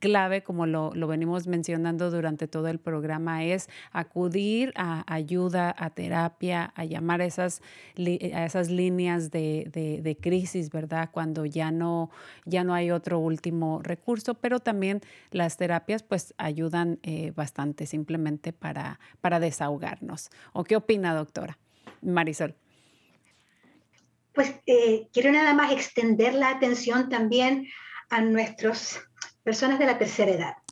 clave, 0.00 0.42
como 0.42 0.66
lo, 0.66 0.92
lo 0.94 1.06
venimos 1.06 1.46
mencionando 1.46 2.10
durante 2.10 2.46
todo 2.46 2.68
el 2.68 2.78
programa, 2.78 3.44
es 3.44 3.68
acudir 3.92 4.72
a 4.76 5.05
ayuda, 5.06 5.74
a 5.76 5.90
terapia, 5.90 6.72
a 6.74 6.84
llamar 6.84 7.20
a 7.20 7.24
esas, 7.24 7.62
a 7.96 8.44
esas 8.44 8.70
líneas 8.70 9.30
de, 9.30 10.00
de, 10.02 10.16
crisis, 10.16 10.70
¿verdad? 10.70 11.10
Cuando 11.12 11.46
ya 11.46 11.70
no, 11.70 12.10
ya 12.44 12.64
no 12.64 12.74
hay 12.74 12.90
otro 12.90 13.18
último 13.18 13.80
recurso, 13.82 14.34
pero 14.34 14.60
también 14.60 15.00
las 15.30 15.56
terapias 15.56 16.02
pues 16.02 16.34
ayudan 16.38 16.98
eh, 17.02 17.32
bastante 17.34 17.86
simplemente 17.86 18.52
para, 18.52 18.98
para 19.20 19.40
desahogarnos. 19.40 20.30
¿O 20.52 20.64
qué 20.64 20.76
opina, 20.76 21.14
doctora 21.14 21.58
Marisol? 22.02 22.54
Pues 24.32 24.54
eh, 24.66 25.08
quiero 25.12 25.32
nada 25.32 25.54
más 25.54 25.72
extender 25.72 26.34
la 26.34 26.50
atención 26.50 27.08
también 27.08 27.68
a 28.10 28.20
nuestras 28.20 29.00
personas 29.42 29.78
de 29.78 29.86
la 29.86 29.98
tercera 29.98 30.30
edad 30.30 30.65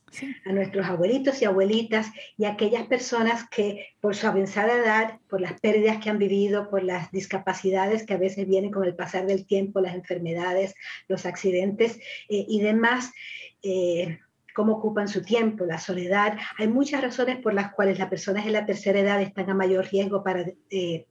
a 0.45 0.53
nuestros 0.53 0.87
abuelitos 0.87 1.41
y 1.41 1.45
abuelitas 1.45 2.09
y 2.37 2.45
a 2.45 2.51
aquellas 2.51 2.87
personas 2.87 3.49
que 3.49 3.89
por 4.01 4.15
su 4.15 4.27
avanzada 4.27 4.75
edad, 4.75 5.19
por 5.29 5.41
las 5.41 5.61
pérdidas 5.61 5.99
que 6.03 6.11
han 6.11 6.19
vivido, 6.19 6.71
por 6.71 6.83
las 6.83 7.11
discapacidades 7.11 8.05
que 8.07 8.15
a 8.15 8.19
veces 8.19 8.47
vienen 8.47 8.71
con 8.71 8.85
el 8.85 8.95
pasar 8.95 9.27
del 9.27 9.47
tiempo, 9.47 9.81
las 9.81 9.95
enfermedades, 9.95 10.75
los 11.09 11.27
accidentes 11.27 11.99
eh, 12.29 12.45
y 12.49 12.61
demás, 12.61 13.12
eh, 13.62 14.19
cómo 14.55 14.75
ocupan 14.75 15.09
su 15.09 15.23
tiempo, 15.23 15.67
la 15.67 15.79
soledad. 15.79 16.39
Hay 16.59 16.69
muchas 16.69 17.03
razones 17.03 17.39
por 17.39 17.53
las 17.53 17.73
cuales 17.73 17.99
las 17.99 18.09
personas 18.09 18.45
de 18.45 18.53
la 18.53 18.67
tercera 18.67 19.01
edad 19.01 19.21
están 19.21 19.51
a 19.51 19.55
mayor 19.55 19.87
riesgo 19.91 20.23
para 20.23 20.47
eh, 20.71 21.07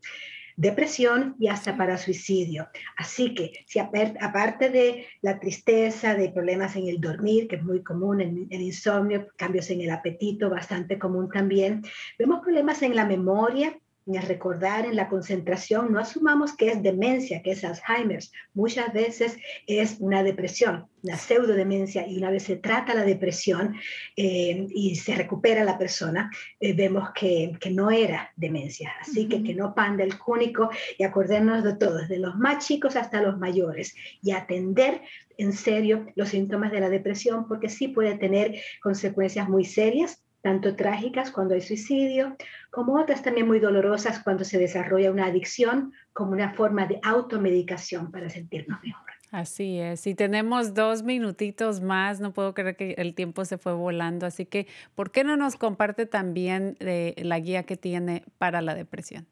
depresión 0.56 1.36
y 1.40 1.48
hasta 1.48 1.78
para 1.78 1.98
suicidio. 1.98 2.68
Así 2.98 3.34
que, 3.34 3.52
si 3.66 3.80
aparte 3.80 4.70
de 4.70 5.08
la 5.22 5.40
tristeza, 5.40 6.16
de 6.16 6.30
problemas 6.30 6.76
en 6.76 6.88
el 6.88 7.02
dormir, 7.02 7.48
que 7.48 7.58
es 7.58 7.64
muy 7.64 7.84
común, 7.84 8.22
en 8.22 8.48
el 8.50 8.62
insomnio, 8.62 9.28
cambios 9.38 9.70
en 9.70 9.82
el 9.82 9.92
apetito, 9.92 10.50
bastante 10.50 11.00
común 11.00 11.30
también, 11.30 11.84
vemos 12.18 12.42
problemas 12.42 12.82
en 12.82 12.96
la 12.96 13.06
memoria, 13.06 13.78
en 14.06 14.16
el 14.16 14.24
recordar, 14.24 14.86
en 14.86 14.96
la 14.96 15.08
concentración, 15.08 15.92
no 15.92 16.00
asumamos 16.00 16.56
que 16.56 16.70
es 16.70 16.84
demencia, 16.84 17.42
que 17.42 17.52
es 17.52 17.64
Alzheimer. 17.64 18.24
Muchas 18.54 18.94
veces 18.94 19.38
es 19.66 19.98
una 20.00 20.24
depresión, 20.24 20.88
una 21.04 21.18
pseudodemencia, 21.18 22.08
y 22.08 22.18
una 22.18 22.30
vez 22.30 22.44
se 22.44 22.58
trata 22.58 22.94
la 22.94 23.06
depresión 23.06 23.76
eh, 24.16 24.68
y 24.70 24.96
se 24.96 25.16
recupera 25.16 25.64
la 25.64 25.78
persona, 25.78 26.30
eh, 26.60 26.74
vemos 26.74 27.10
que, 27.14 27.58
que, 27.60 27.72
no 27.72 27.92
era 27.92 28.32
demencia. 28.36 28.94
Así 29.02 29.28
que 29.28 29.44
que 29.44 29.54
no 29.54 29.74
panda 29.74 30.04
el 30.04 30.18
cúnico 30.18 30.70
y 30.98 31.04
acordarnos 31.04 31.64
de 31.64 31.76
todos, 31.76 32.08
de 32.08 32.20
los 32.20 32.36
más 32.36 32.66
chicos 32.66 32.96
hasta 32.96 33.22
los 33.22 33.38
mayores, 33.38 33.96
y 34.22 34.32
atender 34.32 35.02
en 35.38 35.54
serio 35.54 36.08
los 36.16 36.30
síntomas 36.30 36.72
de 36.72 36.80
la 36.80 36.90
depresión, 36.90 37.48
porque 37.48 37.70
sí 37.70 37.88
puede 37.88 38.18
tener 38.18 38.56
consecuencias 38.82 39.50
muy 39.50 39.66
serias 39.66 40.24
tanto 40.44 40.76
trágicas 40.76 41.32
cuando 41.32 41.56
hay 41.56 41.62
suicidio, 41.62 42.36
como 42.70 43.00
otras 43.02 43.24
también 43.24 43.48
muy 43.48 43.60
dolorosas 43.60 44.20
cuando 44.20 44.44
se 44.44 44.60
desarrolla 44.60 45.10
una 45.10 45.28
adicción 45.28 45.94
como 46.12 46.34
una 46.34 46.54
forma 46.54 46.86
de 46.86 47.00
automedicación 47.02 48.12
para 48.12 48.30
sentirnos 48.30 48.84
mejor. 48.84 49.10
Así 49.32 49.80
es. 49.80 50.06
Y 50.06 50.14
tenemos 50.14 50.76
dos 50.76 51.02
minutitos 51.02 51.82
más. 51.82 52.20
No 52.20 52.34
puedo 52.34 52.54
creer 52.54 52.76
que 52.76 52.92
el 53.00 53.16
tiempo 53.16 53.46
se 53.46 53.58
fue 53.58 53.74
volando. 53.74 54.28
Así 54.28 54.46
que, 54.46 54.68
¿por 54.94 55.12
qué 55.12 55.24
no 55.24 55.38
nos 55.38 55.56
comparte 55.56 56.06
también 56.06 56.78
eh, 56.82 57.16
la 57.18 57.40
guía 57.40 57.64
que 57.64 57.76
tiene 57.76 58.24
para 58.38 58.62
la 58.62 58.76
depresión? 58.76 59.26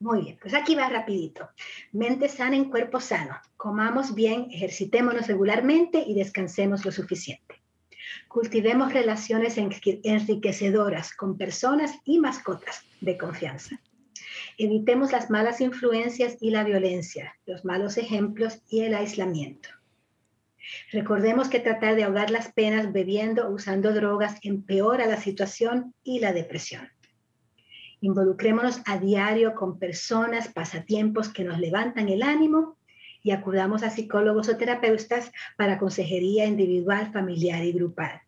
Muy 0.00 0.22
bien, 0.22 0.38
pues 0.40 0.54
aquí 0.54 0.74
va 0.74 0.88
rapidito. 0.88 1.48
Mente 1.92 2.28
sana 2.28 2.56
en 2.56 2.68
cuerpo 2.68 3.00
sano. 3.00 3.36
Comamos 3.56 4.14
bien, 4.14 4.48
ejercitémonos 4.50 5.28
regularmente 5.28 6.04
y 6.06 6.14
descansemos 6.14 6.84
lo 6.84 6.92
suficiente. 6.92 7.47
Cultivemos 8.28 8.92
relaciones 8.92 9.58
enriquecedoras 9.58 11.14
con 11.14 11.36
personas 11.36 11.92
y 12.04 12.18
mascotas 12.18 12.82
de 13.00 13.18
confianza. 13.18 13.80
Evitemos 14.56 15.12
las 15.12 15.30
malas 15.30 15.60
influencias 15.60 16.36
y 16.40 16.50
la 16.50 16.64
violencia, 16.64 17.34
los 17.46 17.64
malos 17.64 17.96
ejemplos 17.96 18.62
y 18.68 18.80
el 18.80 18.94
aislamiento. 18.94 19.68
Recordemos 20.92 21.48
que 21.48 21.60
tratar 21.60 21.96
de 21.96 22.04
ahogar 22.04 22.30
las 22.30 22.52
penas 22.52 22.92
bebiendo 22.92 23.46
o 23.46 23.52
usando 23.52 23.92
drogas 23.92 24.38
empeora 24.42 25.06
la 25.06 25.16
situación 25.16 25.94
y 26.02 26.20
la 26.20 26.32
depresión. 26.32 26.88
Involucrémonos 28.00 28.80
a 28.86 28.98
diario 28.98 29.54
con 29.54 29.78
personas, 29.78 30.48
pasatiempos 30.48 31.30
que 31.30 31.44
nos 31.44 31.58
levantan 31.58 32.08
el 32.08 32.22
ánimo 32.22 32.77
y 33.28 33.30
acudamos 33.30 33.82
a 33.82 33.90
psicólogos 33.90 34.48
o 34.48 34.56
terapeutas 34.56 35.30
para 35.58 35.76
consejería 35.76 36.46
individual, 36.46 37.12
familiar 37.12 37.62
y 37.62 37.72
grupal. 37.72 38.22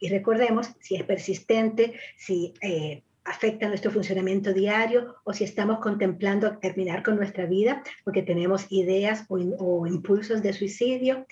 Y 0.00 0.08
recordemos, 0.08 0.70
si 0.80 0.96
es 0.96 1.02
persistente, 1.02 1.92
si 2.16 2.54
eh, 2.62 3.02
afecta 3.24 3.68
nuestro 3.68 3.90
funcionamiento 3.90 4.54
diario 4.54 5.16
o 5.24 5.34
si 5.34 5.44
estamos 5.44 5.80
contemplando 5.80 6.56
terminar 6.56 7.02
con 7.02 7.16
nuestra 7.16 7.44
vida 7.44 7.82
porque 8.02 8.22
tenemos 8.22 8.66
ideas 8.70 9.26
o 9.28 9.86
impulsos 9.86 10.40
de 10.40 10.54
suicidio, 10.54 11.26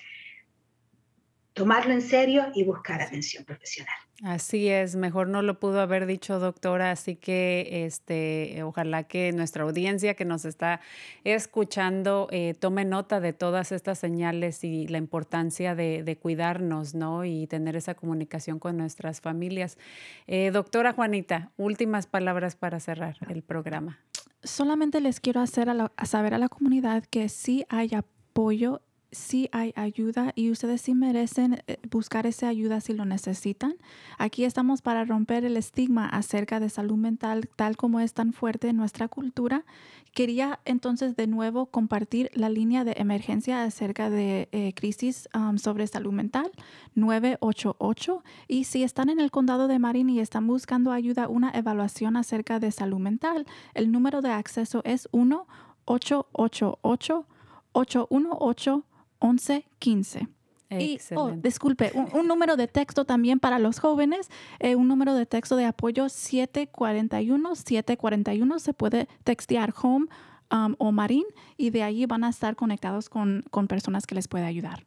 tomarlo 1.54 1.94
en 1.94 2.02
serio 2.02 2.46
y 2.54 2.64
buscar 2.64 3.00
atención 3.00 3.44
profesional. 3.44 3.94
Así 4.22 4.68
es, 4.68 4.96
mejor 4.96 5.28
no 5.28 5.42
lo 5.42 5.58
pudo 5.58 5.80
haber 5.80 6.06
dicho 6.06 6.38
doctora, 6.38 6.90
así 6.90 7.16
que 7.16 7.84
este, 7.84 8.62
ojalá 8.62 9.04
que 9.04 9.32
nuestra 9.32 9.64
audiencia 9.64 10.14
que 10.14 10.24
nos 10.24 10.44
está 10.44 10.80
escuchando 11.24 12.28
eh, 12.30 12.54
tome 12.58 12.84
nota 12.84 13.20
de 13.20 13.32
todas 13.32 13.72
estas 13.72 13.98
señales 13.98 14.62
y 14.62 14.86
la 14.88 14.98
importancia 14.98 15.74
de, 15.74 16.18
cuidarnos, 16.20 16.94
¿no? 16.94 17.24
Y 17.24 17.46
tener 17.48 17.76
esa 17.76 17.94
comunicación 17.94 18.58
con 18.58 18.76
nuestras 18.76 19.20
familias. 19.20 19.78
Eh, 20.26 20.50
doctora 20.52 20.92
Juanita, 20.92 21.50
últimas 21.56 22.06
palabras 22.06 22.56
para 22.56 22.78
cerrar 22.80 23.16
el 23.28 23.42
programa. 23.42 23.98
Solamente 24.42 25.00
les 25.00 25.20
quiero 25.20 25.40
hacer 25.40 25.68
a 25.68 26.06
saber 26.06 26.34
a 26.34 26.38
la 26.38 26.48
comunidad 26.48 27.04
que 27.04 27.28
sí 27.28 27.64
hay 27.68 27.90
apoyo 27.94 28.80
sí 29.14 29.48
hay 29.52 29.72
ayuda 29.76 30.32
y 30.34 30.50
ustedes 30.50 30.82
sí 30.82 30.94
merecen 30.94 31.62
eh, 31.66 31.78
buscar 31.90 32.26
esa 32.26 32.48
ayuda 32.48 32.80
si 32.80 32.92
lo 32.92 33.04
necesitan. 33.04 33.76
Aquí 34.18 34.44
estamos 34.44 34.82
para 34.82 35.04
romper 35.04 35.44
el 35.44 35.56
estigma 35.56 36.06
acerca 36.06 36.60
de 36.60 36.68
salud 36.68 36.96
mental 36.96 37.48
tal 37.56 37.76
como 37.76 38.00
es 38.00 38.12
tan 38.12 38.32
fuerte 38.32 38.68
en 38.68 38.76
nuestra 38.76 39.08
cultura. 39.08 39.64
Quería 40.12 40.60
entonces 40.64 41.16
de 41.16 41.26
nuevo 41.26 41.66
compartir 41.66 42.30
la 42.34 42.48
línea 42.48 42.84
de 42.84 42.94
emergencia 42.98 43.64
acerca 43.64 44.10
de 44.10 44.48
eh, 44.52 44.72
crisis 44.74 45.28
sobre 45.56 45.86
salud 45.88 46.12
mental 46.12 46.52
988 46.94 48.22
y 48.46 48.64
si 48.64 48.84
están 48.84 49.08
en 49.08 49.18
el 49.18 49.30
condado 49.30 49.66
de 49.66 49.78
Marin 49.78 50.10
y 50.10 50.20
están 50.20 50.46
buscando 50.46 50.92
ayuda, 50.92 51.28
una 51.28 51.50
evaluación 51.50 52.16
acerca 52.16 52.60
de 52.60 52.70
salud 52.70 52.98
mental, 52.98 53.46
el 53.74 53.90
número 53.90 54.22
de 54.22 54.30
acceso 54.30 54.82
es 54.84 55.08
1 55.10 55.46
888 55.86 57.26
818 57.72 58.84
1115. 59.24 60.28
Y, 60.70 60.98
oh, 61.14 61.30
disculpe, 61.30 61.92
un, 61.94 62.26
número 62.26 62.56
de 62.56 62.66
texto 62.66 63.04
también 63.04 63.38
para 63.38 63.58
los 63.58 63.78
jóvenes, 63.78 64.28
eh, 64.58 64.74
un 64.74 64.88
número 64.88 65.14
de 65.14 65.24
texto 65.24 65.56
de 65.56 65.66
apoyo 65.66 66.08
741, 66.08 67.54
741 67.54 68.58
se 68.58 68.74
puede 68.74 69.08
textear 69.22 69.72
home 69.80 70.06
um, 70.50 70.74
o 70.78 70.90
marín 70.90 71.24
y 71.56 71.70
de 71.70 71.84
ahí 71.84 72.06
van 72.06 72.24
a 72.24 72.28
estar 72.28 72.56
conectados 72.56 73.08
con, 73.08 73.44
con 73.50 73.68
personas 73.68 74.06
que 74.06 74.16
les 74.16 74.26
puede 74.26 74.46
ayudar. 74.46 74.84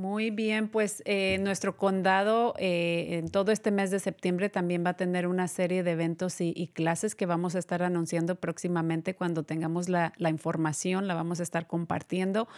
Muy 0.00 0.30
bien, 0.30 0.68
pues 0.68 1.02
eh, 1.04 1.36
nuestro 1.42 1.76
condado 1.76 2.54
eh, 2.56 3.18
en 3.18 3.28
todo 3.28 3.52
este 3.52 3.70
mes 3.70 3.90
de 3.90 4.00
septiembre 4.00 4.48
también 4.48 4.82
va 4.82 4.90
a 4.90 4.96
tener 4.96 5.26
una 5.26 5.46
serie 5.46 5.82
de 5.82 5.90
eventos 5.90 6.40
y, 6.40 6.70
clases 6.72 7.14
que 7.14 7.26
vamos 7.26 7.54
a 7.54 7.58
estar 7.58 7.82
anunciando 7.82 8.36
próximamente 8.36 9.14
cuando 9.14 9.42
tengamos 9.42 9.90
la, 9.90 10.14
información, 10.30 11.06
la 11.06 11.12
vamos 11.12 11.40
a 11.40 11.42
estar 11.42 11.66
compartiendo. 11.66 12.48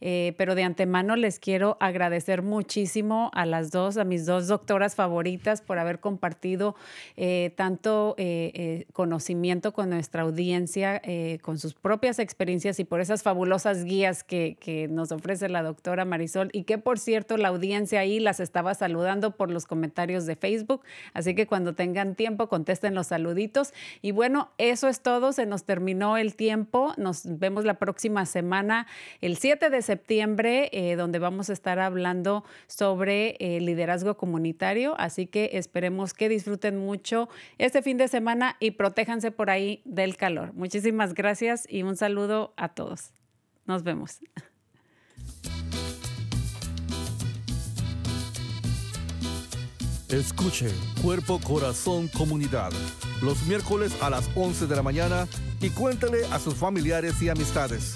Eh, 0.00 0.34
pero 0.38 0.56
de 0.56 0.64
antemano 0.64 1.14
les 1.14 1.38
quiero 1.38 1.76
agradecer 1.78 2.42
muchísimo 2.42 3.30
a 3.32 3.46
las 3.46 3.70
dos, 3.70 3.96
a 3.96 4.02
mis 4.02 4.26
dos 4.26 4.48
doctoras 4.48 4.96
favoritas 4.96 5.62
por 5.62 5.78
haber 5.78 6.00
compartido 6.00 6.74
tanto 7.54 8.16
conocimiento 8.92 9.72
con 9.72 9.90
nuestra 9.90 10.22
audiencia, 10.22 11.00
con 11.42 11.58
sus 11.58 11.74
propias 11.74 12.18
experiencias 12.18 12.80
y 12.80 12.84
por 12.84 13.00
esas 13.00 13.22
fabulosas 13.22 13.84
guías 13.84 14.24
que, 14.24 14.56
que 14.58 14.88
nos 14.88 15.12
ofrece 15.12 15.48
la 15.48 15.62
doctora 15.62 16.04
Marisol 16.04 16.50
y 16.52 16.64
que 16.64 16.87
por 16.88 16.98
cierto, 16.98 17.36
la 17.36 17.48
audiencia 17.48 18.00
ahí 18.00 18.18
las 18.18 18.40
estaba 18.40 18.72
saludando 18.72 19.36
por 19.36 19.50
los 19.50 19.66
comentarios 19.66 20.24
de 20.24 20.36
Facebook, 20.36 20.80
así 21.12 21.34
que 21.34 21.46
cuando 21.46 21.74
tengan 21.74 22.14
tiempo 22.14 22.48
contesten 22.48 22.94
los 22.94 23.08
saluditos. 23.08 23.74
Y 24.00 24.12
bueno, 24.12 24.52
eso 24.56 24.88
es 24.88 25.02
todo, 25.02 25.34
se 25.34 25.44
nos 25.44 25.64
terminó 25.64 26.16
el 26.16 26.34
tiempo, 26.34 26.94
nos 26.96 27.24
vemos 27.26 27.66
la 27.66 27.74
próxima 27.74 28.24
semana, 28.24 28.86
el 29.20 29.36
7 29.36 29.68
de 29.68 29.82
septiembre, 29.82 30.70
eh, 30.72 30.96
donde 30.96 31.18
vamos 31.18 31.50
a 31.50 31.52
estar 31.52 31.78
hablando 31.78 32.42
sobre 32.68 33.36
eh, 33.38 33.60
liderazgo 33.60 34.16
comunitario, 34.16 34.98
así 34.98 35.26
que 35.26 35.50
esperemos 35.58 36.14
que 36.14 36.30
disfruten 36.30 36.78
mucho 36.78 37.28
este 37.58 37.82
fin 37.82 37.98
de 37.98 38.08
semana 38.08 38.56
y 38.60 38.70
protéjanse 38.70 39.30
por 39.30 39.50
ahí 39.50 39.82
del 39.84 40.16
calor. 40.16 40.54
Muchísimas 40.54 41.12
gracias 41.12 41.66
y 41.68 41.82
un 41.82 41.98
saludo 41.98 42.54
a 42.56 42.70
todos. 42.70 43.12
Nos 43.66 43.82
vemos. 43.82 44.20
Escuche 50.08 50.70
Cuerpo, 51.02 51.40
Corazón, 51.40 52.08
Comunidad 52.08 52.72
los 53.20 53.42
miércoles 53.44 53.92
a 54.00 54.10
las 54.10 54.28
11 54.34 54.66
de 54.66 54.76
la 54.76 54.82
mañana 54.82 55.26
y 55.60 55.70
cuéntale 55.70 56.24
a 56.26 56.38
sus 56.38 56.54
familiares 56.54 57.20
y 57.20 57.28
amistades. 57.28 57.94